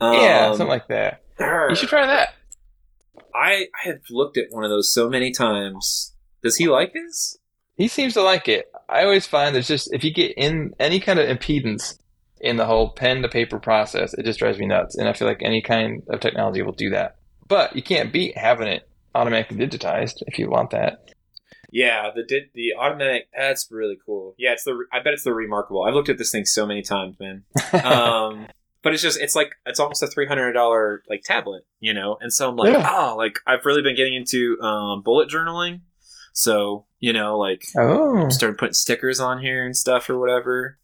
yeah, 0.01 0.47
Um, 0.49 0.57
something 0.57 0.67
like 0.67 0.87
that. 0.87 1.21
You 1.39 1.75
should 1.75 1.89
try 1.89 2.05
that. 2.05 2.29
I 3.35 3.67
I 3.83 3.87
have 3.87 4.01
looked 4.11 4.37
at 4.37 4.47
one 4.51 4.63
of 4.63 4.69
those 4.69 4.91
so 4.93 5.09
many 5.09 5.31
times. 5.31 6.13
Does 6.43 6.57
he 6.57 6.67
like 6.67 6.93
this? 6.93 7.37
He 7.75 7.87
seems 7.87 8.13
to 8.13 8.21
like 8.21 8.47
it. 8.47 8.71
I 8.89 9.03
always 9.03 9.25
find 9.25 9.55
there's 9.55 9.67
just 9.67 9.93
if 9.93 10.03
you 10.03 10.13
get 10.13 10.33
in 10.37 10.73
any 10.79 10.99
kind 10.99 11.19
of 11.19 11.27
impedance 11.27 11.97
in 12.39 12.57
the 12.57 12.65
whole 12.65 12.89
pen 12.89 13.21
to 13.21 13.29
paper 13.29 13.57
process, 13.59 14.13
it 14.13 14.23
just 14.25 14.39
drives 14.39 14.59
me 14.59 14.65
nuts. 14.65 14.95
And 14.95 15.07
I 15.07 15.13
feel 15.13 15.27
like 15.27 15.41
any 15.41 15.61
kind 15.61 16.03
of 16.09 16.19
technology 16.19 16.61
will 16.61 16.73
do 16.73 16.89
that. 16.91 17.15
But 17.47 17.75
you 17.75 17.81
can't 17.81 18.11
beat 18.13 18.37
having 18.37 18.67
it 18.67 18.87
automatically 19.15 19.57
digitized 19.57 20.21
if 20.27 20.37
you 20.39 20.49
want 20.49 20.71
that. 20.71 21.09
Yeah, 21.71 22.11
the 22.15 22.23
did 22.23 22.49
the 22.53 22.73
automatic. 22.77 23.27
That's 23.35 23.67
really 23.71 23.97
cool. 24.05 24.35
Yeah, 24.37 24.51
it's 24.53 24.63
the. 24.63 24.85
I 24.93 24.99
bet 25.01 25.13
it's 25.13 25.23
the 25.23 25.33
remarkable. 25.33 25.83
I've 25.83 25.95
looked 25.95 26.09
at 26.09 26.19
this 26.19 26.31
thing 26.31 26.45
so 26.45 26.67
many 26.67 26.83
times, 26.83 27.15
man. 27.19 27.43
Um, 27.83 28.47
but 28.83 28.93
it's 28.93 29.01
just 29.01 29.19
it's 29.19 29.33
like 29.35 29.55
it's 29.65 29.79
almost 29.79 30.03
a 30.03 30.07
three 30.07 30.27
hundred 30.27 30.51
dollar 30.53 31.01
like 31.09 31.23
tablet, 31.23 31.65
you 31.79 31.93
know. 31.93 32.17
And 32.21 32.31
so 32.31 32.49
I'm 32.49 32.55
like, 32.57 32.73
Yeah. 32.73 32.87
oh, 32.91 33.15
like 33.17 33.39
I've 33.47 33.65
really 33.65 33.81
been 33.81 33.95
getting 33.95 34.13
into 34.13 34.59
um, 34.61 35.01
bullet 35.01 35.29
journaling. 35.29 35.81
So 36.33 36.85
you 37.03 37.11
know, 37.11 37.37
like 37.37 37.65
oh, 37.77 38.29
started 38.29 38.57
putting 38.57 38.71
stickers 38.71 39.19
on 39.19 39.41
here 39.41 39.65
and 39.65 39.75
stuff 39.75 40.09
or 40.09 40.17
whatever. 40.17 40.79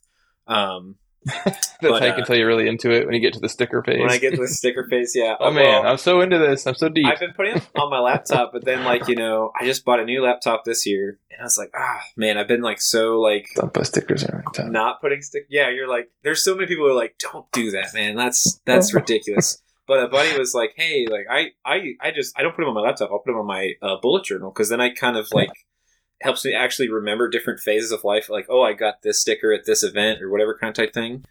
Um, 0.47 0.95
that's 1.45 1.77
but, 1.81 2.01
how 2.01 2.07
you 2.07 2.11
uh, 2.11 2.15
can 2.17 2.25
tell 2.25 2.35
you're 2.35 2.45
really 2.45 2.67
into 2.67 2.91
it 2.91 3.05
when 3.05 3.15
you 3.15 3.21
get 3.21 3.35
to 3.35 3.39
the 3.39 3.47
sticker 3.47 3.81
phase. 3.81 4.01
when 4.01 4.11
I 4.11 4.17
get 4.17 4.31
to 4.31 4.41
the 4.41 4.47
sticker 4.49 4.85
phase, 4.89 5.13
yeah. 5.15 5.35
oh 5.39 5.49
man, 5.49 5.83
Well, 5.83 5.91
I'm 5.93 5.97
so 5.97 6.19
into 6.19 6.37
this. 6.37 6.67
I'm 6.67 6.75
so 6.75 6.89
deep. 6.89 7.05
I've 7.05 7.21
been 7.21 7.31
putting 7.31 7.55
it 7.55 7.69
on 7.77 7.89
my 7.89 7.99
laptop, 7.99 8.51
but 8.51 8.65
then 8.65 8.83
like 8.83 9.07
you 9.07 9.15
know, 9.15 9.53
I 9.57 9.63
just 9.63 9.85
bought 9.85 10.01
a 10.01 10.03
new 10.03 10.21
laptop 10.21 10.65
this 10.65 10.85
year, 10.85 11.19
and 11.31 11.39
I 11.39 11.43
was 11.45 11.57
like, 11.57 11.71
ah, 11.73 12.01
man, 12.17 12.37
I've 12.37 12.49
been 12.49 12.63
like 12.63 12.81
so 12.81 13.21
like 13.21 13.47
Don't 13.55 13.73
put 13.73 13.87
stickers 13.87 14.25
on 14.25 14.43
my 14.43 14.51
tongue. 14.51 14.73
not 14.73 14.99
putting 14.99 15.21
stick. 15.21 15.45
Yeah, 15.49 15.69
you're 15.69 15.87
like, 15.87 16.09
there's 16.23 16.43
so 16.43 16.53
many 16.53 16.67
people 16.67 16.83
who 16.83 16.91
are 16.91 16.95
like, 16.95 17.15
don't 17.31 17.49
do 17.53 17.71
that, 17.71 17.93
man. 17.93 18.17
That's 18.17 18.59
that's 18.65 18.93
ridiculous. 19.01 19.61
But 19.87 20.03
a 20.03 20.09
buddy 20.09 20.37
was 20.37 20.53
like, 20.53 20.73
hey, 20.75 21.07
like 21.09 21.27
I 21.31 21.51
I 21.63 21.93
I 22.01 22.11
just 22.11 22.37
I 22.37 22.41
don't 22.41 22.53
put 22.53 22.63
them 22.63 22.69
on 22.69 22.75
my 22.75 22.81
laptop. 22.81 23.09
I'll 23.09 23.19
put 23.19 23.31
them 23.31 23.39
on 23.39 23.47
my 23.47 23.71
uh, 23.81 23.95
bullet 24.01 24.25
journal 24.25 24.51
because 24.51 24.67
then 24.67 24.81
I 24.81 24.89
kind 24.89 25.15
of 25.15 25.29
like 25.31 25.49
helps 26.21 26.43
me 26.45 26.53
actually 26.53 26.89
remember 26.89 27.29
different 27.29 27.59
phases 27.59 27.91
of 27.91 28.03
life. 28.03 28.29
Like, 28.29 28.47
oh, 28.49 28.61
I 28.61 28.73
got 28.73 29.01
this 29.01 29.19
sticker 29.19 29.53
at 29.53 29.65
this 29.65 29.83
event 29.83 30.21
or 30.21 30.29
whatever 30.29 30.57
kind 30.57 30.69
of 30.69 30.75
type 30.75 30.93
thing. 30.93 31.25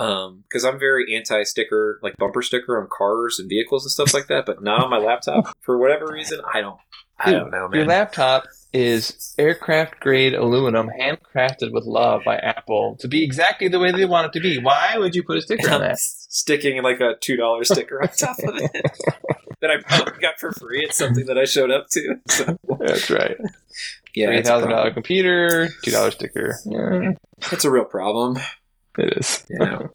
Um, 0.00 0.44
because 0.48 0.64
I'm 0.64 0.78
very 0.78 1.14
anti 1.14 1.42
sticker, 1.44 2.00
like 2.02 2.16
bumper 2.16 2.42
sticker 2.42 2.80
on 2.80 2.88
cars 2.90 3.38
and 3.38 3.48
vehicles 3.48 3.84
and 3.84 3.92
stuff 3.92 4.14
like 4.14 4.26
that, 4.28 4.46
but 4.46 4.62
not 4.62 4.82
on 4.82 4.90
my 4.90 4.98
laptop 4.98 5.56
for 5.60 5.78
whatever 5.78 6.06
reason. 6.06 6.40
I 6.52 6.60
don't. 6.60 6.78
I 7.18 7.30
Dude, 7.30 7.40
don't 7.40 7.50
know, 7.50 7.68
Your 7.72 7.84
laptop 7.84 8.46
is 8.72 9.34
aircraft 9.38 10.00
grade 10.00 10.34
aluminum, 10.34 10.90
handcrafted 10.98 11.72
with 11.72 11.84
love 11.84 12.22
by 12.24 12.36
Apple 12.36 12.96
to 13.00 13.06
be 13.06 13.22
exactly 13.22 13.68
the 13.68 13.78
way 13.78 13.92
they 13.92 14.06
want 14.06 14.26
it 14.26 14.32
to 14.32 14.40
be. 14.40 14.58
Why 14.58 14.94
would 14.96 15.14
you 15.14 15.22
put 15.22 15.36
a 15.36 15.42
sticker 15.42 15.70
on 15.70 15.80
that? 15.82 15.98
sticking 16.00 16.82
like 16.82 16.98
a 17.00 17.14
two 17.20 17.36
dollar 17.36 17.62
sticker 17.62 18.02
on 18.02 18.08
top 18.08 18.38
of 18.38 18.56
it 18.56 18.72
that 19.60 19.70
I 19.70 19.76
probably 19.82 20.18
got 20.20 20.40
for 20.40 20.50
free. 20.52 20.82
It's 20.82 20.96
something 20.96 21.26
that 21.26 21.38
I 21.38 21.44
showed 21.44 21.70
up 21.70 21.88
to. 21.90 22.16
So, 22.28 22.58
That's 22.80 23.10
right. 23.10 23.36
Yeah, 24.14 24.26
Three 24.26 24.38
it's 24.38 24.48
a, 24.48 24.52
thousand 24.52 24.70
dollar 24.70 24.92
computer, 24.92 25.68
two 25.82 25.90
dollar 25.90 26.10
sticker. 26.10 26.54
Yeah, 26.64 27.12
it's 27.50 27.64
a 27.64 27.70
real 27.70 27.84
problem. 27.84 28.38
it 28.98 29.16
is. 29.18 29.44
You 29.48 29.58
know. 29.60 29.88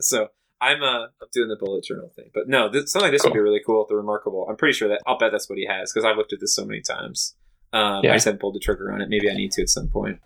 so 0.00 0.28
I'm 0.60 0.82
uh 0.82 1.04
I'm 1.04 1.28
doing 1.32 1.48
the 1.48 1.56
bullet 1.56 1.84
journal 1.84 2.10
thing, 2.14 2.30
but 2.34 2.48
no, 2.48 2.68
this, 2.68 2.92
something 2.92 3.10
like 3.10 3.12
this 3.12 3.24
would 3.24 3.34
be 3.34 3.40
really 3.40 3.60
cool. 3.64 3.86
The 3.88 3.96
remarkable. 3.96 4.46
I'm 4.48 4.56
pretty 4.56 4.74
sure 4.74 4.88
that 4.88 5.00
I'll 5.06 5.18
bet 5.18 5.32
that's 5.32 5.48
what 5.48 5.58
he 5.58 5.66
has 5.66 5.92
because 5.92 6.04
I've 6.04 6.16
looked 6.16 6.32
at 6.32 6.40
this 6.40 6.54
so 6.54 6.64
many 6.64 6.80
times. 6.80 7.34
Um, 7.72 8.04
Yeah. 8.04 8.12
I 8.12 8.14
just 8.16 8.24
haven't 8.24 8.40
pulled 8.40 8.54
the 8.54 8.60
trigger 8.60 8.92
on 8.92 9.00
it. 9.00 9.08
Maybe 9.08 9.30
I 9.30 9.34
need 9.34 9.52
to 9.52 9.62
at 9.62 9.68
some 9.68 9.88
point. 9.88 10.20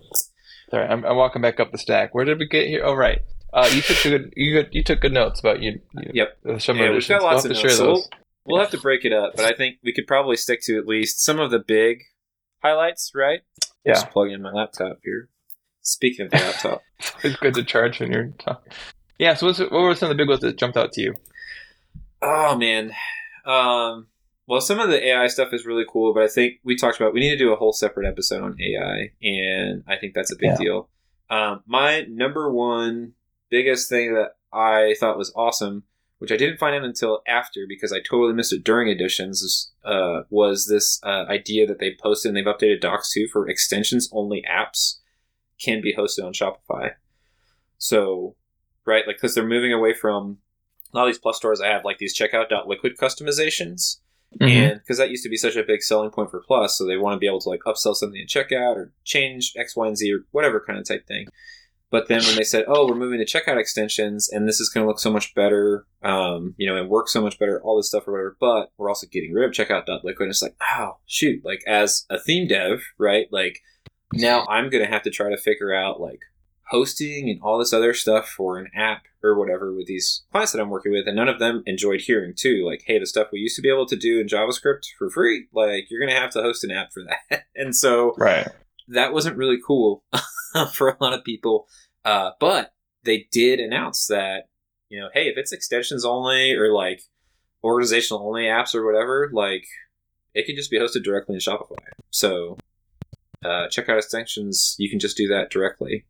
All 0.73 0.79
right, 0.79 0.91
I'm, 0.91 1.05
I'm 1.05 1.17
walking 1.17 1.43
back 1.43 1.59
up 1.59 1.73
the 1.73 1.79
stack. 1.79 2.15
Where 2.15 2.25
did 2.25 2.39
we 2.39 2.47
get 2.47 2.69
here? 2.69 2.83
Oh, 2.85 2.95
right. 2.95 3.21
Uh, 3.53 3.69
you 3.73 3.83
took 3.83 4.03
good. 4.05 4.33
You 4.37 4.53
good, 4.53 4.69
you 4.73 4.85
took 4.85 5.01
good 5.01 5.13
notes 5.13 5.41
about 5.41 5.61
you. 5.61 5.81
you 5.95 6.11
Yep. 6.15 6.39
The 6.45 6.61
summer 6.61 6.85
Yeah, 6.85 6.93
we've 6.93 7.09
got 7.09 7.23
lots 7.23 7.43
we'll 7.43 7.53
of 7.53 7.63
notes. 7.65 7.77
So 7.77 7.87
we'll, 7.87 8.09
we'll 8.45 8.61
have 8.61 8.71
to 8.71 8.79
break 8.79 9.05
it 9.05 9.13
up, 9.13 9.33
but 9.35 9.45
I 9.45 9.55
think 9.57 9.79
we 9.83 9.93
could 9.93 10.07
probably 10.07 10.37
stick 10.37 10.61
to 10.65 10.79
at 10.79 10.87
least 10.87 11.25
some 11.25 11.41
of 11.41 11.51
the 11.51 11.59
big 11.59 12.03
highlights, 12.63 13.13
right? 13.15 13.41
Yeah. 13.85 13.95
Just 13.95 14.11
plug 14.11 14.31
in 14.31 14.43
my 14.43 14.51
laptop 14.53 14.99
here. 15.03 15.29
Speaking 15.83 16.27
of 16.27 16.33
the 16.33 16.39
laptop. 16.39 16.83
It's 17.25 17.37
good 17.37 17.55
to 17.55 17.65
charge 17.65 17.99
when 18.01 18.13
you're 18.13 18.27
talking. 18.39 18.71
Yeah. 19.19 19.33
So, 19.35 19.47
what's, 19.47 19.59
what 19.59 19.73
were 19.73 19.95
some 19.95 20.11
of 20.11 20.17
the 20.17 20.23
big 20.23 20.29
ones 20.29 20.43
that 20.43 20.59
jumped 20.59 20.77
out 20.77 20.93
to 20.93 21.01
you? 21.01 21.15
Oh 22.23 22.57
man. 22.57 22.93
Um 23.47 24.07
well 24.47 24.61
some 24.61 24.81
of 24.81 24.91
the 24.91 25.03
AI 25.09 25.29
stuff 25.29 25.53
is 25.55 25.65
really 25.65 25.85
cool, 25.89 26.13
but 26.13 26.23
I 26.23 26.29
think 26.29 26.55
we 26.65 26.77
talked 26.77 27.01
about 27.01 27.15
we 27.15 27.21
need 27.21 27.31
to 27.31 27.39
do 27.39 27.53
a 27.53 27.57
whole 27.57 27.73
separate 27.73 28.07
episode 28.07 28.43
on 28.43 28.57
AI 28.61 29.13
and 29.23 29.83
I 29.87 29.97
think 29.97 30.13
that's 30.15 30.33
a 30.33 30.37
big 30.37 30.51
Yeah. 30.51 30.57
deal. 30.59 30.89
Um 31.31 31.63
my 31.67 32.03
number 32.09 32.53
one 32.53 33.13
biggest 33.51 33.89
thing 33.89 34.13
that 34.15 34.33
I 34.53 34.95
thought 35.01 35.17
was 35.17 35.33
awesome, 35.35 35.85
which 36.21 36.31
I 36.31 36.37
didn't 36.37 36.59
find 36.59 36.77
out 36.77 36.85
until 36.85 37.23
after 37.27 37.65
because 37.69 37.93
I 37.93 37.99
totally 37.99 38.35
missed 38.35 38.53
it 38.53 38.63
during 38.63 38.89
editions, 38.89 39.73
uh, 39.85 40.21
was 40.29 40.67
this 40.67 41.01
uh, 41.03 41.25
idea 41.29 41.67
that 41.67 41.79
they 41.79 41.97
posted 42.01 42.29
and 42.29 42.37
they've 42.37 42.45
updated 42.55 42.83
docs 42.83 43.13
too 43.13 43.27
for 43.27 43.49
extensions 43.49 44.09
only 44.13 44.45
apps 44.49 44.99
can 45.59 45.81
be 45.81 45.95
hosted 45.95 46.25
on 46.25 46.33
Shopify. 46.33 46.93
So, 47.79 48.37
right, 48.85 49.07
like 49.07 49.17
because 49.17 49.35
they're 49.35 49.47
moving 49.47 49.73
away 49.73 49.95
from 49.95 50.39
a 50.93 50.97
lot 50.99 51.05
of 51.05 51.09
these 51.09 51.19
plus 51.19 51.39
stores. 51.39 51.61
I 51.61 51.69
have 51.69 51.85
like 51.85 51.99
these 51.99 52.17
checkout.liquid 52.17 52.97
customizations, 52.97 53.97
Mm-hmm. 54.39 54.45
and 54.45 54.75
because 54.81 54.99
that 54.99 55.11
used 55.11 55.25
to 55.25 55.29
be 55.29 55.37
such 55.37 55.57
a 55.57 55.65
big 55.65 55.83
selling 55.83 56.11
point 56.11 56.31
for 56.31 56.41
Plus, 56.47 56.79
so 56.79 56.87
they 56.87 56.97
want 56.97 57.17
to 57.17 57.19
be 57.19 57.27
able 57.27 57.41
to 57.41 57.49
like 57.49 57.63
upsell 57.67 57.97
something 57.97 58.21
in 58.21 58.29
checkout 58.29 58.77
or 58.77 58.93
change 59.03 59.53
X, 59.57 59.75
Y, 59.75 59.89
and 59.89 59.97
Z 59.99 60.13
or 60.13 60.21
whatever 60.31 60.63
kind 60.65 60.79
of 60.79 60.87
type 60.87 61.05
thing. 61.05 61.27
But 61.91 62.07
then 62.09 62.23
when 62.23 62.37
they 62.37 62.45
said, 62.45 62.65
"Oh, 62.69 62.87
we're 62.87 62.95
moving 62.95 63.19
to 63.19 63.25
checkout 63.25 63.59
extensions, 63.59 64.29
and 64.31 64.49
this 64.49 64.61
is 64.61 64.69
going 64.69 64.85
to 64.85 64.89
look 64.89 65.01
so 65.01 65.11
much 65.13 65.35
better, 65.35 65.87
um, 66.03 66.55
you 66.57 66.69
know, 66.69 66.77
and 66.77 66.89
work 66.89 67.09
so 67.09 67.21
much 67.21 67.39
better, 67.39 67.61
all 67.63 67.77
this 67.77 67.89
stuff 67.89 68.07
or 68.07 68.13
whatever," 68.13 68.37
but 68.39 68.71
we're 68.79 68.89
also 68.89 69.07
getting 69.11 69.33
rid 69.33 69.45
of 69.49 69.53
checkout.liquid. 69.53 70.21
And 70.21 70.31
it's 70.31 70.43
like, 70.43 70.57
oh 70.73 70.99
shoot! 71.07 71.45
Like 71.45 71.63
as 71.67 72.07
a 72.09 72.19
theme 72.19 72.47
dev, 72.47 72.81
right? 72.99 73.27
Like 73.33 73.59
now 74.13 74.47
I'm 74.49 74.71
going 74.71 74.85
to 74.85 74.91
have 74.91 75.03
to 75.03 75.11
try 75.11 75.31
to 75.31 75.37
figure 75.37 75.75
out 75.75 76.01
like 76.01 76.21
hosting 76.69 77.29
and 77.29 77.41
all 77.43 77.59
this 77.59 77.73
other 77.73 77.93
stuff 77.93 78.29
for 78.29 78.57
an 78.57 78.69
app 78.77 79.03
or 79.25 79.37
whatever 79.37 79.75
with 79.75 79.87
these 79.87 80.23
clients 80.31 80.53
that 80.53 80.61
I'm 80.61 80.71
working 80.71 80.93
with, 80.93 81.07
and 81.09 81.17
none 81.17 81.29
of 81.29 81.41
them 81.41 81.63
enjoyed 81.67 82.01
hearing 82.03 82.33
too. 82.37 82.65
Like, 82.65 82.85
hey, 82.87 82.99
the 83.01 83.07
stuff 83.07 83.29
we 83.33 83.41
used 83.41 83.57
to 83.57 83.63
be 83.63 83.69
able 83.69 83.87
to 83.87 83.97
do 83.97 84.21
in 84.21 84.29
JavaScript 84.29 84.83
for 84.97 85.11
free, 85.11 85.47
like 85.53 85.87
you're 85.91 86.01
gonna 86.01 86.19
have 86.19 86.31
to 86.31 86.43
host 86.43 86.63
an 86.63 86.71
app 86.71 86.93
for 86.93 87.03
that. 87.03 87.43
and 87.57 87.75
so 87.75 88.15
Right. 88.17 88.47
that 88.89 89.13
wasn't 89.13 89.37
really 89.37 89.59
cool 89.67 90.05
for 90.75 90.89
a 90.89 90.97
lot 91.01 91.13
of 91.13 91.25
people. 91.25 91.67
Uh, 92.05 92.31
but 92.41 92.75
they 93.05 93.27
did 93.31 93.61
announce 93.61 94.07
that, 94.07 94.49
you 94.89 95.01
know, 95.01 95.09
hey, 95.15 95.29
if 95.29 95.37
it's 95.37 95.53
extensions 95.53 96.05
only 96.05 96.53
or 96.55 96.73
like 96.73 97.03
organizational 97.63 98.27
only 98.27 98.45
apps 98.45 98.75
or 98.75 98.85
whatever, 98.85 99.31
like 99.33 99.65
it 100.35 100.47
can 100.47 100.57
just 100.57 100.71
be 100.71 100.79
hosted 100.79 101.05
directly 101.05 101.35
in 101.35 101.41
Shopify. 101.41 101.77
So 102.11 102.59
uh, 103.45 103.69
checkout 103.69 103.99
extensions, 103.99 104.77
you 104.79 104.91
can 104.91 104.99
just 104.99 105.17
do 105.17 105.29
that 105.29 105.51
directly. 105.51 106.05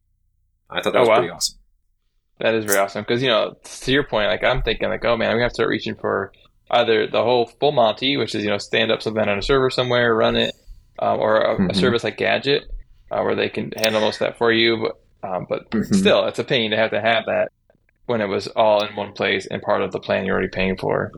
I 0.69 0.81
thought 0.83 0.93
that 0.93 0.99
Oh, 0.99 1.03
was 1.03 1.09
wow. 1.09 1.15
pretty 1.17 1.31
awesome. 1.31 1.57
That 2.39 2.55
is 2.55 2.65
very 2.65 2.79
awesome 2.79 3.03
because 3.03 3.23
you 3.23 3.29
know, 3.29 3.55
to 3.63 3.93
your 3.93 4.05
point, 4.05 4.29
like 4.29 4.43
I'm 4.43 4.63
thinking, 4.63 4.89
like, 4.89 5.05
oh 5.05 5.17
man, 5.17 5.37
we 5.37 5.43
have 5.43 5.51
to 5.51 5.55
start 5.55 5.69
reaching 5.69 5.95
for 5.95 6.33
either 6.71 7.07
the 7.07 7.23
whole 7.23 7.47
full 7.47 7.73
Monty, 7.73 8.17
which 8.17 8.35
is 8.35 8.43
you 8.45 8.51
know, 8.51 8.57
stand 8.59 8.91
up 8.91 9.03
something 9.03 9.29
on 9.29 9.39
a 9.39 9.43
server 9.43 9.69
somewhere, 9.69 10.15
run 10.15 10.37
it, 10.37 10.55
um, 10.99 11.21
or 11.21 11.37
a, 11.41 11.55
a 11.67 11.73
Mhm. 11.73 11.77
service 11.77 12.03
like 12.03 12.17
Gadget, 12.17 12.65
uh, 13.11 13.23
where 13.23 13.35
they 13.35 13.49
can 13.49 13.73
handle 13.77 14.01
most 14.01 14.21
of 14.21 14.27
that 14.27 14.39
for 14.39 14.53
you. 14.53 14.77
But 15.23 15.29
um, 15.29 15.47
but 15.49 15.71
Mhm. 15.71 15.95
still, 15.95 16.25
it's 16.27 16.39
a 16.39 16.45
pain 16.45 16.71
to 16.71 16.77
have 16.77 16.91
to 16.93 17.01
have 17.01 17.27
that 17.27 17.53
when 18.07 18.21
it 18.21 18.27
was 18.27 18.49
all 18.49 18.83
in 18.85 18.97
one 18.97 19.13
place 19.13 19.47
and 19.47 19.61
part 19.63 19.83
of 19.83 19.93
the 19.93 20.01
plan 20.01 20.25
you're 20.25 20.35
already 20.35 20.49
paying 20.49 20.77
for. 20.77 21.13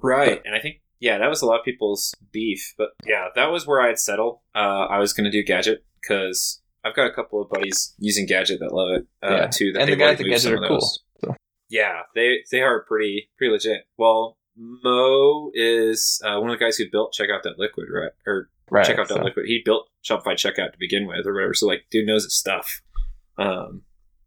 Right. 0.00 0.40
And 0.44 0.54
I 0.54 0.60
think, 0.60 0.80
yeah, 1.00 1.18
that 1.18 1.28
was 1.28 1.42
a 1.42 1.46
lot 1.46 1.58
of 1.58 1.64
people's 1.64 2.14
beef. 2.32 2.74
But 2.78 2.90
yeah, 3.06 3.28
that 3.34 3.46
was 3.50 3.66
where 3.66 3.80
I'd 3.80 3.98
settle. 3.98 4.42
Uh, 4.54 4.86
I 4.88 4.98
was 4.98 5.12
going 5.12 5.24
to 5.24 5.30
do 5.30 5.42
Gadget 5.42 5.84
because 6.00 6.60
I've 6.84 6.94
got 6.94 7.06
a 7.06 7.12
couple 7.12 7.42
of 7.42 7.48
buddies 7.50 7.94
using 7.98 8.26
Gadget 8.26 8.60
that 8.60 8.72
love 8.72 8.90
it 8.96 9.06
uh, 9.22 9.30
Yeah. 9.34 9.46
too. 9.48 9.72
That 9.72 9.80
And 9.82 9.88
the 9.88 9.92
they've 9.92 9.98
guys 9.98 10.16
already 10.20 10.24
at 10.34 10.42
Gadget 10.42 10.52
are 10.62 10.68
cool, 10.68 10.80
so. 11.20 11.34
Yeah, 11.70 12.02
they 12.14 12.44
they 12.52 12.60
are 12.62 12.84
pretty 12.84 13.30
pretty 13.36 13.52
legit. 13.52 13.86
Well, 13.96 14.36
Mo 14.56 15.50
is 15.54 16.20
uh, 16.24 16.38
one 16.38 16.50
of 16.50 16.58
the 16.58 16.64
guys 16.64 16.76
who 16.76 16.84
built 16.90 17.16
checkout.liquid, 17.18 17.88
right? 17.90 18.12
Or 18.26 18.48
Right. 18.70 18.86
Check 18.86 18.98
Out 18.98 19.08
That 19.08 19.18
so- 19.18 19.22
Liquid. 19.24 19.46
He 19.46 19.62
built 19.64 19.88
Shopify 20.04 20.32
Checkout 20.34 20.72
to 20.72 20.78
begin 20.78 21.06
with, 21.06 21.26
or 21.26 21.34
whatever. 21.34 21.54
So 21.54 21.66
like, 21.66 21.84
dude 21.90 22.06
knows 22.06 22.24
his 22.24 22.34
stuff. 22.34 22.80
Um, 23.38 23.82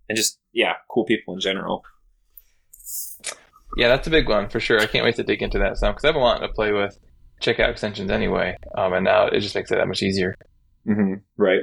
and 0.10 0.18
just 0.18 0.40
yeah, 0.54 0.74
cool 0.90 1.06
people 1.06 1.34
in 1.34 1.40
general. 1.40 1.84
Yeah, 3.76 3.90
that's 3.90 4.08
a 4.08 4.12
big 4.12 4.28
one 4.30 4.50
for 4.50 4.60
sure. 4.60 4.80
I 4.80 4.86
can't 4.86 5.04
wait 5.06 5.16
to 5.18 5.24
dig 5.24 5.42
into 5.42 5.60
that 5.60 5.78
some 5.78 5.92
because 5.94 6.06
I've 6.06 6.14
been 6.14 6.22
wanting 6.22 6.48
to 6.48 6.54
play 6.54 6.72
with 6.72 6.98
checkout 7.42 7.70
extensions 7.70 8.10
anyway, 8.10 8.58
um, 8.76 8.94
and 8.94 9.04
now 9.04 9.28
it 9.28 9.40
just 9.42 9.56
makes 9.56 9.72
it 9.72 9.76
that 9.76 9.88
much 9.88 10.02
easier. 10.02 10.36
Mm-hmm. 10.88 11.16
Right. 11.36 11.62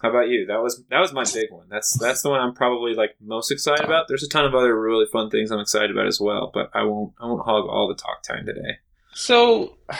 How 0.00 0.08
about 0.08 0.28
you? 0.28 0.46
That 0.46 0.62
was 0.62 0.82
that 0.90 0.98
was 1.00 1.12
my 1.12 1.24
big 1.24 1.50
one. 1.50 1.66
That's 1.68 1.96
that's 1.98 2.22
the 2.22 2.30
one 2.30 2.40
I'm 2.40 2.54
probably 2.54 2.94
like 2.94 3.16
most 3.20 3.52
excited 3.52 3.84
about. 3.84 4.06
There's 4.08 4.22
a 4.22 4.28
ton 4.28 4.46
of 4.46 4.54
other 4.54 4.78
really 4.80 5.04
fun 5.12 5.28
things 5.28 5.50
I'm 5.50 5.60
excited 5.60 5.90
about 5.90 6.06
as 6.06 6.18
well, 6.20 6.50
but 6.54 6.70
I 6.72 6.84
won't 6.84 7.12
I 7.20 7.26
won't 7.26 7.44
hog 7.44 7.66
all 7.68 7.86
the 7.86 7.94
talk 7.94 8.22
time 8.22 8.46
today. 8.46 8.78
So 9.18 9.76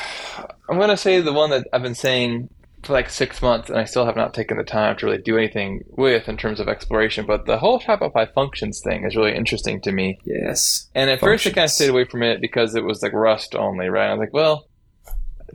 I'm 0.68 0.78
gonna 0.78 0.96
say 0.96 1.20
the 1.20 1.32
one 1.32 1.50
that 1.50 1.66
I've 1.72 1.82
been 1.82 1.96
saying 1.96 2.50
for 2.84 2.92
like 2.92 3.10
six 3.10 3.42
months, 3.42 3.68
and 3.68 3.78
I 3.78 3.84
still 3.84 4.06
have 4.06 4.14
not 4.14 4.32
taken 4.32 4.56
the 4.56 4.62
time 4.62 4.96
to 4.96 5.06
really 5.06 5.18
do 5.18 5.36
anything 5.36 5.82
with 5.88 6.28
in 6.28 6.36
terms 6.36 6.60
of 6.60 6.68
exploration. 6.68 7.26
But 7.26 7.44
the 7.44 7.58
whole 7.58 7.80
Shopify 7.80 8.32
functions 8.32 8.80
thing 8.80 9.04
is 9.04 9.16
really 9.16 9.34
interesting 9.34 9.80
to 9.82 9.92
me. 9.92 10.20
Yes. 10.24 10.88
And 10.94 11.10
at 11.10 11.18
first, 11.18 11.46
I 11.46 11.50
kind 11.50 11.64
of 11.64 11.70
stayed 11.70 11.90
away 11.90 12.04
from 12.04 12.22
it 12.22 12.40
because 12.40 12.76
it 12.76 12.84
was 12.84 13.02
like 13.02 13.12
Rust 13.12 13.56
only, 13.56 13.88
right? 13.88 14.08
I 14.08 14.14
was 14.14 14.20
like, 14.20 14.32
well, 14.32 14.68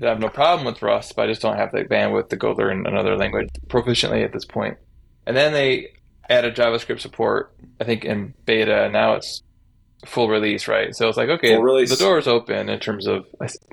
I 0.01 0.07
have 0.07 0.19
no 0.19 0.27
problem 0.27 0.65
with 0.65 0.81
Rust, 0.81 1.15
but 1.15 1.23
I 1.23 1.31
just 1.31 1.41
don't 1.41 1.55
have 1.55 1.71
the 1.71 1.85
bandwidth 1.85 2.29
to 2.29 2.35
go 2.35 2.51
learn 2.51 2.85
another 2.85 3.15
language 3.15 3.47
proficiently 3.67 4.25
at 4.25 4.33
this 4.33 4.45
point. 4.45 4.77
And 5.25 5.37
then 5.37 5.53
they 5.53 5.93
added 6.29 6.55
JavaScript 6.55 6.99
support, 6.99 7.55
I 7.79 7.85
think 7.85 8.03
in 8.03 8.33
beta, 8.45 8.89
now 8.89 9.13
it's 9.13 9.41
full 10.05 10.29
release, 10.29 10.67
right? 10.67 10.95
So 10.95 11.07
it's 11.07 11.17
like, 11.17 11.29
okay, 11.29 11.55
the 11.55 11.95
door 11.99 12.17
is 12.17 12.27
open 12.27 12.69
in 12.69 12.79
terms 12.79 13.07
of, 13.07 13.25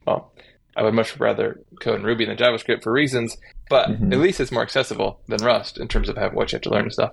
well, 0.06 0.32
I 0.76 0.82
would 0.82 0.94
much 0.94 1.18
rather 1.18 1.60
code 1.80 1.98
in 2.00 2.06
Ruby 2.06 2.24
than 2.26 2.36
JavaScript 2.36 2.82
for 2.82 2.92
reasons, 2.92 3.36
but 3.68 3.88
Mhm. 3.88 4.12
at 4.12 4.18
least 4.18 4.40
it's 4.40 4.52
more 4.52 4.62
accessible 4.62 5.20
than 5.28 5.42
Rust 5.44 5.78
in 5.78 5.88
terms 5.88 6.08
of 6.08 6.16
have, 6.16 6.32
what 6.32 6.52
you 6.52 6.56
have 6.56 6.62
to 6.62 6.70
learn 6.70 6.82
and 6.84 6.92
stuff. 6.92 7.12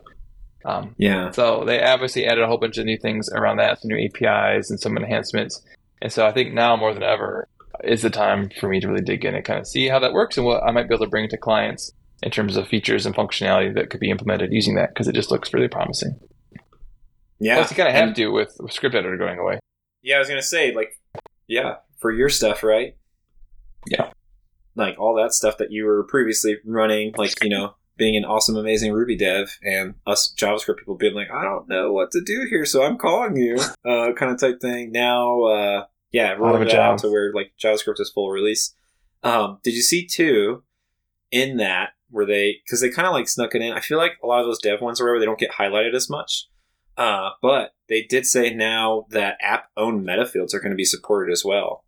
Um, 0.65 0.95
Yeah. 0.97 1.31
so 1.31 1.63
they 1.65 1.81
obviously 1.83 2.25
added 2.25 2.43
a 2.43 2.47
whole 2.47 2.57
bunch 2.57 2.77
of 2.77 2.85
new 2.85 2.97
things 2.97 3.29
around 3.33 3.57
that, 3.57 3.79
some 3.81 3.89
new 3.89 3.97
APIs 3.97 4.69
and 4.69 4.79
some 4.79 4.97
enhancements. 4.97 5.61
And 6.01 6.11
so 6.11 6.25
I 6.27 6.31
think 6.31 6.53
now 6.53 6.75
more 6.75 6.93
than 6.93 7.03
ever 7.03 7.47
is 7.83 8.01
the 8.01 8.09
time 8.09 8.49
for 8.59 8.67
me 8.69 8.79
to 8.79 8.87
really 8.87 9.03
dig 9.03 9.23
in 9.25 9.35
and 9.35 9.45
kind 9.45 9.59
of 9.59 9.67
see 9.67 9.87
how 9.87 9.99
that 9.99 10.13
works 10.13 10.37
and 10.37 10.45
what 10.45 10.63
I 10.63 10.71
might 10.71 10.87
be 10.87 10.95
able 10.95 11.05
to 11.05 11.09
bring 11.09 11.29
to 11.29 11.37
clients 11.37 11.91
in 12.23 12.31
terms 12.31 12.57
of 12.57 12.67
features 12.67 13.05
and 13.05 13.15
functionality 13.15 13.73
that 13.75 13.89
could 13.89 13.99
be 13.99 14.09
implemented 14.09 14.51
using 14.51 14.75
that 14.75 14.89
because 14.89 15.07
it 15.07 15.15
just 15.15 15.31
looks 15.31 15.53
really 15.53 15.67
promising. 15.67 16.19
Yeah. 17.39 17.55
Plus, 17.55 17.71
you 17.71 17.77
kind 17.77 17.89
of 17.89 17.95
have 17.95 18.13
to 18.15 18.27
with, 18.27 18.55
with 18.59 18.71
script 18.71 18.95
editor 18.95 19.17
going 19.17 19.39
away. 19.39 19.59
Yeah, 20.01 20.15
I 20.15 20.19
was 20.19 20.27
gonna 20.27 20.41
say 20.41 20.73
like, 20.73 20.99
yeah, 21.47 21.75
for 21.97 22.11
your 22.11 22.29
stuff, 22.29 22.63
right? 22.63 22.95
Yeah. 23.87 24.11
Like 24.75 24.99
all 24.99 25.15
that 25.15 25.33
stuff 25.33 25.57
that 25.57 25.71
you 25.71 25.85
were 25.85 26.03
previously 26.03 26.57
running, 26.65 27.13
like 27.17 27.43
you 27.43 27.49
know, 27.49 27.75
being 27.97 28.15
an 28.15 28.25
awesome, 28.25 28.55
amazing 28.55 28.93
Ruby 28.93 29.17
dev, 29.17 29.57
and 29.63 29.95
us 30.05 30.33
JavaScript 30.37 30.77
people 30.77 30.95
being 30.95 31.15
like, 31.15 31.31
I 31.31 31.43
don't 31.43 31.67
know 31.67 31.91
what 31.91 32.11
to 32.11 32.21
do 32.23 32.45
here, 32.49 32.65
so 32.65 32.83
I'm 32.83 32.97
calling 32.97 33.35
you, 33.35 33.55
uh, 33.85 34.13
kind 34.13 34.31
of 34.31 34.39
type 34.39 34.61
thing. 34.61 34.91
Now, 34.91 35.43
uh, 35.43 35.85
yeah, 36.11 36.33
of 36.33 36.39
a 36.39 36.41
rolling 36.41 36.67
that 36.67 36.75
out 36.75 36.99
job. 36.99 36.99
to 36.99 37.11
where 37.11 37.33
like 37.33 37.53
JavaScript 37.61 37.99
is 37.99 38.11
full 38.11 38.29
release. 38.29 38.73
Um, 39.23 39.59
did 39.63 39.73
you 39.73 39.81
see 39.81 40.05
too 40.05 40.63
in 41.31 41.57
that 41.57 41.89
where 42.09 42.25
they 42.25 42.57
because 42.63 42.81
they 42.81 42.89
kind 42.89 43.07
of 43.07 43.13
like 43.13 43.27
snuck 43.27 43.55
it 43.55 43.61
in? 43.61 43.73
I 43.73 43.79
feel 43.79 43.97
like 43.97 44.13
a 44.23 44.27
lot 44.27 44.39
of 44.41 44.45
those 44.45 44.59
dev 44.59 44.79
ones 44.81 45.01
or 45.01 45.05
whatever 45.05 45.19
they 45.19 45.25
don't 45.25 45.39
get 45.39 45.51
highlighted 45.53 45.95
as 45.95 46.09
much. 46.09 46.47
Uh, 46.97 47.29
but 47.41 47.73
they 47.87 48.01
did 48.01 48.25
say 48.25 48.53
now 48.53 49.05
that 49.11 49.37
app 49.39 49.69
owned 49.77 50.03
meta 50.03 50.25
fields 50.25 50.53
are 50.53 50.59
going 50.59 50.71
to 50.71 50.75
be 50.77 50.83
supported 50.83 51.31
as 51.31 51.45
well. 51.45 51.83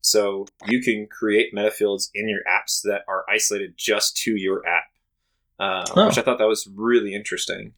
So 0.00 0.46
you 0.66 0.80
can 0.80 1.08
create 1.10 1.52
meta 1.52 1.70
fields 1.72 2.10
in 2.14 2.28
your 2.28 2.40
apps 2.48 2.80
that 2.82 3.02
are 3.08 3.24
isolated 3.28 3.74
just 3.76 4.16
to 4.18 4.36
your 4.36 4.62
app, 4.66 4.84
uh, 5.58 5.84
Huh. 5.92 6.06
which 6.06 6.18
I 6.18 6.22
thought 6.22 6.38
that 6.38 6.46
was 6.46 6.68
really 6.72 7.12
interesting. 7.12 7.72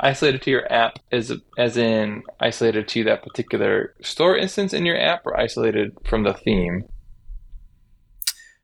Isolated 0.00 0.42
to 0.42 0.50
your 0.50 0.70
app 0.70 0.98
is 1.10 1.32
as 1.56 1.76
in 1.76 2.22
isolated 2.40 2.88
to 2.88 3.04
that 3.04 3.22
particular 3.22 3.94
store 4.02 4.36
instance 4.36 4.74
in 4.74 4.84
your 4.84 4.98
app 4.98 5.24
or 5.24 5.38
isolated 5.38 5.96
from 6.04 6.24
the 6.24 6.34
theme. 6.34 6.84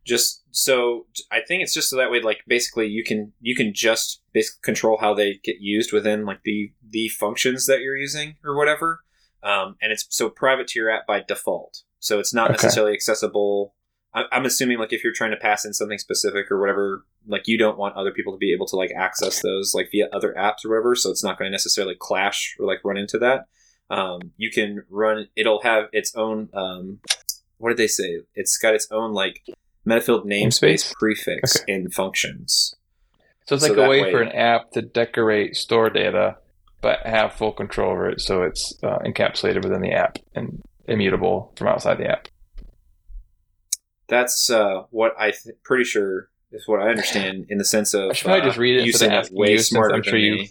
Just 0.08 0.42
so 0.50 1.06
I 1.30 1.40
think 1.46 1.62
it's 1.62 1.74
just 1.74 1.90
so 1.90 1.96
that 1.98 2.10
way, 2.10 2.20
like 2.22 2.40
basically 2.46 2.86
you 2.86 3.04
can 3.04 3.32
you 3.40 3.54
can 3.54 3.74
just 3.74 4.22
basically 4.32 4.60
control 4.64 4.96
how 4.98 5.12
they 5.12 5.38
get 5.44 5.56
used 5.60 5.92
within 5.92 6.24
like 6.24 6.40
the 6.44 6.72
the 6.88 7.08
functions 7.08 7.66
that 7.66 7.80
you're 7.80 7.96
using 7.96 8.36
or 8.42 8.56
whatever. 8.56 9.00
Um, 9.42 9.76
and 9.82 9.92
it's 9.92 10.06
so 10.08 10.30
private 10.30 10.66
to 10.68 10.78
your 10.80 10.90
app 10.90 11.06
by 11.06 11.20
default. 11.20 11.82
So 12.00 12.18
it's 12.18 12.32
not 12.32 12.46
Okay. 12.50 12.54
necessarily 12.62 12.94
accessible. 12.94 13.74
I- 14.14 14.24
I'm 14.32 14.46
assuming 14.46 14.78
like 14.78 14.92
if 14.94 15.04
you're 15.04 15.12
trying 15.12 15.30
to 15.32 15.36
pass 15.36 15.64
in 15.66 15.74
something 15.74 15.98
specific 15.98 16.50
or 16.50 16.58
whatever, 16.58 17.04
like 17.26 17.46
you 17.46 17.58
don't 17.58 17.76
want 17.78 17.94
other 17.94 18.10
people 18.10 18.32
to 18.32 18.38
be 18.38 18.52
able 18.54 18.66
to 18.68 18.76
like 18.76 18.90
access 18.96 19.42
those 19.42 19.74
like 19.74 19.90
via 19.92 20.08
other 20.12 20.34
apps 20.38 20.64
or 20.64 20.70
whatever. 20.70 20.94
So 20.96 21.10
it's 21.10 21.22
not 21.22 21.38
going 21.38 21.48
to 21.48 21.52
necessarily 21.52 21.94
clash 22.00 22.56
or 22.58 22.66
like 22.66 22.80
run 22.82 22.96
into 22.96 23.18
that. 23.18 23.44
Um, 23.90 24.32
you 24.38 24.50
can 24.50 24.84
run. 24.88 25.28
It'll 25.36 25.62
have 25.62 25.84
its 25.92 26.14
own. 26.16 26.48
Um, 26.54 27.00
what 27.58 27.68
did 27.70 27.78
they 27.78 27.86
say? 27.88 28.20
It's 28.34 28.56
got 28.56 28.74
its 28.74 28.88
own 28.90 29.12
like 29.12 29.42
metafield 29.88 30.24
namespace 30.26 30.60
Namespace? 30.60 30.94
prefix 30.94 31.56
in 31.66 31.90
functions. 31.90 32.74
So 33.46 33.54
it's 33.54 33.64
So 33.66 33.72
like 33.72 33.78
a 33.86 33.88
way, 33.88 34.02
way- 34.02 34.10
for 34.12 34.20
an 34.20 34.32
app 34.32 34.72
to 34.72 34.82
decorate 34.82 35.56
store 35.56 35.88
data, 35.90 36.36
but 36.80 37.00
have 37.06 37.32
full 37.32 37.52
control 37.52 37.90
over 37.92 38.08
it, 38.10 38.20
so 38.20 38.42
it's 38.42 38.74
uh, 38.82 38.98
encapsulated 38.98 39.62
within 39.64 39.80
the 39.80 39.92
app 39.92 40.18
and 40.34 40.62
immutable 40.86 41.52
from 41.56 41.68
outside 41.68 41.98
the 41.98 42.06
app. 42.08 42.28
That's 44.08 44.48
uh, 44.50 44.84
what 44.90 45.12
I 45.18 45.32
th- 45.32 45.56
pretty 45.64 45.84
sure 45.84 46.30
is 46.50 46.66
what 46.66 46.80
I 46.80 46.88
understand 46.88 47.46
in 47.50 47.58
the 47.58 47.64
sense 47.64 47.92
of 47.94 48.10
I 48.10 48.12
should 48.14 48.24
probably 48.24 48.42
uh, 48.42 48.44
just 48.46 48.58
read 48.58 48.76
it 48.76 48.80
you 48.84 48.86
instead 48.92 49.06
of 49.06 49.10
saying 49.10 49.12
it 49.12 49.18
asking 49.24 49.38
way 49.38 49.50
you, 49.52 49.58
since 49.58 49.68
smarter 49.68 49.94
I'm 49.94 50.00
than 50.02 50.10
sure 50.10 50.18
you- 50.18 50.34
me. 50.34 50.50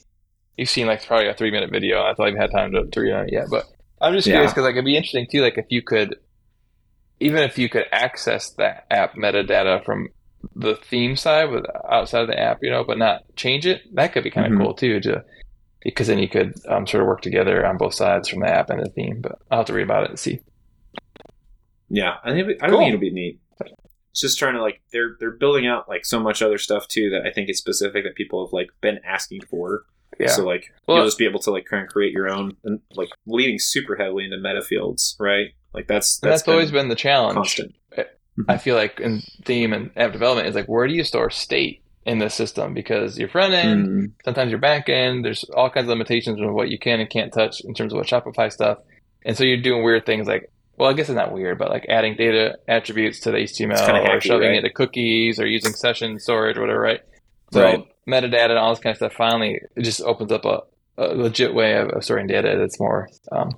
You've 0.58 0.70
seen 0.70 0.88
like 0.88 1.06
probably 1.06 1.28
a 1.28 1.36
three 1.36 1.52
minute 1.52 1.70
video. 1.72 2.02
I 2.04 2.16
thought 2.16 2.30
I've 2.30 2.36
had 2.36 2.50
time 2.50 2.72
to, 2.72 2.88
to 2.88 3.00
read 3.00 3.14
on 3.14 3.26
it 3.28 3.32
yet, 3.32 3.46
but 3.52 3.66
I'm 4.02 4.12
just 4.14 4.26
curious 4.26 4.52
because 4.52 4.64
like 4.64 4.72
it'd 4.74 4.86
be 4.86 4.96
interesting 4.98 5.28
too. 5.30 5.42
Like 5.42 5.58
if 5.60 5.66
you 5.70 5.84
could, 5.84 6.16
even 7.20 7.44
if 7.44 7.58
you 7.58 7.70
could 7.70 7.86
access 7.92 8.52
that 8.52 8.86
app 8.92 9.16
metadata 9.16 9.84
from 9.84 10.10
the 10.56 10.76
theme 10.76 11.16
side 11.16 11.50
with 11.50 11.66
outside 11.90 12.22
of 12.22 12.28
the 12.28 12.40
app, 12.40 12.60
you 12.62 12.70
know, 12.70 12.84
but 12.84 12.98
not 12.98 13.24
change 13.36 13.66
it, 13.66 13.82
that 13.96 14.14
could 14.14 14.24
be 14.24 14.30
kind 14.32 14.46
of 14.48 14.54
Mhm. 14.60 14.64
cool 14.64 14.74
too. 14.74 15.00
To 15.02 15.24
because 15.84 16.08
then 16.08 16.20
you 16.20 16.28
could 16.28 16.54
um, 16.68 16.86
sort 16.86 17.02
of 17.02 17.08
work 17.08 17.22
together 17.22 17.66
on 17.66 17.78
both 17.78 17.94
sides 17.94 18.28
from 18.30 18.40
the 18.42 18.48
app 18.48 18.70
and 18.70 18.80
the 18.84 18.90
theme. 18.90 19.22
But 19.22 19.40
I'll 19.50 19.60
have 19.60 19.68
to 19.68 19.74
read 19.74 19.84
about 19.84 20.04
it 20.04 20.10
and 20.12 20.20
see. 20.20 20.40
Yeah, 21.90 22.16
I 22.24 22.32
think 22.32 22.62
I 22.62 22.70
Cool. 22.70 22.80
think 22.80 22.90
it'll 22.90 23.00
be 23.02 23.12
neat. 23.12 23.40
It's 24.12 24.22
just 24.22 24.40
trying 24.40 24.56
to 24.56 24.62
like 24.62 24.82
they're 24.92 25.16
they're 25.20 25.32
building 25.38 25.68
out 25.68 25.88
like 25.88 26.06
so 26.06 26.20
much 26.20 26.42
other 26.42 26.58
stuff 26.58 26.88
too 26.88 27.10
that 27.12 27.26
I 27.26 27.32
think 27.32 27.50
is 27.50 27.58
specific 27.60 28.04
that 28.04 28.16
people 28.16 28.46
have 28.46 28.52
like 28.54 28.68
been 28.82 29.00
asking 29.06 29.42
for. 29.50 29.84
Yeah. 30.20 30.28
So 30.28 30.44
like 30.46 30.66
Well- 30.88 30.98
you'll 30.98 31.06
just 31.08 31.18
be 31.20 31.26
able 31.26 31.40
to 31.42 31.52
like 31.52 31.66
kind 31.66 31.84
of 31.84 31.90
create 31.90 32.12
your 32.12 32.30
own 32.30 32.58
and 32.64 32.80
like 32.96 33.10
leading 33.26 33.60
super 33.60 33.96
heavily 33.96 34.26
into 34.26 34.38
meta 34.38 34.62
fields, 34.62 35.16
right? 35.20 35.48
Like 35.78 35.88
that's 35.88 36.20
And 36.24 36.32
that's, 36.32 36.48
always 36.48 36.72
been 36.72 36.90
the 36.90 36.96
challenge. 36.96 37.36
constant. 37.36 37.76
I 38.50 38.58
feel 38.58 38.76
like 38.76 39.00
in 39.00 39.22
theme 39.46 39.74
and 39.74 39.92
app 39.96 40.12
development 40.12 40.48
is 40.48 40.56
like 40.56 40.66
where 40.66 40.88
do 40.88 40.94
you 40.94 41.04
store 41.04 41.30
state 41.30 41.84
in 42.06 42.18
the 42.18 42.30
system 42.30 42.74
because 42.74 43.20
your 43.20 43.30
front 43.30 43.54
end, 43.54 43.90
Mm, 43.90 44.12
sometimes 44.26 44.50
your 44.50 44.60
back 44.60 44.90
end, 44.90 45.24
there's 45.24 45.44
all 45.56 45.70
kinds 45.70 45.86
of 45.86 45.90
limitations 45.90 46.40
on 46.40 46.54
what 46.56 46.70
you 46.70 46.80
can 46.80 47.00
and 47.00 47.10
can't 47.12 47.32
touch 47.32 47.62
in 47.64 47.76
terms 47.76 47.94
of 47.94 47.98
what 47.98 48.08
Shopify 48.08 48.52
stuff. 48.52 48.80
And 49.24 49.38
so 49.38 49.44
you're 49.44 49.62
doing 49.62 49.84
weird 49.84 50.06
things 50.08 50.28
like 50.28 50.50
well, 50.78 50.90
I 50.90 50.94
guess 50.94 51.10
it's 51.10 51.16
not 51.16 51.32
weird, 51.32 51.58
but 51.60 51.70
like 51.70 51.86
adding 51.90 52.16
data 52.16 52.58
attributes 52.68 53.20
to 53.22 53.32
the 53.32 53.38
HTML 53.38 53.76
kinda 53.86 54.02
or 54.02 54.22
shoving 54.22 54.50
right? 54.50 54.60
it 54.60 54.62
to 54.62 54.72
cookies 54.74 55.40
or 55.40 55.46
using 55.46 55.74
session 55.74 56.18
storage 56.20 56.58
or 56.58 56.62
whatever, 56.62 56.80
right? 56.82 57.02
So 57.52 57.62
Right. 57.62 57.86
metadata 58.10 58.50
and 58.52 58.58
all 58.60 58.72
this 58.72 58.80
kind 58.80 58.94
of 58.94 58.98
stuff 58.98 59.14
finally 59.14 59.60
it 59.76 59.84
just 59.84 60.02
opens 60.02 60.32
up 60.32 60.46
a, 60.46 60.62
a 60.98 61.08
legit 61.16 61.54
way 61.54 61.76
of, 61.78 61.90
of 61.90 62.04
storing 62.04 62.28
data 62.28 62.56
that's 62.58 62.80
more 62.80 63.10
um, 63.32 63.52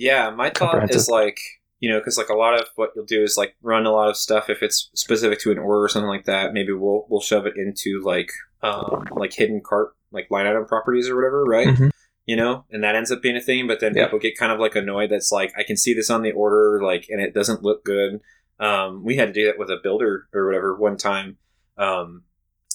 Yeah, 0.00 0.30
my 0.30 0.48
thought 0.50 0.90
is 0.90 1.08
like 1.08 1.38
you 1.78 1.90
know 1.90 1.98
because 1.98 2.16
like 2.18 2.30
a 2.30 2.34
lot 2.34 2.54
of 2.58 2.66
what 2.76 2.90
you'll 2.96 3.04
do 3.04 3.22
is 3.22 3.36
like 3.36 3.54
run 3.62 3.84
a 3.86 3.92
lot 3.92 4.08
of 4.08 4.16
stuff 4.16 4.48
if 4.48 4.62
it's 4.62 4.90
specific 4.94 5.40
to 5.40 5.50
an 5.52 5.58
order 5.58 5.82
or 5.84 5.88
something 5.88 6.08
like 6.08 6.24
that. 6.24 6.52
Maybe 6.54 6.72
we'll 6.72 7.06
we'll 7.10 7.20
shove 7.20 7.46
it 7.46 7.54
into 7.56 8.00
like 8.04 8.30
um, 8.62 9.04
like 9.12 9.32
hidden 9.34 9.60
cart 9.64 9.90
like 10.10 10.30
line 10.30 10.46
item 10.46 10.64
properties 10.66 11.08
or 11.08 11.16
whatever, 11.16 11.44
right? 11.44 11.68
Mhm. 11.68 11.90
You 12.26 12.36
know, 12.36 12.64
and 12.70 12.82
that 12.84 12.94
ends 12.94 13.10
up 13.12 13.22
being 13.22 13.36
a 13.36 13.40
thing. 13.40 13.66
But 13.66 13.80
then 13.80 13.94
Yeah. 13.94 14.04
people 14.04 14.18
get 14.20 14.38
kind 14.38 14.52
of 14.52 14.58
like 14.58 14.74
annoyed. 14.76 15.10
That's 15.10 15.30
like 15.32 15.52
I 15.58 15.62
can 15.64 15.76
see 15.76 15.92
this 15.94 16.10
on 16.10 16.22
the 16.22 16.32
order, 16.32 16.80
like, 16.82 17.06
and 17.10 17.20
it 17.20 17.34
doesn't 17.34 17.62
look 17.62 17.84
good. 17.84 18.20
Um, 18.58 19.04
we 19.04 19.16
had 19.16 19.26
to 19.28 19.32
do 19.32 19.46
that 19.46 19.58
with 19.58 19.70
a 19.70 19.78
builder 19.82 20.28
or 20.32 20.46
whatever 20.46 20.76
one 20.76 20.96
time. 20.96 21.38
Um, 21.78 22.24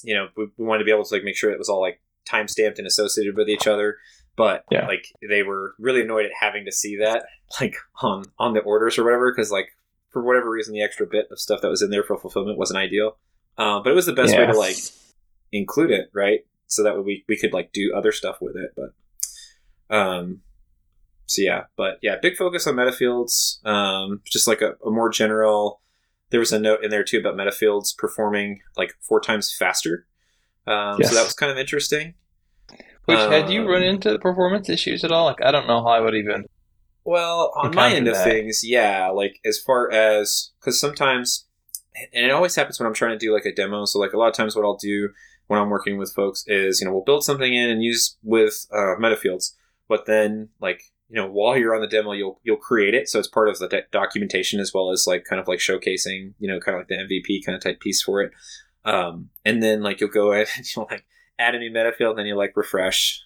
you 0.03 0.13
know, 0.15 0.27
we, 0.35 0.47
we 0.57 0.65
wanted 0.65 0.79
to 0.79 0.85
be 0.85 0.91
able 0.91 1.05
to 1.05 1.13
like 1.13 1.23
make 1.23 1.37
sure 1.37 1.51
it 1.51 1.59
was 1.59 1.69
all 1.69 1.81
like 1.81 2.01
time 2.25 2.47
stamped 2.47 2.79
and 2.79 2.87
associated 2.87 3.35
with 3.37 3.47
each 3.49 3.67
other 3.67 3.97
but 4.35 4.63
Yeah. 4.71 4.85
like 4.87 5.05
they 5.27 5.43
were 5.43 5.75
really 5.79 6.01
annoyed 6.01 6.25
at 6.25 6.31
having 6.39 6.65
to 6.65 6.71
see 6.71 6.97
that 6.97 7.25
like 7.61 7.75
on 8.01 8.25
on 8.39 8.53
the 8.53 8.61
orders 8.61 8.97
or 8.97 9.03
whatever 9.03 9.31
because 9.31 9.51
like 9.51 9.69
for 10.11 10.23
whatever 10.23 10.49
reason 10.49 10.73
the 10.73 10.81
extra 10.81 11.05
bit 11.05 11.27
of 11.31 11.39
stuff 11.39 11.61
that 11.61 11.69
was 11.69 11.81
in 11.81 11.89
there 11.89 12.03
for 12.03 12.17
fulfillment 12.17 12.57
wasn't 12.57 12.77
ideal 12.77 13.17
Uh, 13.57 13.79
but 13.81 13.91
it 13.91 13.95
was 13.95 14.05
the 14.05 14.13
best 14.13 14.35
way 14.37 14.45
to 14.45 14.57
like 14.57 14.75
include 15.51 15.91
it, 15.91 16.09
right? 16.13 16.41
So 16.67 16.83
that 16.83 17.01
we 17.03 17.23
we 17.29 17.37
could 17.37 17.53
like 17.53 17.71
do 17.71 17.93
other 17.95 18.11
stuff 18.11 18.37
with 18.41 18.55
it. 18.55 18.71
But 18.75 19.95
um, 19.95 20.41
so 21.27 21.41
yeah, 21.41 21.63
but 21.77 21.97
yeah, 22.01 22.15
big 22.21 22.35
focus 22.35 22.67
on 22.67 22.75
metafields. 22.75 23.65
Um, 23.65 24.21
just 24.25 24.47
like 24.47 24.61
a, 24.61 24.73
a 24.85 24.89
more 24.91 25.09
general. 25.09 25.81
There 26.31 26.39
was 26.39 26.51
a 26.51 26.59
note 26.59 26.83
in 26.83 26.89
there 26.89 27.03
too 27.03 27.19
about 27.19 27.35
metafields 27.35 27.95
performing 27.97 28.59
like 28.77 28.93
four 29.01 29.21
times 29.21 29.53
faster. 29.53 30.07
Um, 30.67 30.97
Yes. 30.99 31.09
So 31.09 31.15
that 31.15 31.23
was 31.23 31.33
kind 31.33 31.51
of 31.51 31.57
interesting. 31.57 32.15
Which 33.05 33.17
had 33.19 33.49
you 33.49 33.61
Um, 33.61 33.67
run 33.67 33.83
into 33.83 34.17
performance 34.19 34.69
issues 34.69 35.03
at 35.03 35.11
all? 35.11 35.25
Like 35.25 35.43
I 35.43 35.51
don't 35.51 35.67
know 35.67 35.81
how 35.81 35.89
I 35.89 35.99
would 35.99 36.15
even. 36.15 36.45
Well, 37.03 37.51
on 37.55 37.75
my 37.75 37.93
end 37.93 38.07
of 38.07 38.15
that. 38.15 38.23
things, 38.23 38.61
yeah. 38.63 39.09
Like 39.09 39.39
as 39.45 39.59
far 39.59 39.91
as 39.91 40.51
because 40.59 40.79
sometimes, 40.79 41.45
and 42.13 42.25
it 42.25 42.31
always 42.31 42.55
happens 42.55 42.79
when 42.79 42.87
I'm 42.87 42.95
trying 42.95 43.11
to 43.17 43.23
do 43.23 43.31
like 43.33 43.45
a 43.45 43.53
demo. 43.53 43.85
So 43.85 43.99
like 43.99 44.13
a 44.13 44.17
lot 44.17 44.27
of 44.29 44.33
times, 44.33 44.55
what 44.55 44.65
I'll 44.65 44.75
do 44.77 45.09
when 45.47 45.59
I'm 45.59 45.69
working 45.69 45.97
with 45.99 46.13
folks 46.13 46.43
is 46.47 46.81
you 46.81 46.87
know 46.87 46.93
we'll 46.93 47.03
build 47.03 47.23
something 47.23 47.53
in 47.53 47.69
and 47.69 47.83
use 47.83 48.17
with 48.23 48.65
uh, 48.71 48.95
metafields, 48.99 49.53
but 49.87 50.07
then 50.07 50.49
like 50.59 50.81
you 51.07 51.15
know 51.15 51.27
while 51.27 51.55
you're 51.55 51.75
on 51.75 51.81
the 51.81 51.87
demo, 51.87 52.13
you'll 52.13 52.39
you'll 52.43 52.57
create 52.57 52.95
it, 52.95 53.07
so 53.07 53.19
it's 53.19 53.27
part 53.27 53.49
of 53.49 53.59
the 53.59 53.67
de- 53.67 53.83
documentation 53.91 54.59
as 54.59 54.73
well 54.73 54.89
as 54.91 55.05
like 55.05 55.25
kind 55.25 55.39
of 55.39 55.47
like 55.47 55.59
showcasing, 55.59 56.33
you 56.39 56.47
know, 56.47 56.59
kind 56.59 56.75
of 56.75 56.79
like 56.81 56.87
the 56.87 56.95
MVP 56.95 57.45
kind 57.45 57.55
of 57.55 57.61
type 57.61 57.79
piece 57.79 58.01
for 58.01 58.23
it. 58.23 58.31
Um, 58.83 59.29
and 59.43 59.61
then 59.61 59.83
like 59.83 60.01
you'll 60.01 60.09
go 60.09 60.31
in 60.33 60.47
and 60.57 60.75
you'll 60.75 60.87
like 60.89 61.05
add 61.39 61.55
a 61.55 61.59
new 61.59 61.71
metafield, 61.71 62.11
and 62.11 62.19
then 62.19 62.25
you 62.25 62.35
like 62.35 62.55
refresh, 62.55 63.23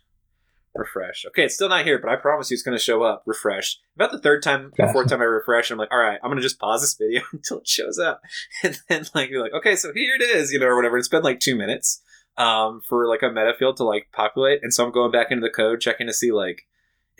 refresh. 0.76 1.26
Okay, 1.28 1.46
it's 1.46 1.56
still 1.56 1.70
not 1.70 1.86
here, 1.86 2.00
but 2.00 2.10
I 2.12 2.16
promise 2.16 2.50
you 2.50 2.56
it's 2.56 2.64
going 2.64 2.78
to 2.78 2.84
show 2.84 3.04
up. 3.04 3.24
Refresh. 3.26 3.78
About 3.96 4.12
the 4.12 4.20
third 4.20 4.44
time, 4.44 4.72
or 4.80 4.92
fourth 4.94 5.08
time 5.10 5.22
I 5.22 5.26
refresh, 5.26 5.72
I'm 5.72 5.78
like, 5.78 5.92
all 5.92 6.00
right, 6.00 6.20
I'm 6.24 6.30
going 6.30 6.38
to 6.38 6.44
just 6.44 6.60
pause 6.60 6.82
this 6.82 6.96
video 6.96 7.22
until 7.34 7.60
it 7.60 7.68
shows 7.68 8.00
up, 8.00 8.22
and 8.64 8.80
then 8.88 9.06
like 9.16 9.30
you're 9.30 9.42
like, 9.42 9.54
okay, 9.54 9.76
so 9.76 9.94
here 9.94 10.16
it 10.16 10.22
is, 10.22 10.52
you 10.52 10.60
know, 10.60 10.68
or 10.68 10.76
whatever. 10.76 10.98
It's 10.98 11.08
been 11.08 11.24
like 11.24 11.40
two 11.40 11.56
minutes 11.56 12.02
um, 12.38 12.82
for 12.88 13.08
like 13.08 13.24
a 13.24 13.30
meta 13.30 13.54
field 13.58 13.78
to 13.78 13.84
like 13.84 14.08
populate, 14.14 14.60
and 14.64 14.74
so 14.74 14.86
I'm 14.86 14.92
going 14.92 15.12
back 15.12 15.32
into 15.32 15.42
the 15.42 15.54
code 15.54 15.82
checking 15.82 16.08
to 16.08 16.14
see 16.14 16.32
like. 16.32 16.64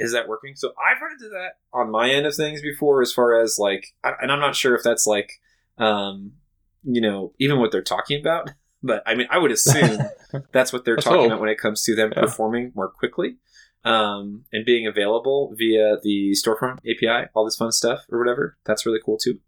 Is 0.02 0.14
that 0.14 0.30
working? 0.30 0.56
So 0.56 0.70
I've 0.70 1.02
run 1.02 1.12
into 1.12 1.28
that 1.28 1.56
on 1.74 1.92
my 1.92 2.10
end 2.10 2.26
of 2.26 2.34
things 2.34 2.62
before, 2.62 3.02
as 3.02 3.12
far 3.12 3.38
as 3.38 3.58
like, 3.60 3.88
I- 4.02 4.14
and 4.22 4.32
I'm 4.32 4.40
not 4.40 4.56
sure 4.56 4.74
if 4.74 4.82
that's 4.82 5.06
like, 5.06 5.30
um, 5.78 6.36
you 6.84 7.02
know, 7.02 7.34
even 7.38 7.60
what 7.60 7.74
they're 7.74 7.82
talking 7.82 8.18
about. 8.18 8.50
But 8.82 9.04
I 9.06 9.16
mean, 9.16 9.28
I 9.30 9.38
would 9.38 9.52
assume 9.52 10.00
that's 10.52 10.72
what 10.72 10.86
they're 10.86 10.96
Let's 10.96 11.04
talking 11.06 11.20
hope. 11.22 11.28
about 11.32 11.42
when 11.42 11.50
it 11.50 11.58
comes 11.58 11.84
to 11.84 11.96
them 11.96 12.14
Yeah. 12.16 12.22
performing 12.22 12.72
more 12.76 12.90
quickly 12.90 13.38
um, 13.84 14.46
and 14.54 14.66
being 14.66 14.88
available 14.88 15.54
via 15.58 15.98
the 16.02 16.32
storefront 16.34 16.78
API, 16.90 17.30
all 17.34 17.44
this 17.46 17.58
fun 17.58 17.72
stuff 17.72 18.06
or 18.10 18.18
whatever. 18.20 18.58
That's 18.66 18.86
really 18.86 19.00
cool 19.06 19.18
too. 19.18 19.40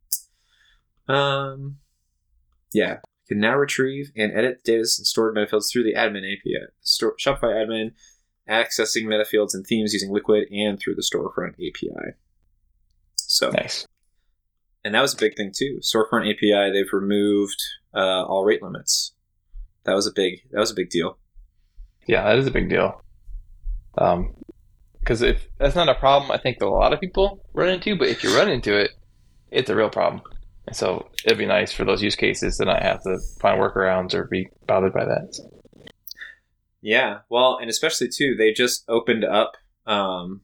Um, 1.08 1.78
yeah, 2.74 2.94
you 3.30 3.36
can 3.36 3.40
now 3.40 3.56
retrieve 3.58 4.12
and 4.16 4.32
edit 4.34 4.62
the 4.64 4.72
data 4.72 4.80
and 4.80 4.88
stored 5.08 5.36
metafields 5.36 5.72
through 5.72 5.84
the 5.84 5.94
admin 5.96 6.20
API, 6.32 6.68
Store, 6.82 7.16
Shopify 7.18 7.54
admin, 7.66 7.92
accessing 8.50 9.04
metafields 9.06 9.54
and 9.54 9.66
themes 9.66 9.94
using 9.94 10.12
Liquid 10.12 10.48
and 10.52 10.80
through 10.80 10.96
the 10.96 11.02
storefront 11.04 11.54
API. 11.54 12.16
So 13.16 13.50
Nice. 13.52 13.88
and 14.84 14.94
that 14.94 15.02
was 15.02 15.14
a 15.14 15.18
big 15.18 15.36
thing 15.36 15.52
too. 15.56 15.80
Storefront 15.82 16.30
API, 16.32 16.72
they've 16.72 16.92
removed 16.92 17.62
uh, 17.94 18.24
all 18.26 18.44
rate 18.44 18.62
limits. 18.64 19.14
That 19.86 19.94
was 19.94 20.08
a 20.08 20.12
big. 20.14 20.42
That 20.52 20.60
was 20.60 20.72
a 20.72 20.76
big 20.76 20.90
deal. 20.90 21.18
Yeah, 22.08 22.24
that 22.24 22.38
is 22.38 22.48
a 22.48 22.52
big 22.52 22.70
deal. 22.70 23.04
Um, 23.98 24.36
because 25.00 25.22
if 25.24 25.48
that's 25.58 25.76
not 25.76 25.90
a 25.90 25.96
problem, 25.96 26.32
I 26.32 26.38
think 26.38 26.60
that 26.60 26.68
a 26.68 26.70
lot 26.70 26.94
of 26.94 27.00
people 27.00 27.44
run 27.54 27.70
into. 27.70 27.98
But 27.98 28.10
if 28.10 28.24
you 28.24 28.36
run 28.36 28.50
into 28.50 28.78
it, 28.78 28.92
it's 29.50 29.70
a 29.70 29.76
real 29.76 29.90
problem. 29.90 30.22
And 30.68 30.76
so 30.76 31.10
it'd 31.26 31.38
be 31.38 31.46
nice 31.46 31.72
for 31.72 31.86
those 31.86 32.04
use 32.04 32.16
cases 32.16 32.58
to 32.58 32.66
not 32.66 32.84
have 32.84 33.02
to 33.04 33.18
find 33.40 33.60
workarounds 33.60 34.14
or 34.14 34.26
be 34.26 34.48
bothered 34.68 34.94
by 34.94 35.06
that. 35.06 35.40
Yeah, 36.82 37.20
well, 37.30 37.58
and 37.60 37.70
especially 37.70 38.10
too, 38.10 38.36
they 38.36 38.54
just 38.54 38.84
opened 38.88 39.24
up. 39.24 39.54
Um, 39.86 40.42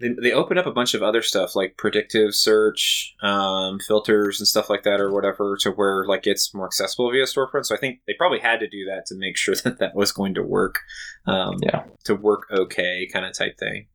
they, 0.00 0.08
they 0.20 0.32
opened 0.32 0.58
up 0.58 0.66
a 0.66 0.72
bunch 0.72 0.94
of 0.94 1.02
other 1.02 1.22
stuff 1.22 1.54
like 1.54 1.76
predictive 1.76 2.34
search, 2.34 3.14
um, 3.22 3.78
filters, 3.78 4.40
and 4.40 4.48
stuff 4.48 4.70
like 4.70 4.82
that, 4.84 5.00
or 5.00 5.12
whatever, 5.12 5.56
to 5.60 5.70
where 5.70 6.04
like 6.06 6.26
it's 6.26 6.52
more 6.54 6.66
accessible 6.66 7.10
via 7.10 7.24
storefront. 7.24 7.66
So 7.66 7.74
I 7.74 7.78
think 7.78 8.00
they 8.06 8.14
probably 8.14 8.40
had 8.40 8.60
to 8.60 8.68
do 8.68 8.84
that 8.86 9.06
to 9.06 9.14
make 9.14 9.36
sure 9.36 9.54
that 9.64 9.78
that 9.78 9.94
was 9.94 10.12
going 10.12 10.34
to 10.34 10.42
work. 10.42 10.80
Um, 11.26 11.58
Yeah. 11.62 11.84
to 12.04 12.14
work 12.14 12.46
okay, 12.50 13.06
kind 13.12 13.24
of 13.26 13.32
type 13.36 13.58
thing. 13.58 13.86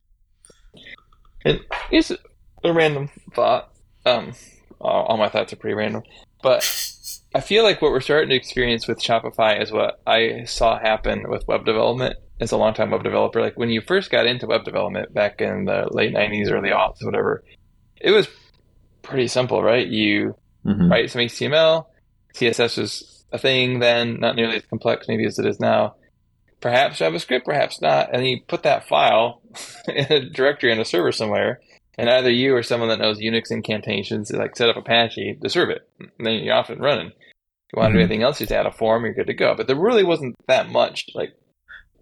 It's 1.91 2.11
a 2.63 2.73
random 2.73 3.09
thought. 3.33 3.71
Um, 4.05 4.33
all, 4.79 5.05
all 5.05 5.17
my 5.17 5.29
thoughts 5.29 5.53
are 5.53 5.57
pretty 5.57 5.75
random, 5.75 6.03
but 6.41 6.59
I 7.33 7.39
feel 7.41 7.63
like 7.63 7.81
what 7.81 7.91
we're 7.91 8.01
starting 8.01 8.29
to 8.29 8.35
experience 8.35 8.87
with 8.87 9.01
Shopify 9.01 9.61
is 9.61 9.71
what 9.71 10.01
I 10.07 10.45
saw 10.45 10.79
happen 10.79 11.29
with 11.29 11.47
web 11.47 11.65
development 11.65 12.15
as 12.39 12.51
a 12.51 12.57
long 12.57 12.73
time 12.73 12.91
web 12.91 13.03
developer. 13.03 13.41
Like 13.41 13.57
when 13.57 13.69
you 13.69 13.81
first 13.81 14.11
got 14.11 14.25
into 14.25 14.47
web 14.47 14.63
development 14.65 15.13
back 15.13 15.41
in 15.41 15.65
the 15.65 15.87
late 15.91 16.13
'90s, 16.13 16.51
early 16.51 16.69
aughts, 16.69 17.03
whatever, 17.03 17.43
it 17.99 18.11
was 18.11 18.27
pretty 19.01 19.27
simple, 19.27 19.61
right? 19.63 19.87
You 19.87 20.35
Mm-hmm. 20.65 20.89
write 20.91 21.11
some 21.11 21.21
HTML, 21.21 21.85
CSS 22.33 22.79
was 22.79 23.23
a 23.31 23.37
thing 23.37 23.77
then, 23.77 24.19
not 24.19 24.35
nearly 24.35 24.55
as 24.55 24.65
complex 24.65 25.07
maybe 25.07 25.23
as 25.25 25.37
it 25.37 25.45
is 25.45 25.59
now. 25.59 25.93
Perhaps 26.59 26.97
JavaScript, 26.97 27.43
perhaps 27.45 27.79
not. 27.83 28.09
And 28.11 28.25
you 28.25 28.39
put 28.47 28.63
that 28.63 28.87
file 28.87 29.43
in 29.87 30.11
a 30.11 30.27
directory 30.27 30.71
on 30.71 30.79
a 30.79 30.85
server 30.85 31.11
somewhere, 31.11 31.59
and 31.99 32.09
either 32.09 32.31
you 32.31 32.55
or 32.55 32.63
someone 32.63 32.89
that 32.89 32.97
knows 32.97 33.19
Unix 33.19 33.51
incantations 33.51 34.31
like 34.31 34.55
set 34.55 34.69
up 34.69 34.77
Apache 34.77 35.37
to 35.43 35.49
serve 35.49 35.69
it. 35.69 35.87
And 35.99 36.25
then 36.25 36.43
you're 36.43 36.55
off 36.55 36.71
and 36.71 36.81
running. 36.81 37.09
If 37.09 37.13
you 37.75 37.79
want 37.79 37.91
to 37.91 37.99
do 37.99 37.99
Mhm. 37.99 38.05
anything 38.05 38.23
else, 38.23 38.39
you 38.39 38.47
just 38.47 38.57
add 38.57 38.65
a 38.65 38.71
form, 38.71 39.05
you're 39.05 39.13
good 39.13 39.27
to 39.27 39.35
go. 39.35 39.53
But 39.55 39.67
there 39.67 39.75
really 39.79 40.03
wasn't 40.03 40.35
that 40.47 40.67
much 40.69 41.05
like 41.13 41.33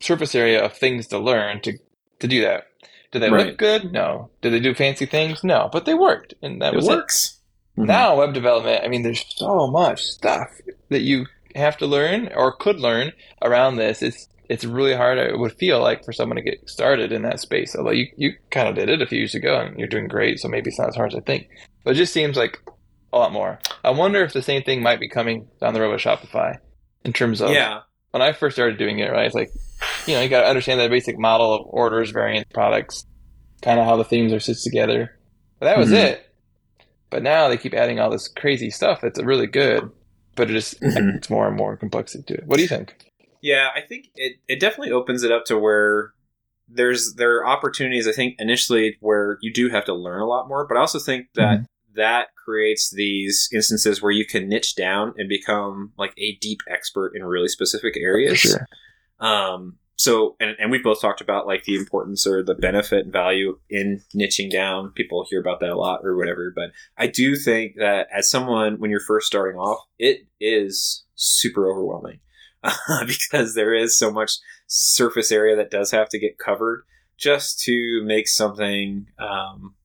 surface 0.04 0.36
area 0.36 0.64
of 0.64 0.74
things 0.74 1.08
to 1.08 1.18
learn 1.20 1.62
to 1.62 1.78
to 2.20 2.28
do 2.28 2.42
that. 2.42 2.68
Did 3.12 3.20
they 3.22 3.30
Right. 3.30 3.48
look 3.48 3.58
good? 3.58 3.92
No. 3.92 4.30
Did 4.42 4.54
they 4.54 4.60
do 4.60 4.74
fancy 4.74 5.06
things? 5.06 5.44
No. 5.44 5.70
But 5.72 5.86
they 5.86 5.94
worked, 5.94 6.34
and 6.42 6.62
that 6.62 6.74
It 6.74 6.78
was 6.78 6.88
works. 6.88 7.40
Mhm. 7.78 7.86
now, 7.88 8.16
web 8.18 8.34
development, 8.34 8.82
I 8.84 8.88
mean, 8.88 9.04
there's 9.04 9.24
so 9.36 9.68
much 9.68 10.04
stuff 10.04 10.50
that 10.90 11.02
you 11.02 11.26
have 11.56 11.78
to 11.78 11.86
learn 11.88 12.30
or 12.36 12.52
could 12.56 12.80
learn 12.80 13.14
around 13.42 13.76
this. 13.76 14.02
It's 14.02 14.28
it's 14.50 14.66
really 14.66 14.94
hard. 14.94 15.18
It 15.18 15.40
would 15.40 15.54
feel 15.54 15.80
like 15.80 16.04
for 16.04 16.12
someone 16.12 16.36
to 16.36 16.42
get 16.44 16.70
started 16.70 17.12
in 17.12 17.22
that 17.24 17.40
space. 17.40 17.76
Although 17.76 17.92
you 17.92 18.08
you 18.18 18.34
kind 18.52 18.68
of 18.68 18.76
did 18.76 18.90
it 18.90 19.02
a 19.02 19.06
few 19.08 19.20
years 19.20 19.36
ago, 19.36 19.60
and 19.60 19.78
you're 19.80 19.88
doing 19.88 20.08
great. 20.08 20.40
So 20.40 20.48
maybe 20.50 20.70
it's 20.70 20.80
not 20.80 20.90
as 20.90 20.96
hard 20.96 21.14
as 21.14 21.18
I 21.18 21.22
think. 21.22 21.48
But 21.84 21.92
it 21.92 21.98
just 21.98 22.14
seems 22.14 22.36
like 22.38 22.60
a 23.14 23.18
lot 23.18 23.32
more. 23.32 23.60
I 23.84 23.92
wonder 23.92 24.24
if 24.24 24.34
the 24.34 24.42
same 24.42 24.64
thing 24.64 24.82
might 24.84 25.00
be 25.00 25.08
coming 25.10 25.48
down 25.62 25.74
the 25.74 25.82
road 25.82 25.92
with 25.92 26.02
Shopify 26.02 26.58
in 27.06 27.14
terms 27.14 27.42
of 27.42 27.52
yeah, 27.52 27.82
when 28.14 28.22
I 28.22 28.32
first 28.32 28.56
started 28.56 28.78
doing 28.78 29.00
it. 29.00 29.12
Right, 29.12 29.26
it's 29.26 29.36
like 29.36 29.52
you 30.08 30.14
know 30.14 30.22
you 30.22 30.30
got 30.30 30.42
to 30.42 30.48
understand 30.48 30.80
the 30.80 30.88
basic 30.90 31.18
model 31.18 31.54
of 31.54 31.62
orders, 31.66 32.12
variants, 32.12 32.50
products, 32.54 33.06
kind 33.62 33.80
of 33.80 33.86
how 33.86 33.96
the 33.98 34.04
themes 34.06 34.32
are 34.32 34.40
stitched 34.40 34.64
together. 34.64 35.18
But 35.60 35.66
that 35.66 35.78
was 35.78 35.90
Mhm. 35.90 36.04
it. 36.04 36.30
But 37.10 37.24
now 37.24 37.48
they 37.48 37.58
keep 37.58 37.74
adding 37.74 38.00
all 38.00 38.10
this 38.10 38.28
crazy 38.28 38.70
stuff 38.70 39.02
that's 39.02 39.22
really 39.22 39.48
good, 39.48 39.90
but 40.36 40.50
it 40.50 40.54
just 40.54 40.80
Mhm. 40.82 41.18
it's 41.18 41.30
more 41.30 41.48
and 41.48 41.58
more 41.58 41.76
complexity 41.78 42.24
to 42.26 42.34
it. 42.36 42.46
What 42.48 42.58
do 42.58 42.62
you 42.64 42.68
think? 42.70 42.96
Yeah, 43.42 43.70
I 43.76 43.82
think 43.82 44.08
it, 44.16 44.38
it 44.48 44.60
definitely 44.60 44.92
opens 44.94 45.24
it 45.24 45.32
up 45.32 45.46
to 45.46 45.58
where 45.58 46.14
there's 46.70 47.16
there 47.16 47.38
are 47.38 47.48
opportunities. 47.48 48.08
I 48.08 48.14
think 48.14 48.36
initially 48.40 48.98
where 49.02 49.38
you 49.42 49.52
do 49.52 49.70
have 49.70 49.86
to 49.86 49.94
learn 49.94 50.22
a 50.22 50.26
lot 50.26 50.48
more, 50.48 50.66
but 50.68 50.78
I 50.78 50.80
also 50.80 50.98
think 51.00 51.28
that 51.36 51.60
that 51.96 52.28
creates 52.44 52.90
these 52.92 53.50
instances 53.54 54.02
where 54.02 54.12
you 54.12 54.26
can 54.26 54.50
niche 54.50 54.76
down 54.76 55.14
and 55.18 55.30
become 55.30 55.92
like 55.98 56.14
a 56.18 56.36
deep 56.42 56.60
expert 56.70 57.14
in 57.16 57.24
really 57.24 57.48
specific 57.48 57.96
areas. 57.98 58.40
Sure. 58.40 58.68
Um, 59.20 59.78
so, 59.96 60.36
and, 60.40 60.56
and 60.60 60.72
we've 60.72 60.84
both 60.84 61.02
talked 61.02 61.22
about 61.22 61.48
like 61.48 61.64
the 61.64 61.76
importance 61.76 62.26
or 62.26 62.44
the 62.44 62.56
benefit 62.56 63.06
and 63.06 63.14
value 63.14 63.60
in 63.70 64.02
niching 64.16 64.52
down. 64.52 64.90
People 64.92 65.26
hear 65.30 65.40
about 65.40 65.60
that 65.60 65.70
a 65.70 65.78
lot 65.78 66.02
or 66.04 66.18
whatever, 66.18 66.52
but 66.54 66.72
I 66.98 67.08
do 67.08 67.36
think 67.36 67.76
that 67.78 68.08
as 68.14 68.30
someone, 68.30 68.80
when 68.80 68.92
you're 68.92 69.00
first 69.00 69.28
starting 69.28 69.60
off, 69.60 69.80
it 70.00 70.28
is 70.40 71.06
super 71.16 71.72
overwhelming 71.72 72.20
because 73.08 73.56
there 73.56 73.74
is 73.74 73.98
so 73.98 74.12
much 74.12 74.34
surface 74.68 75.32
area 75.32 75.56
that 75.56 75.72
does 75.72 75.92
have 75.92 76.10
to 76.10 76.20
get 76.20 76.40
covered 76.40 76.84
just 77.18 77.60
to 77.62 78.02
make 78.04 78.28
something, 78.28 79.08
um, 79.20 79.76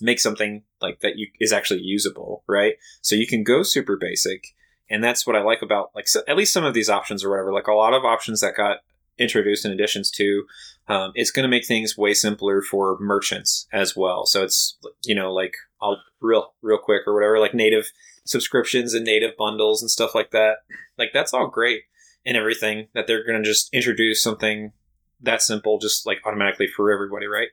make 0.00 0.20
something 0.20 0.62
like 0.80 1.00
that 1.00 1.16
you 1.16 1.28
is 1.40 1.52
actually 1.52 1.80
usable, 1.80 2.42
right? 2.46 2.74
So 3.02 3.14
you 3.14 3.26
can 3.26 3.44
go 3.44 3.62
super 3.62 3.96
basic 3.96 4.54
and 4.88 5.02
that's 5.02 5.26
what 5.26 5.36
I 5.36 5.42
like 5.42 5.62
about 5.62 5.90
like 5.94 6.08
so, 6.08 6.22
at 6.28 6.36
least 6.36 6.52
some 6.52 6.64
of 6.64 6.74
these 6.74 6.88
options 6.88 7.24
or 7.24 7.30
whatever. 7.30 7.52
Like 7.52 7.66
a 7.66 7.72
lot 7.72 7.94
of 7.94 8.04
options 8.04 8.40
that 8.40 8.56
got 8.56 8.78
introduced 9.18 9.64
in 9.64 9.72
Editions 9.72 10.10
to, 10.12 10.44
um, 10.88 11.12
it's 11.14 11.30
going 11.30 11.42
to 11.42 11.48
make 11.48 11.66
things 11.66 11.96
way 11.96 12.14
simpler 12.14 12.62
for 12.62 12.98
merchants 13.00 13.66
as 13.72 13.96
well. 13.96 14.26
So 14.26 14.42
it's 14.42 14.78
you 15.04 15.14
know 15.14 15.32
like 15.32 15.54
I'll 15.80 16.00
real 16.20 16.54
real 16.62 16.78
quick 16.78 17.02
or 17.06 17.14
whatever 17.14 17.38
like 17.38 17.54
native 17.54 17.90
subscriptions 18.24 18.94
and 18.94 19.04
native 19.04 19.36
bundles 19.36 19.82
and 19.82 19.90
stuff 19.90 20.14
like 20.14 20.30
that. 20.30 20.58
Like 20.98 21.10
that's 21.12 21.34
all 21.34 21.48
great 21.48 21.82
and 22.24 22.36
everything 22.36 22.88
that 22.94 23.06
they're 23.06 23.24
going 23.24 23.42
to 23.42 23.48
just 23.48 23.72
introduce 23.72 24.22
something 24.22 24.72
that 25.20 25.42
simple 25.42 25.78
just 25.78 26.06
like 26.06 26.18
automatically 26.24 26.66
for 26.66 26.92
everybody, 26.92 27.26
right? 27.26 27.48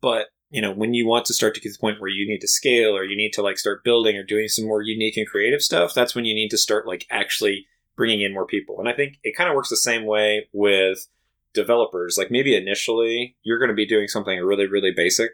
But 0.00 0.26
you 0.50 0.60
know, 0.60 0.72
when 0.72 0.94
you 0.94 1.06
want 1.06 1.24
to 1.26 1.34
start 1.34 1.54
to 1.54 1.60
get 1.60 1.68
to 1.68 1.72
the 1.74 1.78
point 1.80 2.00
where 2.00 2.10
you 2.10 2.26
need 2.28 2.40
to 2.40 2.48
scale 2.48 2.96
or 2.96 3.04
you 3.04 3.16
need 3.16 3.32
to 3.32 3.42
like 3.42 3.56
start 3.56 3.84
building 3.84 4.16
or 4.16 4.24
doing 4.24 4.48
some 4.48 4.66
more 4.66 4.82
unique 4.82 5.16
and 5.16 5.28
creative 5.28 5.62
stuff, 5.62 5.94
that's 5.94 6.14
when 6.14 6.24
you 6.24 6.34
need 6.34 6.48
to 6.50 6.58
start 6.58 6.86
like 6.86 7.06
actually 7.10 7.66
bringing 7.96 8.20
in 8.20 8.32
more 8.32 8.46
people. 8.46 8.78
And 8.80 8.88
I 8.88 8.92
think 8.92 9.18
it 9.22 9.36
kind 9.36 9.48
of 9.48 9.54
works 9.54 9.70
the 9.70 9.76
same 9.76 10.04
way 10.04 10.48
with 10.52 11.06
developers. 11.54 12.16
Like 12.18 12.30
maybe 12.30 12.56
initially 12.56 13.36
you're 13.42 13.58
going 13.58 13.68
to 13.68 13.74
be 13.74 13.86
doing 13.86 14.08
something 14.08 14.38
really, 14.40 14.66
really 14.66 14.92
basic. 14.94 15.30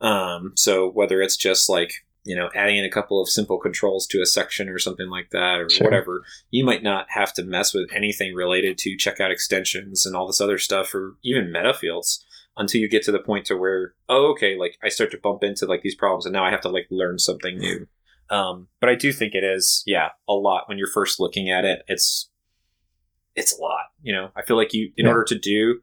Um, 0.00 0.52
so 0.56 0.90
whether 0.90 1.20
it's 1.20 1.36
just 1.36 1.68
like, 1.68 1.92
you 2.24 2.34
know, 2.34 2.48
adding 2.54 2.78
in 2.78 2.86
a 2.86 2.90
couple 2.90 3.20
of 3.20 3.28
simple 3.28 3.58
controls 3.58 4.06
to 4.06 4.22
a 4.22 4.26
section 4.26 4.70
or 4.70 4.78
something 4.78 5.10
like 5.10 5.28
that 5.30 5.60
or 5.60 5.68
Sure. 5.68 5.84
whatever, 5.84 6.24
you 6.50 6.64
might 6.64 6.82
not 6.82 7.06
have 7.10 7.34
to 7.34 7.42
mess 7.44 7.74
with 7.74 7.92
anything 7.92 8.34
related 8.34 8.78
to 8.78 8.96
checkout 8.96 9.30
extensions 9.30 10.06
and 10.06 10.16
all 10.16 10.26
this 10.26 10.40
other 10.40 10.58
stuff 10.58 10.94
or 10.94 11.16
even 11.22 11.52
meta 11.52 11.74
fields 11.74 12.24
until 12.56 12.80
you 12.80 12.88
get 12.88 13.02
to 13.02 13.12
the 13.12 13.18
point 13.18 13.44
to 13.46 13.56
where 13.56 13.94
oh 14.08 14.30
okay 14.32 14.56
like 14.56 14.76
i 14.82 14.88
start 14.88 15.10
to 15.10 15.18
bump 15.18 15.42
into 15.42 15.66
like 15.66 15.82
these 15.82 15.94
problems 15.94 16.24
and 16.26 16.32
now 16.32 16.44
i 16.44 16.50
have 16.50 16.60
to 16.60 16.68
like 16.68 16.86
learn 16.90 17.18
something 17.18 17.58
new. 17.58 17.86
Um, 18.30 18.68
but 18.80 18.88
i 18.88 18.94
do 18.94 19.12
think 19.12 19.34
it 19.34 19.44
is 19.44 19.82
yeah 19.86 20.10
a 20.28 20.32
lot 20.34 20.68
when 20.68 20.78
you're 20.78 20.90
first 20.90 21.20
looking 21.20 21.50
at 21.50 21.64
it. 21.64 21.82
It's 21.88 22.30
it's 23.34 23.56
a 23.58 23.60
lot 23.60 23.86
you 24.02 24.12
know? 24.14 24.30
I 24.36 24.42
feel 24.42 24.56
like 24.56 24.72
you 24.72 24.92
in 24.96 25.06
Yeah. 25.06 25.12
order 25.12 25.24
to 25.24 25.38
do 25.38 25.80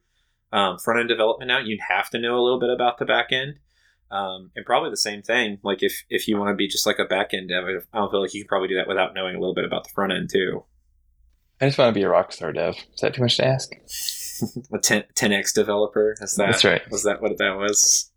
um, 0.53 0.77
front 0.79 0.99
end 0.99 1.09
development 1.09 1.47
now 1.47 1.59
you'd 1.59 1.79
have 1.89 2.09
to 2.11 2.19
know 2.19 2.37
a 2.37 2.43
little 2.43 2.59
bit 2.59 2.69
about 2.69 2.97
the 2.97 3.05
back 3.05 3.27
end. 3.31 3.55
Um, 4.09 4.51
and 4.57 4.65
probably 4.65 4.89
the 4.89 4.97
same 4.97 5.21
thing 5.21 5.59
like 5.63 5.81
if 5.81 6.03
if 6.09 6.27
you 6.27 6.37
want 6.37 6.49
to 6.49 6.55
be 6.55 6.67
just 6.67 6.85
like 6.85 6.99
a 6.99 7.05
back 7.05 7.33
end 7.33 7.47
dev 7.49 7.63
i 7.93 7.97
don't 7.97 8.11
feel 8.11 8.21
like 8.21 8.33
you 8.33 8.41
can 8.43 8.47
probably 8.49 8.67
do 8.67 8.75
that 8.75 8.87
without 8.87 9.13
knowing 9.13 9.35
a 9.35 9.39
little 9.39 9.55
bit 9.55 9.63
about 9.63 9.85
the 9.85 9.89
front 9.95 10.11
end 10.11 10.29
too 10.29 10.65
I 11.61 11.65
just 11.67 11.77
want 11.77 11.93
to 11.93 11.99
be 11.99 12.03
a 12.03 12.07
rockstar 12.09 12.53
dev. 12.53 12.75
Is 12.93 13.01
that 13.01 13.13
too 13.13 13.21
much 13.21 13.37
to 13.37 13.45
ask? 13.45 13.71
a 14.73 14.79
10, 14.79 15.03
10x 15.15 15.53
developer 15.53 16.15
is 16.19 16.33
that 16.35 16.47
That's 16.47 16.63
right. 16.63 16.81
was 16.89 17.03
that 17.03 17.21
what 17.21 17.37
that 17.37 17.57
was 17.57 18.11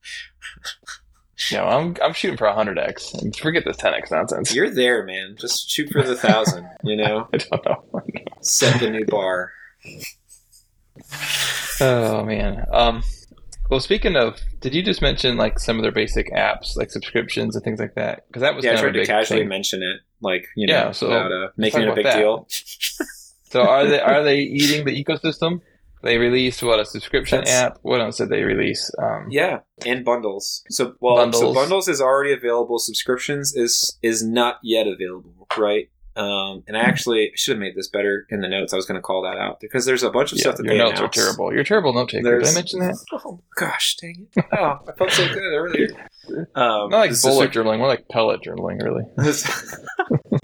No, 1.52 1.64
I'm 1.64 1.94
I'm 2.02 2.14
shooting 2.14 2.38
for 2.38 2.46
100x. 2.46 3.38
Forget 3.38 3.64
this 3.66 3.76
10x 3.76 4.10
nonsense. 4.10 4.54
You're 4.54 4.70
there, 4.70 5.04
man. 5.04 5.36
Just 5.38 5.68
shoot 5.68 5.90
for 5.90 6.02
the 6.02 6.16
thousand. 6.16 6.66
You 6.82 6.96
know, 6.96 7.28
I 7.34 7.36
don't 7.38 7.66
know. 7.66 7.84
set 8.40 8.80
the 8.80 8.88
new 8.90 9.04
bar. 9.04 9.52
Oh 11.80 12.24
man. 12.24 12.64
Um. 12.72 13.02
Well, 13.70 13.80
speaking 13.80 14.14
of, 14.14 14.38
did 14.60 14.74
you 14.74 14.82
just 14.82 15.02
mention 15.02 15.36
like 15.36 15.58
some 15.58 15.76
of 15.76 15.82
their 15.82 15.90
basic 15.92 16.30
apps, 16.32 16.76
like 16.76 16.90
subscriptions 16.90 17.56
and 17.56 17.64
things 17.64 17.80
like 17.80 17.94
that? 17.94 18.26
Because 18.28 18.42
that 18.42 18.54
was 18.54 18.64
Yeah, 18.64 18.74
I 18.74 18.76
tried 18.76 18.92
to 18.92 19.04
casually 19.04 19.40
thing. 19.40 19.48
mention 19.48 19.82
it, 19.82 20.00
like 20.20 20.46
you 20.54 20.66
know, 20.66 20.74
Yeah, 20.74 20.90
so 20.92 21.08
without 21.08 21.32
uh, 21.32 21.48
making 21.56 21.82
it 21.82 21.88
a 21.88 21.94
big 21.94 22.04
that. 22.04 22.16
deal. 22.18 22.46
So 23.54 23.62
are 23.62 23.86
they 23.86 24.00
are 24.00 24.22
they 24.24 24.38
eating 24.38 24.84
the 24.84 24.90
ecosystem? 25.04 25.60
They 26.02 26.18
released 26.18 26.60
what 26.62 26.80
a 26.80 26.84
subscription 26.84 27.38
That's- 27.38 27.54
app. 27.54 27.78
What 27.82 28.00
else 28.00 28.16
did 28.18 28.28
they 28.28 28.42
release? 28.42 28.90
Um, 29.00 29.28
Yeah, 29.30 29.60
and 29.86 30.04
bundles. 30.04 30.64
So 30.68 30.96
well, 31.00 31.16
so 31.16 31.22
Bundles. 31.22 31.54
bundles 31.54 31.88
is 31.88 32.00
already 32.00 32.32
available. 32.32 32.78
Subscriptions 32.80 33.54
is 33.54 33.96
is 34.02 34.22
not 34.26 34.56
yet 34.64 34.86
available, 34.88 35.46
right? 35.56 35.88
Um, 36.16 36.62
and 36.68 36.76
I 36.76 36.80
actually 36.80 37.30
should 37.36 37.52
have 37.56 37.60
made 37.60 37.74
this 37.76 37.88
better 37.88 38.26
in 38.30 38.40
the 38.40 38.48
notes. 38.48 38.72
I 38.72 38.76
was 38.76 38.86
going 38.86 38.98
to 38.98 39.02
call 39.02 39.22
that 39.22 39.36
out 39.36 39.58
because 39.60 39.84
there's 39.84 40.02
a 40.04 40.10
bunch 40.10 40.30
of 40.32 40.38
yeah, 40.38 40.42
stuff 40.42 40.56
that 40.58 40.64
your 40.66 40.76
notes 40.76 40.98
announced. 41.00 41.18
are 41.18 41.22
terrible. 41.22 41.52
You're 41.54 41.64
terrible 41.64 41.92
note 41.94 42.08
taker. 42.10 42.38
Did 42.40 42.48
I 42.48 42.54
mention 42.54 42.80
that? 42.80 42.96
Oh 43.12 43.40
gosh, 43.56 43.96
dang 44.00 44.26
it! 44.36 44.44
Oh, 44.52 44.78
I 44.88 44.92
felt 44.98 45.10
so 45.12 45.26
good 45.28 45.54
earlier. 45.54 45.88
Um, 46.54 46.88
Not 46.88 47.00
like 47.00 47.20
bullet 47.20 47.52
super- 47.52 47.64
journaling, 47.64 47.78
more 47.78 47.86
like 47.88 48.08
pellet 48.08 48.40
journaling, 48.42 48.82
really. 48.82 49.04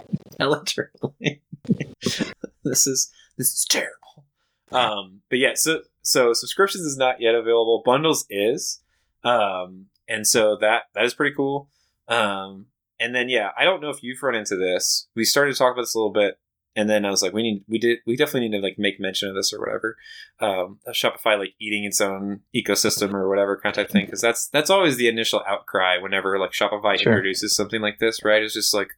This 1.19 2.33
this 2.65 2.87
is 2.87 3.13
this 3.37 3.49
is 3.49 3.67
terrible. 3.69 4.25
Um, 4.73 5.23
but 5.29 5.39
yeah, 5.39 5.53
so 5.55 5.83
so 6.03 6.33
subscriptions 6.33 6.85
is 6.85 6.97
not 6.97 7.21
yet 7.21 7.35
available. 7.35 7.83
Bundles 7.85 8.25
is, 8.31 8.81
um, 9.25 9.87
and 10.09 10.27
so 10.27 10.57
that 10.61 10.85
that 10.95 11.05
is 11.05 11.15
pretty 11.15 11.35
cool. 11.35 11.69
Um, 12.09 12.67
and 12.99 13.15
then 13.15 13.29
yeah, 13.29 13.51
I 13.59 13.65
don't 13.65 13.81
know 13.81 13.91
if 13.91 14.03
you've 14.03 14.23
run 14.23 14.35
into 14.35 14.57
this. 14.57 15.09
We 15.15 15.25
started 15.25 15.53
to 15.53 15.59
talk 15.59 15.73
about 15.73 15.83
this 15.83 15.95
a 15.95 15.99
little 15.99 16.13
bit, 16.13 16.39
and 16.77 16.89
then 16.89 17.05
I 17.05 17.11
was 17.11 17.23
like, 17.23 17.33
we 17.33 17.43
need 17.43 17.65
we 17.69 17.79
did 17.79 17.99
we 18.07 18.17
definitely 18.17 18.49
need 18.49 18.59
to 18.59 18.63
like 18.63 18.79
make 18.79 19.01
mention 19.01 19.29
of 19.29 19.35
this 19.35 19.53
or 19.53 19.59
whatever. 19.61 19.97
Um, 20.39 20.79
Shopify 20.91 21.39
like 21.39 21.55
eating 21.61 21.85
its 21.85 22.01
own 22.01 22.41
ecosystem 22.55 23.13
or 23.13 23.29
whatever 23.29 23.59
kind 23.61 23.77
of 23.77 23.89
thing 23.91 24.07
because 24.07 24.21
that's 24.21 24.49
that's 24.49 24.71
always 24.71 24.97
the 24.97 25.09
initial 25.09 25.43
outcry 25.49 25.99
whenever 25.99 26.39
like 26.39 26.53
Shopify 26.53 26.97
Sure. 26.99 27.13
introduces 27.13 27.55
something 27.57 27.81
like 27.81 27.99
this, 27.99 28.23
right? 28.25 28.43
It's 28.43 28.55
just 28.55 28.73
like 28.75 28.91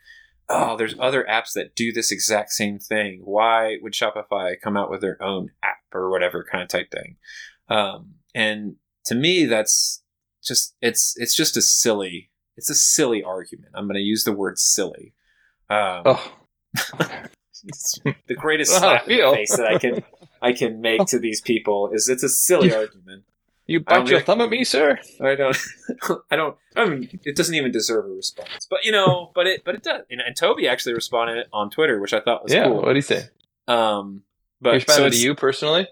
oh, 0.53 0.77
there's 0.77 0.95
other 0.99 1.25
apps 1.29 1.53
that 1.55 1.75
do 1.75 1.93
this 1.93 2.13
exact 2.13 2.51
same 2.51 2.79
thing. 2.79 3.21
Why 3.25 3.79
would 3.83 3.93
Shopify 3.93 4.55
come 4.63 4.77
out 4.77 4.91
with 4.91 5.01
their 5.01 5.23
own 5.23 5.51
app 5.63 5.79
or 5.93 6.11
whatever 6.11 6.47
kind 6.51 6.63
of 6.63 6.69
type 6.69 6.91
thing? 6.91 7.17
Um, 7.69 8.15
and 8.35 8.77
to 9.07 9.15
me, 9.15 9.47
that's 9.47 10.03
just 10.43 10.75
it's 10.81 11.15
it's 11.17 11.35
just 11.35 11.57
a 11.57 11.63
silly 11.63 12.31
it's 12.57 12.71
a 12.71 12.75
silly 12.75 13.23
argument. 13.23 13.73
I'm 13.75 13.87
going 13.87 13.95
to 13.95 14.01
use 14.01 14.25
the 14.25 14.33
word 14.33 14.59
silly. 14.59 15.15
Um, 15.71 16.03
Oh, 16.05 16.33
the 18.27 18.35
greatest 18.35 18.77
slap 18.77 19.09
in 19.09 19.19
the 19.19 19.33
face 19.33 19.57
that 19.57 19.67
I 19.67 19.79
can 19.79 20.03
I 20.41 20.53
can 20.53 20.81
make 20.81 21.05
to 21.09 21.19
these 21.19 21.41
people 21.41 21.91
is 21.93 22.09
it's 22.09 22.23
a 22.23 22.29
silly 22.29 22.75
argument. 22.75 23.25
You 23.73 23.81
bite 23.81 24.07
your 24.07 24.21
thumb 24.21 24.43
at 24.43 24.51
me, 24.51 24.65
sir? 24.65 24.99
I 25.25 25.35
don't, 25.35 25.57
I 26.31 26.37
don't, 26.37 26.59
I 26.77 26.85
mean, 26.85 27.21
it 27.25 27.35
doesn't 27.37 27.55
even 27.55 27.73
deserve 27.73 28.05
a 28.05 28.09
response, 28.09 28.67
but 28.69 28.85
you 28.85 28.93
know, 28.93 29.31
but 29.35 29.47
it, 29.47 29.65
but 29.65 29.75
it 29.75 29.83
does. 29.83 30.03
And, 30.11 30.21
and 30.21 30.37
Tobi 30.37 30.69
actually 30.69 30.93
responded 30.93 31.47
on 31.55 31.71
Twitter, 31.71 31.99
which 31.99 32.13
I 32.13 32.21
thought 32.21 32.43
was 32.43 32.53
yeah. 32.53 32.65
cool. 32.65 32.83
What 32.83 32.89
did 32.89 32.97
he 32.97 33.01
say? 33.01 33.29
Um, 33.67 34.25
He 34.61 34.65
but 34.65 34.71
so 34.71 34.75
responded 34.75 35.07
it's, 35.07 35.21
to 35.21 35.25
you 35.25 35.35
personally? 35.35 35.89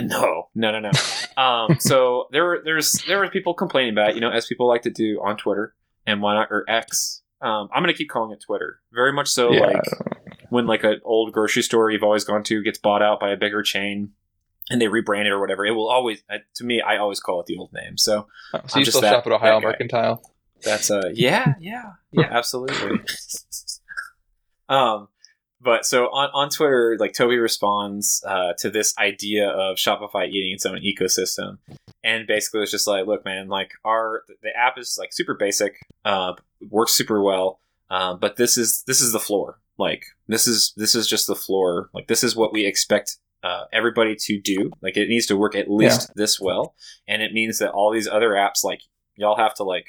no, 0.00 0.48
no, 0.54 0.80
no, 0.80 0.80
no. 0.80 0.90
um, 1.42 1.76
so 1.78 2.28
there 2.32 2.44
were, 2.44 2.62
there's, 2.64 2.92
there 3.06 3.18
were 3.18 3.28
people 3.28 3.52
complaining 3.52 3.92
about, 3.92 4.10
it, 4.10 4.14
you 4.14 4.22
know, 4.22 4.30
as 4.30 4.46
people 4.46 4.66
like 4.66 4.82
to 4.82 4.90
do 4.90 5.20
on 5.22 5.36
Twitter 5.36 5.74
and 6.06 6.22
why 6.22 6.32
not 6.36 6.48
or 6.50 6.64
X. 6.68 7.20
Um, 7.42 7.68
I'm 7.70 7.82
gonna 7.82 7.92
keep 7.92 8.08
calling 8.08 8.32
it 8.32 8.40
Twitter. 8.40 8.80
Very 8.94 9.12
much 9.12 9.28
so, 9.28 9.52
Yeah. 9.52 9.60
like 9.60 9.84
when 10.48 10.66
like 10.66 10.84
an 10.84 11.00
old 11.04 11.32
grocery 11.32 11.62
store 11.62 11.90
you've 11.90 12.02
always 12.02 12.24
gone 12.24 12.42
to 12.44 12.62
gets 12.62 12.78
bought 12.78 13.02
out 13.02 13.20
by 13.20 13.30
a 13.30 13.36
bigger 13.36 13.62
chain. 13.62 14.12
And 14.70 14.80
they 14.80 14.86
rebrand 14.86 15.24
it 15.24 15.30
or 15.30 15.40
whatever. 15.40 15.64
It 15.64 15.70
will 15.72 15.88
always, 15.90 16.22
uh, 16.30 16.38
to 16.56 16.64
me, 16.64 16.80
I 16.82 16.98
always 16.98 17.20
call 17.20 17.40
it 17.40 17.46
the 17.46 17.56
old 17.56 17.72
name. 17.72 17.96
So 17.96 18.26
Oh, 18.54 18.60
so 18.66 18.74
I'm 18.74 18.78
you 18.80 18.84
just 18.84 18.96
still 18.98 19.00
that- 19.02 19.12
shop 19.24 19.26
at 19.26 19.32
Ohio. 19.32 19.60
Mercantile? 19.60 20.22
That's 20.62 20.90
uh 20.90 21.10
yeah, 21.14 21.54
yeah, 21.60 21.92
yeah, 22.10 22.26
absolutely. 22.30 23.00
um 24.68 25.08
but 25.60 25.84
so 25.84 26.04
on, 26.06 26.30
on 26.34 26.50
Twitter, 26.50 26.96
like 27.00 27.12
Tobi 27.14 27.40
responds 27.42 28.22
uh, 28.24 28.52
to 28.58 28.70
this 28.70 28.96
idea 28.96 29.48
of 29.48 29.76
Shopify 29.76 30.28
eating 30.28 30.52
its 30.52 30.64
own 30.64 30.78
ecosystem, 30.80 31.58
and 32.04 32.28
basically 32.28 32.60
was 32.60 32.70
just 32.70 32.86
like, 32.86 33.06
"Look, 33.08 33.24
man, 33.24 33.48
like 33.48 33.72
our 33.84 34.22
the 34.42 34.50
app 34.56 34.78
is 34.78 34.96
like 35.00 35.12
super 35.12 35.34
basic, 35.34 35.74
uh, 36.04 36.34
works 36.70 36.92
super 36.92 37.20
well, 37.20 37.58
uh, 37.90 38.14
but 38.14 38.36
this 38.36 38.56
is 38.56 38.84
this 38.86 39.00
is 39.00 39.10
the 39.10 39.18
floor. 39.18 39.58
Like 39.78 40.04
this 40.28 40.46
is 40.46 40.72
this 40.76 40.94
is 40.94 41.08
just 41.08 41.26
the 41.26 41.34
floor. 41.34 41.90
Like 41.92 42.06
this 42.06 42.22
is 42.22 42.36
what 42.36 42.52
we 42.52 42.64
expect 42.64 43.16
uh, 43.42 43.64
everybody 43.72 44.16
to 44.16 44.40
do. 44.40 44.70
Like 44.82 44.96
it 44.96 45.08
needs 45.08 45.26
to 45.26 45.36
work 45.36 45.54
at 45.54 45.70
least 45.70 46.10
this 46.16 46.40
well, 46.40 46.74
and 47.06 47.22
it 47.22 47.32
means 47.32 47.58
that 47.58 47.70
all 47.72 47.92
these 47.92 48.08
other 48.08 48.30
apps, 48.30 48.64
like 48.64 48.80
y'all 49.16 49.36
have 49.36 49.54
to 49.56 49.64
like 49.64 49.86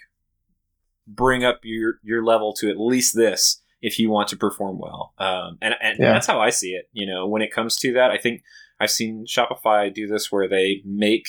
bring 1.07 1.43
up 1.43 1.59
your 1.63 1.95
your 2.03 2.23
level 2.23 2.53
to 2.53 2.69
at 2.69 2.79
least 2.79 3.15
this 3.15 3.61
if 3.81 3.97
you 3.97 4.09
want 4.09 4.27
to 4.29 4.37
perform 4.37 4.77
well. 4.77 5.13
Um, 5.17 5.57
and 5.61 5.73
and 5.81 5.97
Yeah. 5.99 6.11
that's 6.13 6.27
how 6.27 6.39
I 6.39 6.49
see 6.49 6.71
it. 6.71 6.89
You 6.91 7.07
know, 7.07 7.27
when 7.27 7.41
it 7.41 7.51
comes 7.51 7.77
to 7.79 7.93
that, 7.93 8.11
I 8.11 8.17
think 8.17 8.43
I've 8.79 8.91
seen 8.91 9.25
Shopify 9.25 9.93
do 9.93 10.07
this 10.07 10.31
where 10.31 10.47
they 10.47 10.81
make 10.85 11.27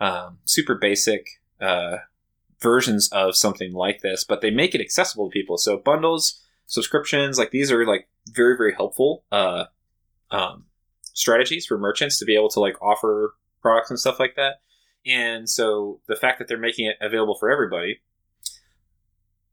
um, 0.00 0.38
super 0.44 0.74
basic 0.74 1.26
uh, 1.60 1.98
versions 2.60 3.08
of 3.12 3.36
something 3.36 3.72
like 3.72 4.00
this, 4.00 4.24
but 4.24 4.40
they 4.40 4.50
make 4.50 4.74
it 4.74 4.80
accessible 4.80 5.28
to 5.28 5.32
people. 5.32 5.56
So 5.58 5.76
bundles, 5.78 6.40
subscriptions, 6.66 7.38
like 7.38 7.50
these 7.50 7.70
are 7.70 7.86
like 7.86 8.08
very 8.28 8.56
very 8.56 8.74
helpful 8.74 9.24
uh, 9.30 9.64
um, 10.30 10.64
strategies 11.12 11.66
for 11.66 11.78
merchants 11.78 12.18
to 12.18 12.24
be 12.24 12.34
able 12.34 12.50
to 12.50 12.60
like 12.60 12.80
offer 12.82 13.34
products 13.60 13.90
and 13.90 13.98
stuff 13.98 14.18
like 14.20 14.34
that. 14.36 14.56
And 15.04 15.48
so 15.48 16.00
the 16.08 16.16
fact 16.16 16.38
that 16.38 16.48
they're 16.48 16.58
making 16.58 16.86
it 16.86 16.96
available 17.00 17.36
for 17.38 17.50
everybody 17.50 18.00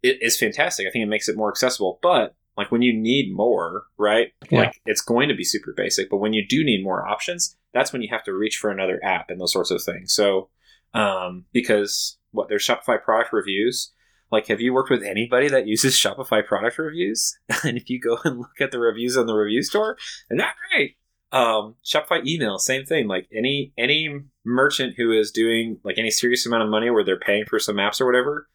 it 0.02 0.18
is 0.22 0.38
fantastic. 0.38 0.88
I 0.88 0.92
think 0.92 1.04
it 1.04 1.10
makes 1.10 1.28
it 1.28 1.36
more 1.36 1.50
accessible. 1.50 2.00
But 2.02 2.36
like 2.58 2.72
when 2.72 2.82
you 2.82 2.94
need 2.94 3.34
more, 3.34 3.84
right? 3.98 4.30
Yeah. 4.50 4.60
Like 4.60 4.82
it's 4.86 5.02
going 5.02 5.30
to 5.30 5.36
be 5.36 5.44
super 5.44 5.74
basic. 5.76 6.10
But 6.10 6.18
when 6.18 6.34
you 6.34 6.46
do 6.48 6.64
need 6.64 6.84
more 6.84 7.08
options, 7.08 7.58
that's 7.74 7.94
when 7.94 8.02
you 8.02 8.10
have 8.12 8.24
to 8.24 8.34
reach 8.34 8.58
for 8.58 8.70
another 8.70 9.00
app 9.04 9.30
and 9.30 9.40
those 9.40 9.54
sorts 9.54 9.72
of 9.72 9.84
things. 9.84 10.14
So 10.14 10.50
um, 10.94 11.46
because 11.54 12.18
what 12.32 12.50
there's 12.50 12.66
Shopify 12.66 13.02
product 13.02 13.34
reviews. 13.34 13.92
Like, 14.32 14.48
have 14.48 14.62
you 14.62 14.74
worked 14.74 14.92
with 14.92 15.02
anybody 15.02 15.48
that 15.50 15.66
uses 15.66 15.96
Shopify 15.96 16.46
product 16.46 16.78
reviews? 16.78 17.36
and 17.64 17.78
if 17.78 17.90
you 17.90 18.00
go 18.00 18.20
and 18.24 18.38
look 18.38 18.62
at 18.62 18.72
the 18.72 18.80
reviews 18.80 19.18
on 19.18 19.26
the 19.26 19.34
review 19.34 19.64
store, 19.64 19.98
they're 20.30 20.38
not 20.38 20.54
great. 20.70 20.98
Um, 21.32 21.76
Shopify 21.86 22.26
email, 22.26 22.58
same 22.58 22.86
thing. 22.86 23.08
Like 23.08 23.28
any 23.36 23.72
any 23.78 24.22
merchant 24.46 24.96
who 24.98 25.12
is 25.12 25.32
doing 25.32 25.80
like 25.84 25.98
any 25.98 26.10
serious 26.12 26.46
amount 26.46 26.64
of 26.64 26.70
money 26.70 26.90
where 26.90 27.04
they're 27.04 27.20
paying 27.20 27.46
for 27.46 27.60
some 27.60 27.76
apps 27.76 28.02
or 28.02 28.06
whatever, 28.08 28.48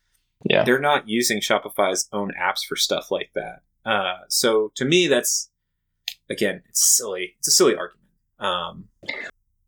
Yeah. 0.48 0.64
they're 0.64 0.80
not 0.80 1.08
using 1.08 1.40
Shopify's 1.40 2.08
own 2.12 2.32
apps 2.40 2.64
for 2.68 2.74
stuff 2.76 3.10
like 3.10 3.30
that. 3.34 3.60
Uh, 3.84 4.18
so 4.28 4.72
to 4.74 4.84
me, 4.84 5.06
that's 5.06 5.50
again, 6.28 6.62
it's 6.68 6.84
silly. 6.84 7.34
It's 7.38 7.48
a 7.48 7.52
silly 7.52 7.76
argument. 7.76 8.08
Um, 8.40 8.88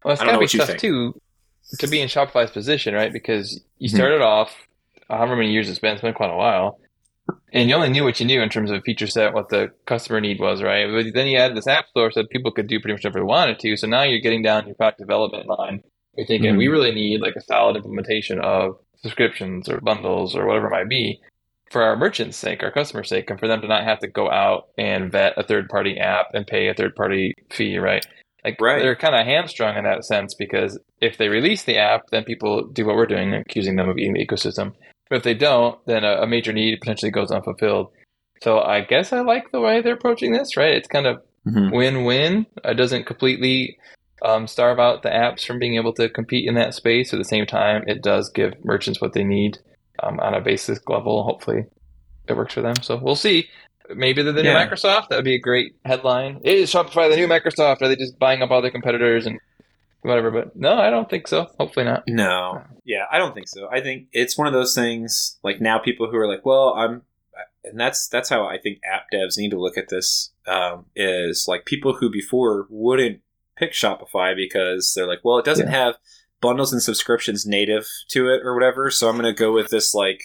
Well, 0.05 0.15
it's 0.15 0.23
gotta 0.23 0.39
be 0.39 0.47
tough 0.49 0.67
think. 0.69 0.81
too 0.81 1.21
to 1.79 1.87
be 1.87 2.01
in 2.01 2.09
Shopify's 2.09 2.51
position, 2.51 2.95
right? 2.95 3.13
Because 3.13 3.61
you 3.79 3.89
Mhm. 3.91 3.95
started 3.95 4.21
off 4.23 4.67
however 5.09 5.37
many 5.37 5.53
years 5.53 5.69
it's 5.69 5.79
been. 5.79 5.93
It's 5.93 6.03
been 6.03 6.15
quite 6.15 6.31
a 6.31 6.37
while. 6.37 6.81
And 7.53 7.69
you 7.69 7.75
only 7.75 7.89
knew 7.89 8.05
what 8.05 8.21
you 8.21 8.27
knew 8.27 8.43
in 8.43 8.49
terms 8.51 8.71
of 8.71 8.83
feature 8.85 9.07
set, 9.07 9.33
what 9.33 9.49
the 9.49 9.71
customer 9.87 10.21
need 10.21 10.39
was, 10.41 10.63
right? 10.63 10.87
But 10.91 11.15
then 11.15 11.27
you 11.27 11.39
added 11.39 11.57
this 11.57 11.67
app 11.67 11.89
store 11.89 12.11
so 12.11 12.25
people 12.27 12.51
could 12.53 12.67
do 12.67 12.81
pretty 12.81 12.95
much 12.95 13.05
whatever 13.05 13.21
they 13.21 13.25
wanted 13.25 13.59
to. 13.61 13.77
So 13.77 13.87
now 13.87 14.03
you're 14.03 14.21
getting 14.21 14.43
down 14.43 14.67
your 14.67 14.75
product 14.75 14.99
development 14.99 15.47
line. 15.49 15.83
You're 16.17 16.27
thinking, 16.27 16.55
Mhm. 16.55 16.59
we 16.59 16.69
really 16.69 16.93
need 16.93 17.21
like 17.21 17.37
a 17.37 17.41
solid 17.41 17.77
implementation 17.77 18.41
of 18.41 18.79
subscriptions 18.97 19.69
or 19.69 19.81
bundles 19.81 20.37
or 20.37 20.47
whatever 20.47 20.67
it 20.67 20.71
might 20.71 20.89
be 20.89 21.21
for 21.71 21.83
our 21.83 21.97
merchants' 21.97 22.37
sake, 22.37 22.63
our 22.63 22.71
customers' 22.71 23.09
sake, 23.09 23.29
and 23.31 23.41
for 23.41 23.49
them 23.49 23.61
to 23.61 23.69
not 23.69 23.85
have 23.85 23.99
to 24.01 24.07
go 24.09 24.31
out 24.31 24.69
and 24.79 25.11
vet 25.11 25.35
a 25.37 25.43
third 25.43 25.69
party 25.69 25.99
app 25.99 26.27
and 26.35 26.47
pay 26.47 26.69
a 26.69 26.75
third 26.75 26.95
party 26.95 27.33
fee, 27.51 27.79
right? 27.79 28.07
Like 28.45 28.61
Right. 28.61 28.81
they're 28.81 28.95
kind 28.95 29.15
of 29.17 29.27
hamstrung 29.27 29.77
in 29.77 29.85
that 29.85 30.05
sense 30.05 30.35
because 30.35 30.79
if 31.01 31.17
they 31.19 31.29
release 31.29 31.65
the 31.65 31.79
app, 31.79 32.03
then 32.13 32.23
people 32.25 32.67
do 32.69 32.87
what 32.87 32.95
we're 32.97 33.07
doing, 33.07 33.35
accusing 33.35 33.77
them 33.77 33.89
of 33.89 33.99
eating 33.99 34.13
the 34.13 34.25
ecosystem. 34.25 34.75
But 35.09 35.17
if 35.17 35.23
they 35.23 35.35
don't, 35.35 35.79
then 35.87 36.05
a, 36.05 36.23
a 36.23 36.27
major 36.27 36.53
need 36.53 36.81
potentially 36.81 37.11
goes 37.13 37.31
unfulfilled. 37.31 37.93
So 38.43 38.61
I 38.61 38.81
guess 38.81 39.13
I 39.13 39.21
like 39.21 39.51
the 39.53 39.61
way 39.61 39.81
they're 39.81 39.95
approaching 39.95 40.33
this, 40.33 40.57
right? 40.57 40.73
It's 40.75 40.89
kind 40.89 41.07
of 41.07 41.23
Mhm. 41.47 41.73
win-win. 41.73 42.47
It 42.65 42.75
doesn't 42.75 43.07
completely 43.07 43.79
um, 44.23 44.47
starve 44.49 44.81
out 44.81 45.03
the 45.03 45.11
apps 45.11 45.45
from 45.47 45.59
being 45.59 45.77
able 45.77 45.93
to 45.93 46.09
compete 46.09 46.49
in 46.49 46.55
that 46.55 46.75
space. 46.75 47.13
At 47.13 47.19
the 47.19 47.25
same 47.25 47.47
time, 47.47 47.85
it 47.87 48.03
does 48.03 48.31
give 48.31 48.55
merchants 48.65 49.01
what 49.01 49.13
they 49.13 49.23
need 49.23 49.59
um, 50.03 50.19
on 50.21 50.35
a 50.35 50.41
basic 50.41 50.89
level. 50.89 51.23
Hopefully, 51.23 51.65
it 52.27 52.33
works 52.37 52.55
for 52.55 52.63
them. 52.63 52.75
So 52.83 52.97
we'll 52.97 53.15
see. 53.15 53.49
Maybe 53.95 54.23
they're 54.23 54.33
the 54.33 54.43
new 54.43 54.49
Yeah. 54.49 54.67
Microsoft. 54.67 55.09
That 55.11 55.17
would 55.17 55.25
be 55.27 55.35
a 55.37 55.39
great 55.41 55.77
headline. 55.85 56.41
Is 56.45 56.73
Shopify 56.73 57.09
the 57.11 57.17
new 57.17 57.29
Microsoft? 57.29 57.83
Are 57.83 57.89
they 57.89 57.95
just 57.95 58.19
buying 58.19 58.43
up 58.43 58.51
all 58.51 58.63
their 58.63 58.71
competitors 58.73 59.27
and 59.27 59.39
whatever? 60.07 60.31
But 60.31 60.57
no, 60.57 60.75
I 60.75 60.91
don't 60.91 61.09
think 61.09 61.29
so. 61.29 61.49
Hopefully 61.59 61.85
not. 61.85 62.05
No. 62.07 62.63
Yeah, 62.85 63.05
I 63.11 63.19
don't 63.19 63.35
think 63.35 63.49
so. 63.49 63.69
I 63.71 63.81
think 63.81 64.09
it's 64.13 64.39
one 64.39 64.47
of 64.47 64.53
those 64.53 64.75
things 64.75 65.39
like 65.43 65.61
now 65.61 65.79
people 65.79 66.11
who 66.11 66.17
are 66.17 66.29
like, 66.29 66.45
well, 66.45 66.75
I'm 66.75 67.03
and 67.65 67.79
that's 67.79 68.09
that's 68.09 68.29
how 68.29 68.47
I 68.47 68.59
think 68.59 68.79
app 68.91 69.07
devs 69.13 69.39
need 69.39 69.51
to 69.51 69.61
look 69.61 69.77
at 69.77 69.89
this 69.89 70.31
um, 70.47 70.87
is 70.95 71.47
like 71.49 71.65
people 71.65 71.95
who 71.95 72.11
before 72.11 72.67
wouldn't 72.71 73.21
pick 73.57 73.73
Shopify 73.73 74.37
because 74.37 74.93
they're 74.95 75.07
like, 75.07 75.21
well, 75.25 75.39
it 75.39 75.45
doesn't 75.45 75.69
have 75.69 75.97
bundles 76.41 76.73
and 76.73 76.83
subscriptions 76.83 77.47
native 77.47 77.87
to 78.09 78.29
it 78.29 78.43
or 78.45 78.55
whatever, 78.55 78.91
so 78.91 79.09
I'm 79.09 79.17
going 79.17 79.33
to 79.33 79.39
go 79.39 79.53
with 79.53 79.69
this 79.71 79.95
like 79.95 80.23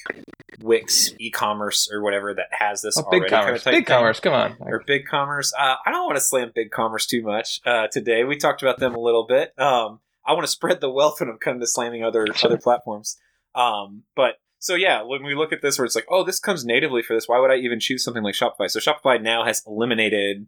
Wix 0.62 1.14
e-commerce 1.20 1.90
or 1.92 2.02
whatever 2.02 2.34
that 2.34 2.48
has 2.52 2.82
this 2.82 2.98
Oh, 2.98 3.04
already 3.04 3.22
big 3.22 3.30
kind 3.32 3.42
of 3.42 3.46
commerce. 3.48 3.64
Big 3.64 3.74
thing 3.74 3.86
commerce. 3.86 4.20
Come 4.20 4.34
on. 4.34 4.58
or 4.60 4.84
BigCommerce. 4.84 5.52
Uh, 5.58 5.76
I 5.86 5.92
don't 5.92 6.06
want 6.06 6.18
to 6.18 6.22
slam 6.22 6.52
BigCommerce 6.56 7.08
too 7.08 7.24
much 7.24 7.62
uh, 7.66 7.88
today. 7.88 8.24
We 8.24 8.38
talked 8.38 8.62
about 8.62 8.80
them 8.80 8.96
a 8.96 9.00
little 9.00 9.26
bit. 9.26 9.58
Um, 9.58 10.00
I 10.26 10.34
want 10.34 10.44
to 10.44 10.52
spread 10.52 10.82
the 10.82 10.90
wealth 10.92 11.20
when 11.20 11.30
I'm 11.30 11.38
coming 11.38 11.62
to 11.62 11.68
slamming 11.68 12.04
other 12.04 12.28
other 12.44 12.58
platforms. 12.58 13.18
Um, 13.56 14.04
but 14.16 14.36
so 14.60 14.76
yeah, 14.76 15.02
when 15.02 15.24
we 15.24 15.34
look 15.34 15.52
at 15.52 15.62
this, 15.62 15.80
where 15.80 15.86
it's 15.86 15.96
like, 15.96 16.06
oh, 16.10 16.24
this 16.24 16.40
comes 16.40 16.64
natively 16.64 17.02
for 17.02 17.16
this. 17.16 17.28
Why 17.28 17.40
would 17.40 17.52
I 17.52 17.56
even 17.56 17.80
choose 17.80 18.04
something 18.04 18.22
like 18.24 18.36
Shopify? 18.36 18.70
So 18.70 18.80
Shopify 18.80 19.22
now 19.22 19.44
has 19.44 19.64
eliminated 19.66 20.46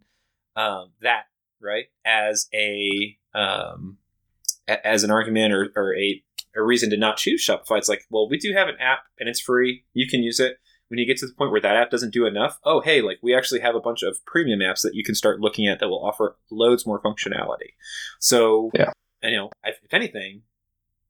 um, 0.56 0.92
that 1.02 1.24
right 1.60 1.86
as 2.06 2.48
a 2.54 3.18
um, 3.34 3.98
a- 4.68 4.86
as 4.86 5.04
an 5.04 5.12
argument 5.12 5.54
or, 5.54 5.72
or 5.76 5.96
a 5.96 6.24
a 6.56 6.62
reason 6.62 6.92
to 6.92 6.98
not 6.98 7.18
choose 7.18 7.44
Shopify. 7.44 7.80
It's 7.80 7.90
like, 7.90 8.06
well, 8.12 8.30
we 8.30 8.38
do 8.38 8.54
have 8.54 8.68
an 8.68 8.76
app 8.80 9.06
and 9.20 9.28
it's 9.28 9.40
free. 9.40 9.86
You 9.94 10.08
can 10.08 10.22
use 10.22 10.40
it 10.40 10.58
when 10.90 11.00
you 11.00 11.08
get 11.08 11.18
to 11.18 11.26
the 11.26 11.34
point 11.34 11.50
where 11.52 11.60
that 11.62 11.76
app 11.76 11.90
doesn't 11.90 12.14
do 12.14 12.28
enough, 12.28 12.60
oh 12.64 12.80
hey, 12.80 13.02
like 13.02 13.18
we 13.24 13.36
actually 13.36 13.62
have 13.62 13.74
a 13.74 13.80
bunch 13.80 14.04
of 14.04 14.24
premium 14.28 14.60
apps 14.60 14.82
that 14.82 14.94
you 14.94 15.04
can 15.04 15.16
start 15.16 15.40
looking 15.40 15.68
at 15.68 15.80
that 15.80 15.90
will 15.90 16.06
offer 16.06 16.36
loads 16.52 16.86
more 16.86 17.02
functionality. 17.02 17.72
So 18.20 18.70
Yeah. 18.76 18.92
you 19.24 19.36
know, 19.36 19.50
if 19.64 19.80
if 19.84 19.94
anything, 19.94 20.44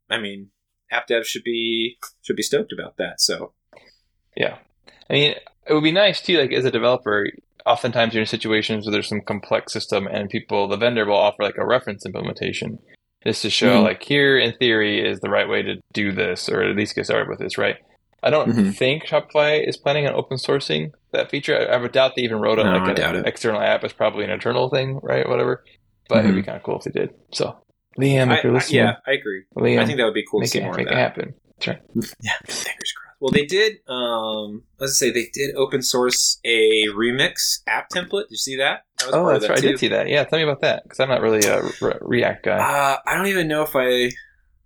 I 0.10 0.20
mean, 0.20 0.52
app 0.90 1.08
devs 1.10 1.26
should 1.26 1.44
be 1.44 1.98
should 2.22 2.38
be 2.38 2.44
stoked 2.44 2.72
about 2.72 2.96
that. 2.98 3.20
So 3.20 3.54
Yeah. 4.38 4.60
I 5.10 5.14
mean, 5.14 5.36
it 5.68 5.74
would 5.74 5.84
be 5.84 5.92
nice 5.92 6.22
too, 6.22 6.38
like 6.40 6.54
as 6.54 6.64
a 6.64 6.72
developer, 6.72 7.28
oftentimes 7.66 8.14
you're 8.14 8.22
in 8.22 8.28
situations 8.28 8.86
where 8.86 8.92
there's 8.94 9.10
some 9.10 9.22
complex 9.22 9.74
system 9.74 10.08
and 10.08 10.30
people, 10.30 10.68
the 10.70 10.78
vendor 10.78 11.06
will 11.06 11.18
offer 11.18 11.44
like 11.44 11.58
a 11.58 11.66
reference 11.66 12.06
implementation 12.06 12.80
just 13.26 13.42
to 13.44 13.50
show 13.50 13.80
Mhm. 13.82 13.84
like 13.84 14.04
here 14.04 14.38
in 14.38 14.54
theory 14.54 15.00
is 15.08 15.20
the 15.20 15.30
right 15.30 15.48
way 15.48 15.62
to 15.62 15.76
do 15.94 16.12
this 16.12 16.50
or 16.50 16.62
at 16.64 16.76
least 16.76 16.96
get 16.96 17.06
started 17.06 17.30
with 17.30 17.40
this, 17.40 17.58
right? 17.58 17.78
I 18.22 18.30
don't 18.30 18.50
Mhm. 18.50 18.76
think 18.76 19.06
Shopify 19.06 19.68
is 19.68 19.76
planning 19.78 20.08
on 20.08 20.14
open 20.16 20.38
sourcing 20.38 20.92
that 21.12 21.30
feature. 21.30 21.58
I, 21.58 21.76
I 21.76 21.78
would 21.78 21.92
doubt 21.92 22.14
they 22.16 22.22
even 22.24 22.40
wrote 22.40 22.60
it 22.60 22.64
No, 22.64 22.72
like 22.72 22.90
I 22.90 22.94
doubt 22.94 23.16
an 23.16 23.26
it. 23.26 23.28
external 23.28 23.62
app. 23.62 23.84
It's 23.84 23.94
probably 23.94 24.24
an 24.24 24.30
internal 24.30 24.70
thing, 24.70 25.00
right? 25.04 25.28
Whatever. 25.28 25.64
But 26.10 26.20
it'd 26.26 26.36
be 26.36 26.42
Mhm. 26.42 26.46
kind 26.46 26.58
of 26.58 26.64
cool 26.64 26.78
if 26.78 26.84
they 26.84 26.92
did. 27.00 27.10
So, 27.34 27.58
Liam, 28.00 28.30
I, 28.32 28.38
if 28.38 28.44
you're 28.44 28.54
I- 28.54 28.56
listening, 28.56 28.78
yeah, 28.86 28.96
I 29.08 29.12
agree. 29.12 29.44
Liam, 29.58 29.80
I 29.80 29.86
think 29.86 29.98
that 29.98 30.06
would 30.06 30.14
be 30.14 30.26
cool 30.30 30.40
to 30.40 30.44
make 30.44 30.50
see 30.50 30.60
it, 30.60 30.64
more 30.64 30.74
make 30.74 30.88
of 30.88 30.92
it 30.94 30.96
that. 30.96 31.00
happen. 31.02 31.34
Yeah, 32.22 32.34
fingers 32.46 32.92
crossed. 32.92 33.18
Well, 33.22 33.32
they 33.32 33.46
did. 33.46 33.78
Um, 33.88 34.64
let's 34.80 34.98
say 34.98 35.12
they 35.12 35.28
did 35.34 35.56
open 35.56 35.82
source 35.82 36.40
a 36.44 36.84
remix 36.90 37.60
app 37.68 37.88
template. 37.90 38.24
Did 38.24 38.32
you 38.32 38.38
see 38.38 38.58
that? 38.58 38.82
Oh, 39.12 39.28
that's 39.28 39.44
that 39.44 39.50
right. 39.52 39.58
I 39.60 39.62
did 39.62 39.80
see 39.80 39.88
that. 39.90 40.08
Yeah, 40.08 40.24
tell 40.24 40.40
me 40.40 40.44
about 40.44 40.62
that 40.62 40.84
because 40.84 41.00
I'm 41.00 41.10
not 41.10 41.22
really 41.22 41.46
a 41.48 41.62
Re- 41.82 41.98
React 42.02 42.46
guy. 42.46 42.58
Uh, 42.58 42.98
I 43.06 43.16
don't 43.16 43.28
even 43.28 43.48
know 43.48 43.64
if 43.64 43.76
I. 43.76 44.12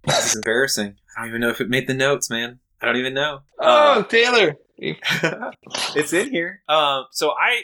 This 0.05 0.27
is 0.29 0.35
embarrassing. 0.35 0.95
I 1.15 1.21
don't 1.21 1.29
even 1.29 1.41
know 1.41 1.49
if 1.49 1.59
it 1.61 1.69
made 1.69 1.87
the 1.87 1.93
notes, 1.93 2.29
man. 2.29 2.59
I 2.81 2.85
don't 2.85 2.97
even 2.97 3.13
know. 3.13 3.39
oh, 3.59 3.99
Uh, 3.99 4.03
Taylor. 4.03 4.55
it's 4.79 6.13
in 6.13 6.29
here. 6.29 6.61
Um, 6.69 7.05
so 7.11 7.31
I, 7.31 7.61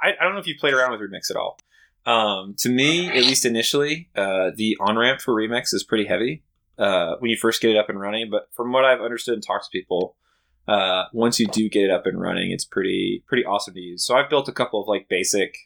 I, 0.00 0.12
I 0.20 0.24
don't 0.24 0.34
know 0.34 0.40
if 0.40 0.46
you 0.46 0.54
played 0.58 0.74
around 0.74 0.92
with 0.92 1.00
Remix 1.00 1.30
at 1.30 1.36
all. 1.36 1.58
Um, 2.06 2.54
to 2.58 2.68
me, 2.68 3.08
at 3.08 3.24
least 3.24 3.44
initially, 3.44 4.10
uh, 4.14 4.50
the 4.54 4.76
on 4.80 4.96
ramp 4.96 5.20
for 5.20 5.34
Remix 5.34 5.72
is 5.74 5.82
pretty 5.82 6.04
heavy 6.06 6.44
uh, 6.78 7.16
when 7.18 7.30
you 7.30 7.36
first 7.36 7.60
get 7.60 7.70
it 7.70 7.76
up 7.76 7.88
and 7.88 7.98
running. 7.98 8.30
But 8.30 8.48
from 8.54 8.72
what 8.72 8.84
I've 8.84 9.00
understood 9.00 9.34
and 9.34 9.42
talked 9.44 9.64
to 9.64 9.70
people, 9.72 10.16
uh, 10.68 11.04
once 11.12 11.40
you 11.40 11.46
do 11.46 11.68
get 11.68 11.84
it 11.84 11.90
up 11.90 12.06
and 12.06 12.20
running, 12.20 12.50
it's 12.52 12.64
pretty 12.64 13.24
pretty 13.26 13.44
awesome 13.44 13.74
to 13.74 13.80
use. 13.80 14.06
So 14.06 14.14
I've 14.16 14.30
built 14.30 14.48
a 14.48 14.52
couple 14.52 14.80
of 14.80 14.86
like 14.88 15.08
basic 15.08 15.56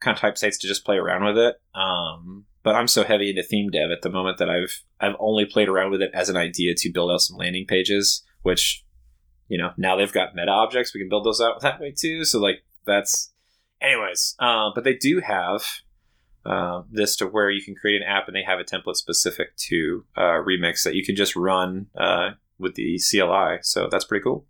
kind 0.00 0.16
of 0.16 0.20
type 0.20 0.38
sites 0.38 0.58
to 0.58 0.68
just 0.68 0.84
play 0.84 0.96
around 0.96 1.24
with 1.24 1.38
it. 1.38 1.56
Um, 1.74 2.46
but 2.62 2.74
I'm 2.74 2.88
so 2.88 3.04
heavy 3.04 3.30
into 3.30 3.42
theme 3.42 3.70
dev 3.70 3.90
at 3.90 4.02
the 4.02 4.10
moment 4.10 4.38
that 4.38 4.50
I've 4.50 4.82
I've 5.00 5.16
only 5.18 5.44
played 5.44 5.68
around 5.68 5.90
with 5.90 6.02
it 6.02 6.10
as 6.12 6.28
an 6.28 6.36
idea 6.36 6.74
to 6.76 6.92
build 6.92 7.10
out 7.10 7.20
some 7.20 7.36
landing 7.36 7.66
pages, 7.66 8.22
which 8.42 8.84
you 9.48 9.58
know 9.58 9.72
now 9.76 9.96
they've 9.96 10.12
got 10.12 10.34
meta 10.34 10.50
objects 10.50 10.92
we 10.92 11.00
can 11.00 11.08
build 11.08 11.24
those 11.24 11.40
out 11.40 11.60
that 11.62 11.80
way 11.80 11.92
too. 11.96 12.24
So 12.24 12.40
like 12.40 12.64
that's 12.84 13.32
anyways. 13.80 14.34
Uh, 14.38 14.70
but 14.74 14.84
they 14.84 14.94
do 14.94 15.20
have 15.20 15.62
uh, 16.44 16.82
this 16.90 17.16
to 17.16 17.26
where 17.26 17.50
you 17.50 17.62
can 17.62 17.74
create 17.74 18.00
an 18.00 18.08
app 18.08 18.26
and 18.26 18.36
they 18.36 18.42
have 18.42 18.58
a 18.58 18.64
template 18.64 18.96
specific 18.96 19.56
to 19.56 20.04
uh, 20.16 20.40
Remix 20.42 20.82
that 20.84 20.94
you 20.94 21.04
can 21.04 21.16
just 21.16 21.36
run 21.36 21.86
uh, 21.96 22.30
with 22.58 22.74
the 22.74 22.98
CLI. 22.98 23.58
So 23.62 23.88
that's 23.90 24.04
pretty 24.04 24.22
cool. 24.22 24.46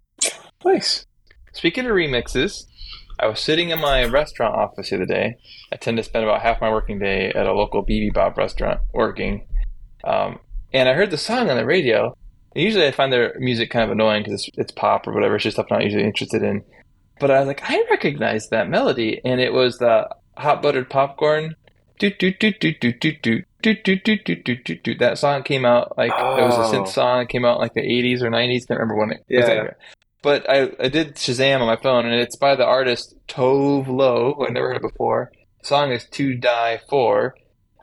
Nice. 0.65 1.07
Speaking 1.53 1.87
of 1.87 1.93
remixes, 1.93 2.67
I 3.21 3.27
was 3.27 3.41
sitting 3.41 3.71
in 3.71 3.81
my 3.81 4.05
restaurant 4.05 4.55
office 4.55 4.91
the 4.91 4.97
other 4.97 5.07
day. 5.07 5.37
I 5.73 5.77
tend 5.77 5.97
to 5.97 6.03
spend 6.03 6.25
about 6.25 6.41
half 6.43 6.61
my 6.61 6.71
working 6.71 6.99
day 6.99 7.31
at 7.31 7.47
a 7.47 7.53
local 7.53 7.85
Bibibop 7.85 8.37
restaurant 8.37 8.81
working. 8.93 9.47
Um, 10.05 10.39
and 10.73 10.89
I 10.89 10.95
heard 10.95 11.11
the 11.11 11.19
song 11.19 11.51
on 11.51 11.57
the 11.57 11.65
radio. 11.67 12.17
And 12.55 12.65
usually 12.65 12.87
I 12.87 12.91
find 12.93 13.13
their 13.13 13.35
music 13.39 13.71
kind 13.71 13.85
of 13.85 13.91
annoying 13.91 14.23
because 14.23 14.47
it's, 14.47 14.59
it's 14.59 14.73
pop 14.73 15.07
or 15.07 15.13
whatever. 15.13 15.35
It's 15.37 15.45
just 15.45 15.57
stuff 15.57 15.67
I'm 15.71 15.79
not 15.79 15.85
usually 15.85 16.05
interested 16.05 16.43
in. 16.43 16.63
But 17.21 17.31
I 17.33 17.41
was 17.41 17.49
like, 17.49 17.63
I 17.69 17.85
recognize 17.91 18.49
that 18.51 18.69
melody. 18.71 19.21
And 19.25 19.41
it 19.41 19.53
was 19.53 19.79
the 19.79 20.09
hot 20.37 20.63
buttered 20.63 20.89
popcorn. 20.89 21.57
Do, 21.99 22.11
do, 22.11 22.33
do, 22.33 22.53
do, 22.53 22.73
do, 22.81 22.93
do, 22.93 23.13
do. 23.21 23.43
Do, 23.61 23.75
do, 23.75 23.97
do, 23.97 24.17
do, 24.17 24.37
do, 24.37 24.55
do, 24.57 24.77
do. 24.77 24.95
That 24.95 25.19
song 25.19 25.43
came 25.43 25.65
out 25.65 25.99
like 25.99 26.13
it 26.13 26.17
was 26.45 26.55
a 26.57 26.61
Oh. 26.61 26.73
synth 26.73 26.89
song. 26.89 27.23
It 27.23 27.29
came 27.29 27.45
out 27.45 27.57
in 27.57 27.61
like 27.63 27.75
the 27.75 27.81
80s 27.81 28.23
or 28.23 28.31
90s. 28.31 28.69
Can't 28.69 28.79
remember 28.79 28.95
when 28.95 29.11
it 29.11 29.25
was. 29.29 29.49
Yeah. 29.49 29.71
But 30.23 30.49
I, 30.51 30.71
I 30.81 30.89
did 30.89 31.15
Shazam 31.15 31.61
on 31.61 31.67
my 31.67 31.77
phone, 31.77 32.05
and 32.07 32.15
it's 32.15 32.37
by 32.37 32.57
the 32.57 32.65
artist 32.65 33.15
Tove 33.29 33.87
Lo, 33.87 34.35
who 34.37 34.47
I've 34.47 34.53
never 34.53 34.69
heard 34.69 34.77
of 34.77 34.83
before. 34.91 35.31
The 35.63 35.67
song 35.69 35.93
is 35.93 36.07
To 36.07 36.35
Die 36.35 36.81
For. 36.89 37.35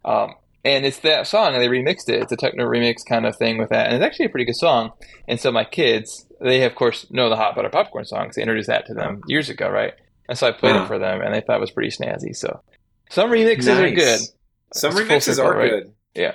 Um, 0.03 0.35
and 0.63 0.85
it's 0.85 0.99
that 0.99 1.27
song, 1.27 1.53
and 1.53 1.61
they 1.61 1.67
remixed 1.67 2.09
it. 2.09 2.21
It's 2.23 2.31
a 2.31 2.35
techno 2.37 2.65
remix 2.65 3.05
kind 3.07 3.25
of 3.25 3.35
thing 3.37 3.57
with 3.57 3.69
that. 3.69 3.85
And 3.87 3.95
it's 3.95 4.03
actually 4.03 4.25
a 4.25 4.29
pretty 4.29 4.45
good 4.45 4.55
song. 4.57 4.91
And 5.27 5.39
so 5.39 5.51
my 5.51 5.63
kids, 5.63 6.25
they 6.41 6.63
of 6.63 6.75
course 6.75 7.05
know 7.11 7.29
the 7.29 7.35
Hot 7.35 7.55
Butter 7.55 7.69
Popcorn 7.69 8.05
song 8.05 8.25
'cause 8.25 8.35
they 8.35 8.41
introduced 8.41 8.67
that 8.67 8.85
to 8.87 8.93
them 8.93 9.21
years 9.27 9.49
ago, 9.49 9.69
right? 9.69 9.93
And 10.27 10.37
so 10.37 10.47
I 10.47 10.51
played 10.51 10.75
it 10.75 10.87
for 10.87 10.97
them, 10.99 11.21
and 11.21 11.33
they 11.33 11.41
thought 11.41 11.57
it 11.57 11.61
was 11.61 11.71
pretty 11.71 11.91
snazzy. 11.91 12.35
So 12.35 12.61
some 13.11 13.29
remixes 13.29 13.77
are 13.79 13.89
good. 13.91 14.19
Some 14.73 14.91
It's 14.97 14.99
remixes 15.01 15.35
circle, 15.35 15.51
are 15.51 15.57
right? 15.57 15.69
good. 15.69 15.93
Yeah. 16.15 16.33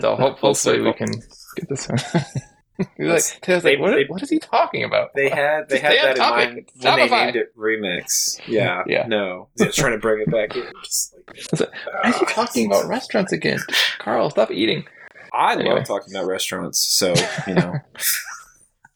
So 0.00 0.16
hope, 0.16 0.38
Full 0.38 0.50
hopefully 0.50 0.82
we 0.82 0.92
can 0.92 1.10
get 1.56 1.68
this 1.68 1.88
one. 1.88 1.98
Like, 2.98 3.22
Taylor's 3.40 3.62
they- 3.62 3.72
like, 3.76 3.78
what, 3.80 3.90
they- 3.94 4.04
what 4.04 4.22
is 4.22 4.30
he 4.30 4.38
talking 4.38 4.84
about? 4.84 5.14
They 5.14 5.28
had 5.28 5.68
they 5.68 5.76
Just 5.80 5.82
had 5.82 6.16
that 6.16 6.16
in 6.16 6.22
mind 6.22 6.70
when 6.82 6.96
they 6.96 7.08
named 7.08 7.36
it 7.36 7.56
Remix. 7.56 8.38
Yeah, 8.46 8.82
Yeah. 8.86 9.06
No, 9.06 9.48
yeah, 9.56 9.70
trying 9.70 9.92
to 9.92 9.98
bring 9.98 10.20
it 10.22 10.30
back 10.30 10.54
in. 10.56 10.64
Just 10.84 11.14
like, 11.58 11.70
Why 12.02 12.10
is 12.10 12.16
he 12.18 12.26
talking 12.26 12.66
about 12.66 12.86
restaurants 12.88 13.32
again? 13.32 13.60
Karl, 13.98 14.30
stop 14.30 14.50
eating. 14.50 14.84
I 15.32 15.52
Anyway. 15.54 15.74
love 15.74 15.84
talking 15.86 16.14
about 16.14 16.26
restaurants, 16.28 16.78
so 16.78 17.14
you 17.46 17.54
know 17.54 17.74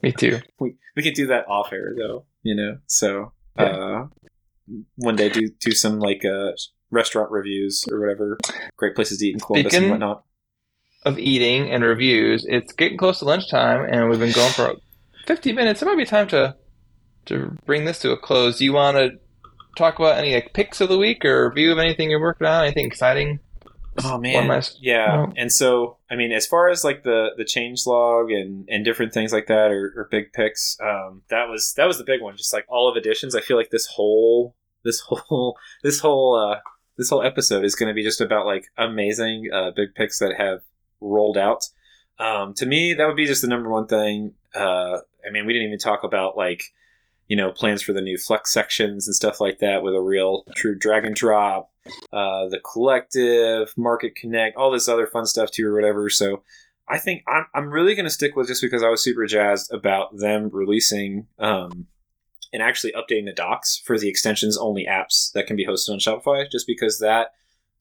Me 0.02 0.12
too. 0.12 0.40
we 0.58 0.76
we 0.96 1.02
could 1.02 1.14
do 1.14 1.26
that 1.28 1.46
off 1.48 1.72
air 1.72 1.94
though. 1.96 2.24
You 2.42 2.54
know, 2.54 2.78
so 2.86 3.32
uh, 3.58 4.04
one 4.96 5.16
day 5.16 5.28
do 5.28 5.48
do 5.60 5.72
some 5.72 5.98
like 5.98 6.24
uh, 6.24 6.52
restaurant 6.90 7.30
reviews 7.30 7.84
or 7.90 8.00
whatever. 8.00 8.38
Great 8.76 8.94
places 8.94 9.18
to 9.18 9.26
eat 9.26 9.34
in 9.34 9.40
Columbus 9.40 9.72
Speaking- 9.72 9.90
and 9.90 10.00
whatnot. 10.00 10.24
Of 11.03 11.18
eating 11.18 11.70
and 11.70 11.82
reviews, 11.82 12.44
it's 12.46 12.72
getting 12.74 12.98
close 12.98 13.20
to 13.20 13.24
lunchtime, 13.24 13.86
and 13.90 14.11
we've 14.11 14.18
been 14.18 14.32
going 14.32 14.53
for 14.53 14.74
50 15.26 15.53
minutes. 15.53 15.80
It 15.80 15.86
might 15.86 15.96
be 15.96 16.05
time 16.05 16.28
to 16.28 16.57
to 17.26 17.57
bring 17.64 17.86
this 17.86 18.01
to 18.01 18.12
a 18.12 18.18
close. 18.18 18.59
Do 18.59 18.64
you 18.66 18.74
want 18.74 18.96
to 18.98 19.12
talk 19.78 19.98
about 19.98 20.18
any 20.18 20.34
like 20.34 20.53
picks 20.53 20.80
of 20.80 20.90
the 20.90 20.98
week 20.98 21.24
or 21.24 21.48
review 21.48 21.72
of 21.72 21.78
anything 21.78 22.11
you're 22.11 22.20
working 22.20 22.46
on? 22.46 22.64
Anything 22.64 22.84
exciting? 22.86 23.40
Oh 24.05 24.18
man, 24.18 24.46
last- 24.48 24.78
yeah. 24.80 25.07
no. 25.26 25.32
And 25.36 25.51
so, 25.53 25.96
I 26.11 26.16
mean, 26.16 26.32
as 26.32 26.46
far 26.46 26.68
as 26.68 26.84
like 26.84 27.03
the 27.03 27.30
the 27.36 27.44
change 27.44 27.86
log 27.86 28.30
and 28.30 28.66
and 28.68 28.84
different 28.84 29.12
things 29.14 29.32
like 29.32 29.46
that, 29.46 29.70
or, 29.70 29.94
or 29.96 30.09
big 30.11 30.32
picks, 30.34 30.76
um, 30.82 31.22
that 31.30 31.48
was 31.48 31.72
that 31.78 31.86
was 31.86 31.96
the 31.98 32.05
big 32.05 32.20
one. 32.20 32.36
Just 32.36 32.53
like 32.53 32.66
all 32.68 32.90
of 32.90 32.96
Editions, 32.96 33.34
I 33.34 33.40
feel 33.40 33.57
like 33.57 33.70
this 33.70 33.86
whole 33.86 34.55
this 34.84 35.01
whole 35.01 35.57
this 35.82 36.01
whole 36.01 36.34
uh, 36.36 36.61
this 36.98 37.09
whole 37.09 37.22
episode 37.22 37.64
is 37.64 37.74
going 37.74 37.88
to 37.88 37.94
be 37.94 38.03
just 38.03 38.20
about 38.20 38.44
like 38.44 38.66
amazing 38.76 39.48
uh, 39.53 39.70
big 39.74 39.94
picks 39.94 40.18
that 40.18 40.34
have 40.38 40.61
rolled 41.01 41.38
out. 41.38 41.64
Um, 42.18 42.55
to 42.55 42.66
me, 42.66 42.94
that 42.94 43.07
would 43.07 43.16
be 43.16 43.26
just 43.26 43.42
the 43.42 43.48
number 43.48 43.70
one 43.70 43.86
thing. 43.86 44.34
Uh, 44.55 44.98
I 45.26 45.30
mean, 45.30 45.46
we 45.46 45.53
didn't 45.53 45.68
even 45.68 45.78
talk 45.78 46.05
about 46.05 46.36
like 46.36 46.64
you 47.28 47.36
know 47.36 47.53
plans 47.53 47.82
for 47.82 47.92
the 47.92 48.01
new 48.01 48.18
flex 48.18 48.53
sections 48.53 49.07
and 49.07 49.14
stuff 49.14 49.40
like 49.40 49.59
that 49.61 49.82
with 49.82 49.94
a 49.94 50.01
real 50.01 50.44
true 50.55 50.76
drag 50.76 51.05
and 51.05 51.14
drop 51.14 51.70
uh, 52.12 52.48
the 52.48 52.61
collective, 52.61 53.72
Market 53.76 54.14
Connect, 54.14 54.57
all 54.57 54.70
this 54.70 54.88
other 54.88 55.07
fun 55.07 55.26
stuff 55.26 55.51
too, 55.51 55.66
or 55.66 55.74
whatever. 55.74 56.11
So 56.11 56.42
I 56.88 56.98
think 56.98 57.22
I'm, 57.28 57.46
I'm 57.55 57.70
really 57.70 57.94
going 57.94 58.05
to 58.05 58.11
stick 58.11 58.36
with 58.36 58.48
just 58.48 58.62
because 58.62 58.82
I 58.82 58.88
was 58.88 59.03
super 59.03 59.26
jazzed 59.26 59.72
about 59.72 60.16
them 60.16 60.51
releasing 60.53 61.26
um, 61.38 61.86
and 62.53 62.62
actually 62.62 62.92
updating 62.92 63.26
the 63.26 63.32
docs 63.32 63.80
for 63.84 63.98
the 63.98 64.09
extensions 64.09 64.59
only 64.59 64.86
apps 64.86 65.32
that 65.32 65.46
can 65.46 65.57
be 65.57 65.66
hosted 65.66 65.92
on 65.92 65.98
Shopify, 65.98 66.51
just 66.51 66.66
because 66.66 66.98
that 66.98 67.32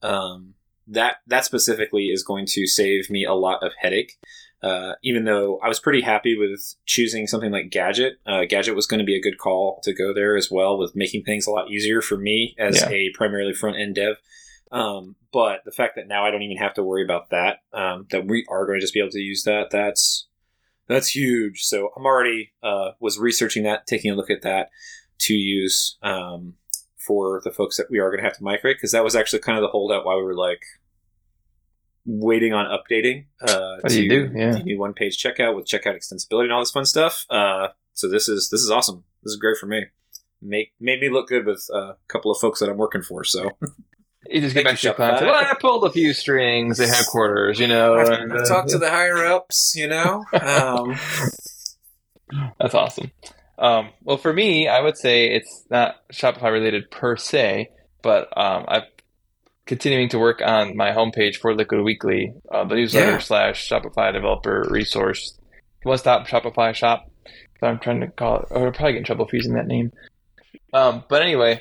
um, 0.02 0.54
that 0.90 1.16
that 1.26 1.44
specifically 1.44 2.06
is 2.06 2.22
going 2.22 2.46
to 2.46 2.66
save 2.66 3.10
me 3.10 3.24
a 3.24 3.34
lot 3.34 3.62
of 3.62 3.72
headache. 3.80 4.18
Uh, 4.62 4.92
even 5.02 5.24
though 5.24 5.58
I 5.62 5.68
was 5.68 5.80
pretty 5.80 6.02
happy 6.02 6.36
with 6.36 6.74
choosing 6.84 7.26
something 7.26 7.50
like 7.50 7.70
Gadget, 7.70 8.18
uh, 8.26 8.44
Gadget 8.46 8.76
was 8.76 8.86
going 8.86 8.98
to 8.98 9.06
be 9.06 9.16
a 9.16 9.22
good 9.22 9.38
call 9.38 9.80
to 9.84 9.94
go 9.94 10.12
there 10.12 10.36
as 10.36 10.50
well, 10.50 10.76
with 10.76 10.94
making 10.94 11.22
things 11.22 11.46
a 11.46 11.50
lot 11.50 11.70
easier 11.70 12.02
for 12.02 12.18
me 12.18 12.54
as 12.58 12.82
Yeah. 12.82 12.90
a 12.90 13.10
primarily 13.14 13.54
front 13.54 13.78
end 13.78 13.94
dev. 13.94 14.16
Um, 14.70 15.16
but 15.32 15.60
the 15.64 15.72
fact 15.72 15.96
that 15.96 16.06
now 16.08 16.26
I 16.26 16.30
don't 16.30 16.42
even 16.42 16.58
have 16.58 16.74
to 16.74 16.82
worry 16.82 17.02
about 17.02 17.30
that, 17.30 17.60
um, 17.72 18.06
that 18.10 18.26
we 18.26 18.44
are 18.50 18.66
going 18.66 18.78
to 18.78 18.82
just 18.84 18.92
be 18.94 19.00
able 19.00 19.10
to 19.10 19.18
use 19.18 19.44
that, 19.44 19.70
that's 19.70 20.26
that's 20.88 21.14
huge. 21.14 21.62
So 21.62 21.90
I'm 21.96 22.04
already 22.04 22.52
uh, 22.62 22.90
was 23.00 23.18
researching 23.18 23.62
that, 23.62 23.86
taking 23.86 24.10
a 24.10 24.14
look 24.14 24.28
at 24.30 24.42
that 24.42 24.70
to 25.20 25.34
use 25.34 25.96
um, 26.02 26.54
for 26.98 27.40
the 27.44 27.50
folks 27.50 27.76
that 27.76 27.90
we 27.90 27.98
are 27.98 28.10
going 28.10 28.18
to 28.18 28.24
have 28.24 28.36
to 28.36 28.42
migrate 28.44 28.76
because 28.76 28.92
that 28.92 29.04
was 29.04 29.16
actually 29.16 29.38
kind 29.38 29.56
of 29.56 29.62
the 29.62 29.68
holdout 29.68 30.04
why 30.04 30.16
we 30.16 30.22
were 30.22 30.34
like 30.34 30.62
waiting 32.04 32.52
on 32.52 32.66
updating. 32.66 33.26
Uh, 33.40 33.76
What 33.80 33.90
do 33.90 34.02
you 34.02 34.08
do? 34.08 34.32
Yeah. 34.34 34.76
one 34.76 34.94
page 34.94 35.22
checkout 35.22 35.54
with 35.56 35.66
checkout 35.66 35.96
extensibility 35.96 36.44
and 36.44 36.52
all 36.52 36.60
this 36.60 36.70
fun 36.70 36.84
stuff. 36.84 37.26
Uh, 37.30 37.68
so 37.94 38.08
this 38.08 38.28
is 38.28 38.48
this 38.50 38.60
is 38.62 38.70
awesome. 38.70 39.04
This 39.22 39.32
is 39.32 39.36
great 39.38 39.58
for 39.58 39.66
me. 39.66 39.86
Make 40.42 40.72
made 40.80 41.00
me 41.00 41.10
look 41.10 41.28
good 41.28 41.44
with 41.46 41.66
uh, 41.72 41.78
a 41.92 41.96
couple 42.08 42.30
of 42.30 42.38
folks 42.38 42.60
that 42.60 42.68
I'm 42.70 42.78
working 42.78 43.02
for. 43.02 43.24
So 43.24 43.50
You 44.28 44.40
just 44.40 44.54
get 44.54 44.64
back 44.64 44.78
to 44.78 44.86
your 44.86 45.02
and 45.02 45.18
say, 45.18 45.26
Well, 45.26 45.34
I 45.34 45.54
pulled 45.60 45.84
a 45.84 45.90
few 45.90 46.12
strings 46.14 46.78
at 46.80 46.88
headquarters, 46.88 47.58
you 47.58 47.66
know. 47.66 47.94
I've, 47.94 48.08
and, 48.08 48.32
I've 48.32 48.40
uh, 48.40 48.44
talked 48.44 48.70
to 48.70 48.78
the 48.78 48.88
higher 48.90 49.24
ups. 49.26 49.74
You 49.76 49.88
know, 49.88 50.24
um, 50.40 50.96
That's 52.58 52.74
awesome. 52.74 53.10
Um, 53.58 53.90
well, 54.02 54.16
for 54.16 54.32
me, 54.32 54.68
I 54.68 54.80
would 54.80 54.96
say 54.96 55.34
it's 55.34 55.66
not 55.68 55.96
Shopify 56.12 56.50
related 56.50 56.90
per 56.90 57.16
se, 57.16 57.70
but 58.02 58.28
um, 58.36 58.64
I'm 58.68 58.82
continuing 59.70 60.08
to 60.08 60.18
work 60.18 60.42
on 60.44 60.76
my 60.76 60.90
homepage 60.90 61.36
for 61.36 61.54
Liquid 61.54 61.82
Weekly, 61.82 62.34
uh, 62.52 62.64
the 62.64 62.74
newsletter 62.74 63.12
Yeah. 63.12 63.18
slash 63.20 63.68
Shopify 63.68 64.12
developer 64.12 64.66
resource, 64.68 65.38
one 65.84 65.96
stop 65.96 66.26
Shopify 66.26 66.74
shop. 66.74 67.08
So 67.60 67.68
I'm 67.68 67.78
trying 67.78 68.00
to 68.00 68.08
call 68.08 68.40
it, 68.40 68.46
or 68.50 68.66
I'll 68.66 68.72
probably 68.72 68.94
get 68.94 68.98
in 68.98 69.04
trouble 69.04 69.28
for 69.28 69.36
using 69.36 69.54
that 69.54 69.68
name. 69.68 69.92
Um, 70.72 71.04
but 71.08 71.22
anyway, 71.22 71.60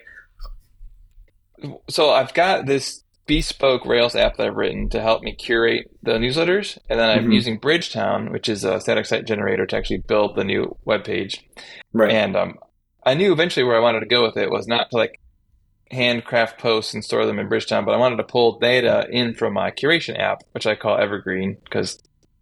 so 1.87 2.09
I've 2.09 2.33
got 2.33 2.65
this 2.65 3.03
bespoke 3.27 3.85
Rails 3.85 4.15
app 4.15 4.37
that 4.37 4.47
I've 4.47 4.55
written 4.55 4.89
to 4.89 5.01
help 5.01 5.21
me 5.21 5.35
curate 5.35 5.85
the 6.01 6.13
newsletters, 6.13 6.79
and 6.89 6.99
then 6.99 7.09
I'm 7.11 7.29
Mhm. 7.29 7.33
using 7.35 7.57
Bridgetown, 7.59 8.31
which 8.31 8.49
is 8.49 8.63
a 8.63 8.81
static 8.81 9.05
site 9.05 9.27
generator, 9.27 9.67
to 9.67 9.77
actually 9.77 10.01
build 10.07 10.35
the 10.35 10.43
new 10.43 10.75
web 10.83 11.03
page. 11.03 11.43
right. 11.93 12.11
And 12.11 12.35
um, 12.35 12.57
I 13.05 13.13
knew 13.13 13.31
eventually 13.31 13.63
where 13.65 13.77
I 13.77 13.81
wanted 13.81 13.99
to 13.99 14.07
go 14.07 14.23
with 14.23 14.35
it 14.35 14.49
was 14.49 14.67
not 14.67 14.89
to 14.89 14.97
like 14.97 15.19
handcraft 15.91 16.59
posts 16.59 16.93
and 16.93 17.03
store 17.03 17.25
them 17.25 17.39
in 17.39 17.47
Bridgetown, 17.49 17.85
but 17.85 17.93
I 17.93 17.97
wanted 17.97 18.17
to 18.17 18.23
pull 18.23 18.59
data 18.59 19.07
in 19.09 19.33
from 19.33 19.53
my 19.53 19.71
curation 19.71 20.19
app, 20.19 20.43
which 20.51 20.67
I 20.67 20.75
call 20.75 20.97
Evergreen 20.97 21.57
because 21.63 21.99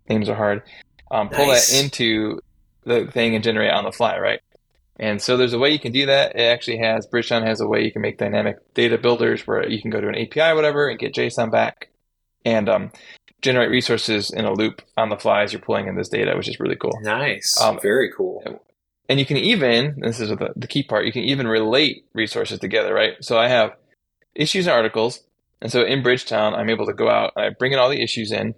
names 0.10 0.30
are 0.30 0.36
hard. 0.36 0.64
Um, 1.10 1.30
pull 1.30 1.48
Nice. 1.48 1.72
that 1.72 1.84
into 1.84 2.42
the 2.84 3.08
thing 3.12 3.36
and 3.36 3.44
generate 3.44 3.72
on 3.72 3.84
the 3.86 3.92
fly, 3.92 4.18
right? 4.20 4.42
And 5.00 5.22
so 5.22 5.38
there's 5.38 5.54
a 5.54 5.60
way 5.60 5.70
you 5.72 5.80
can 5.80 5.92
do 5.92 6.08
that. 6.08 6.36
It 6.36 6.42
actually 6.42 6.80
has 6.80 7.06
Bridgetown 7.06 7.44
has 7.44 7.62
a 7.62 7.68
way 7.68 7.84
you 7.84 7.92
can 7.92 8.02
make 8.02 8.18
dynamic 8.18 8.58
data 8.74 8.98
builders 8.98 9.46
where 9.46 9.68
you 9.70 9.82
can 9.82 9.92
go 9.92 10.02
to 10.02 10.08
an 10.08 10.16
API, 10.16 10.42
or 10.42 10.56
whatever, 10.56 10.90
and 10.90 10.98
get 11.00 11.14
JSON 11.14 11.52
back 11.52 11.90
and 12.44 12.68
um, 12.68 12.92
generate 13.42 13.70
resources 13.70 14.32
in 14.32 14.46
a 14.46 14.54
loop 14.54 14.82
on 14.98 15.10
the 15.10 15.18
fly 15.18 15.44
as 15.44 15.54
you're 15.54 15.62
pulling 15.62 15.88
in 15.88 15.96
this 15.96 16.10
data, 16.10 16.36
which 16.36 16.50
is 16.50 16.60
really 16.60 16.76
cool. 16.76 16.98
nice. 17.02 17.62
um, 17.62 17.80
Very 17.82 18.12
cool. 18.12 18.42
And 19.10 19.20
you 19.20 19.26
can 19.26 19.38
even, 19.38 20.00
this 20.02 20.20
is 20.20 20.30
the, 20.30 20.54
the 20.56 20.68
key 20.68 20.84
part, 20.84 21.06
you 21.06 21.12
can 21.12 21.24
even 21.24 21.48
relate 21.48 22.06
resources 22.14 22.60
together, 22.60 22.94
right? 22.94 23.14
So 23.22 23.38
I 23.38 23.48
have 23.48 23.76
issues 24.36 24.68
and 24.68 24.76
articles. 24.76 25.24
And 25.62 25.72
so 25.72 25.84
in 25.84 26.04
Bridgetown, 26.04 26.54
I'm 26.54 26.70
able 26.70 26.86
to 26.88 26.94
go 26.94 27.10
out 27.10 27.34
and 27.36 27.46
I 27.46 27.50
bring 27.50 27.72
in 27.72 27.80
all 27.80 27.90
the 27.90 28.02
issues 28.02 28.32
in 28.32 28.56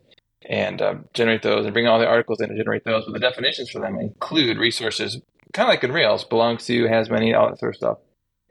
and 0.48 0.82
um, 0.82 1.06
generate 1.14 1.44
those 1.44 1.66
and 1.66 1.74
bring 1.74 1.88
all 1.88 2.00
the 2.00 2.08
articles 2.08 2.42
in 2.42 2.50
and 2.50 2.58
generate 2.58 2.84
those. 2.84 3.06
But 3.06 3.14
the 3.14 3.20
definitions 3.20 3.70
for 3.70 3.80
them 3.80 4.00
include 4.00 4.58
resources, 4.58 5.22
kind 5.54 5.70
of 5.70 5.74
like 5.74 5.84
in 5.84 5.92
Rails, 5.92 6.26
belongs 6.26 6.66
to, 6.66 6.88
has 6.88 7.10
many, 7.10 7.34
all 7.34 7.50
that 7.50 7.60
sort 7.60 7.76
of 7.76 7.78
stuff, 7.78 7.98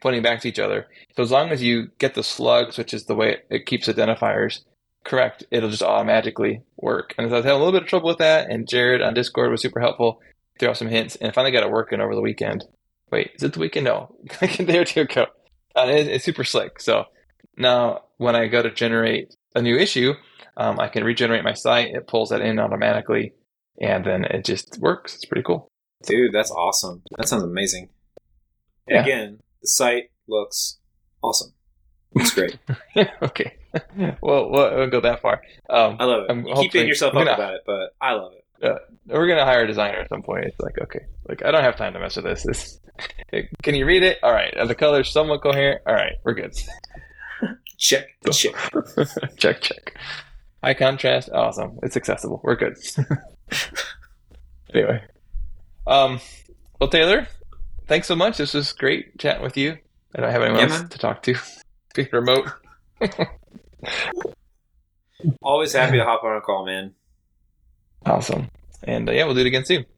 pointing 0.01 0.23
back 0.23 0.41
to 0.43 0.49
each 0.49 0.61
other. 0.61 0.87
So 1.17 1.23
as 1.23 1.33
long 1.33 1.51
as 1.51 1.63
you 1.63 1.91
get 1.99 2.15
the 2.15 2.23
slugs, 2.23 2.79
which 2.79 2.95
is 2.95 3.05
the 3.05 3.17
way 3.17 3.33
it, 3.33 3.47
it 3.51 3.67
keeps 3.67 3.89
identifiers, 3.89 4.61
correct, 5.05 5.45
it'll 5.51 5.71
just 5.71 5.83
automatically 5.83 6.63
work. 6.77 7.15
And 7.19 7.29
so 7.29 7.35
I 7.35 7.39
was 7.39 7.45
having 7.45 7.61
a 7.61 7.65
little 7.65 7.79
bit 7.79 7.83
of 7.83 7.89
trouble 7.89 8.09
with 8.09 8.19
that. 8.19 8.49
And 8.49 8.69
Jared 8.69 9.03
on 9.03 9.15
Discord 9.15 9.51
was 9.51 9.63
super 9.63 9.81
helpful 9.81 10.21
threw 10.59 10.69
out 10.71 10.77
some 10.77 10.89
hints, 10.89 11.17
and 11.17 11.35
finally 11.35 11.53
got 11.53 11.63
it 11.63 11.71
working 11.71 12.01
over 12.01 12.15
the 12.15 12.21
weekend. 12.21 12.65
Wait, 13.11 13.31
is 13.35 13.43
it 13.43 13.53
the 13.55 13.61
weekend? 13.61 13.85
No, 13.85 14.15
like 14.43 14.59
a 14.59 14.65
day 14.65 14.79
or 14.79 14.85
two 14.85 15.03
ago. 15.03 15.27
And 15.75 15.91
it, 15.91 16.09
it's 16.09 16.25
super 16.25 16.45
slick. 16.45 16.81
So 16.81 17.05
now 17.57 18.03
when 18.17 18.35
I 18.37 18.49
go 18.49 18.63
to 18.63 18.71
generate 18.71 19.35
a 19.55 19.63
new 19.63 19.77
issue, 19.77 20.15
um, 20.57 20.79
I 20.81 20.89
can 20.89 21.05
regenerate 21.05 21.45
my 21.45 21.55
site. 21.55 21.95
It 21.95 22.07
pulls 22.07 22.31
that 22.31 22.41
in 22.41 22.59
automatically, 22.59 23.33
and 23.81 24.05
then 24.05 24.25
it 24.25 24.45
just 24.45 24.79
works. 24.79 25.15
It's 25.15 25.25
pretty 25.25 25.43
cool. 25.45 25.69
Dude, 26.07 26.33
that's 26.33 26.51
awesome. 26.51 27.03
That 27.17 27.29
sounds 27.29 27.43
amazing. 27.45 27.91
Yeah. 28.89 29.03
Again, 29.03 29.39
the 29.63 29.69
site 29.69 30.11
looks 30.27 30.79
awesome. 31.23 31.53
Looks 32.15 32.35
great. 32.35 32.59
okay. 33.23 33.57
well, 34.21 34.51
we'll, 34.51 34.77
we'll 34.77 34.91
go 34.91 35.01
that 35.01 35.21
far. 35.21 35.43
Um, 35.69 35.97
I 35.99 36.05
love 36.05 36.23
it. 36.25 36.31
I'm 36.31 36.47
you 36.47 36.55
keep 36.55 36.73
beating 36.73 36.89
yourself 36.89 37.11
up 37.15 37.25
gonna- 37.25 37.35
about 37.35 37.55
it, 37.55 37.63
but 37.67 37.91
I 38.01 38.13
love 38.13 38.33
it. 38.33 38.45
We're 38.61 39.29
gonna 39.29 39.45
hire 39.45 39.63
a 39.65 39.67
designer 39.67 39.99
at 39.99 40.09
some 40.09 40.23
point. 40.23 40.45
It's 40.47 40.59
like, 40.61 40.79
okay, 40.81 41.07
like 41.29 41.45
I 41.45 41.51
don't 41.51 41.63
have 41.65 41.77
time 41.77 41.93
to 41.95 42.01
mess 42.01 42.17
with 42.17 42.25
this. 42.25 42.43
This, 42.43 42.81
can 43.63 43.75
you 43.75 43.87
read 43.87 44.03
it? 44.03 44.19
All 44.23 44.33
right. 44.33 44.57
Are 44.57 44.67
the 44.67 44.75
colors 44.75 45.11
somewhat 45.13 45.43
coherent? 45.43 45.83
All 45.87 45.95
right, 45.95 46.15
we're 46.25 46.35
good. 46.35 46.55
Check. 47.79 48.07
Check. 48.33 48.55
check, 49.37 49.61
check. 49.61 49.95
High 50.65 50.75
contrast, 50.75 51.31
awesome. 51.33 51.79
It's 51.85 51.97
accessible. 51.97 52.41
We're 52.43 52.57
good. 52.57 52.77
anyway, 54.75 55.05
um, 55.87 56.21
well, 56.81 56.91
Taylor, 56.91 57.29
thanks 57.87 58.09
so 58.09 58.17
much. 58.17 58.39
This 58.39 58.55
was 58.55 58.73
great 58.73 59.17
chatting 59.19 59.45
with 59.45 59.57
you. 59.57 59.79
I 60.17 60.21
don't 60.21 60.33
have 60.33 60.43
anyone 60.43 60.59
Yeah, 60.59 60.71
else 60.73 60.81
man. 60.81 60.89
to 60.89 60.99
talk 60.99 61.23
to. 61.23 61.37
Being 61.95 62.09
remote. 62.13 62.49
Always 65.43 65.73
happy 65.73 65.99
to 65.99 66.05
hop 66.05 66.25
on 66.25 66.37
a 66.37 66.41
call, 66.41 66.67
man. 66.67 66.95
Awesome. 68.09 68.51
And 68.83 69.09
uh, 69.09 69.13
yeah, 69.13 69.25
we'll 69.25 69.35
do 69.35 69.41
it 69.41 69.47
again 69.47 69.65
soon. 69.65 69.85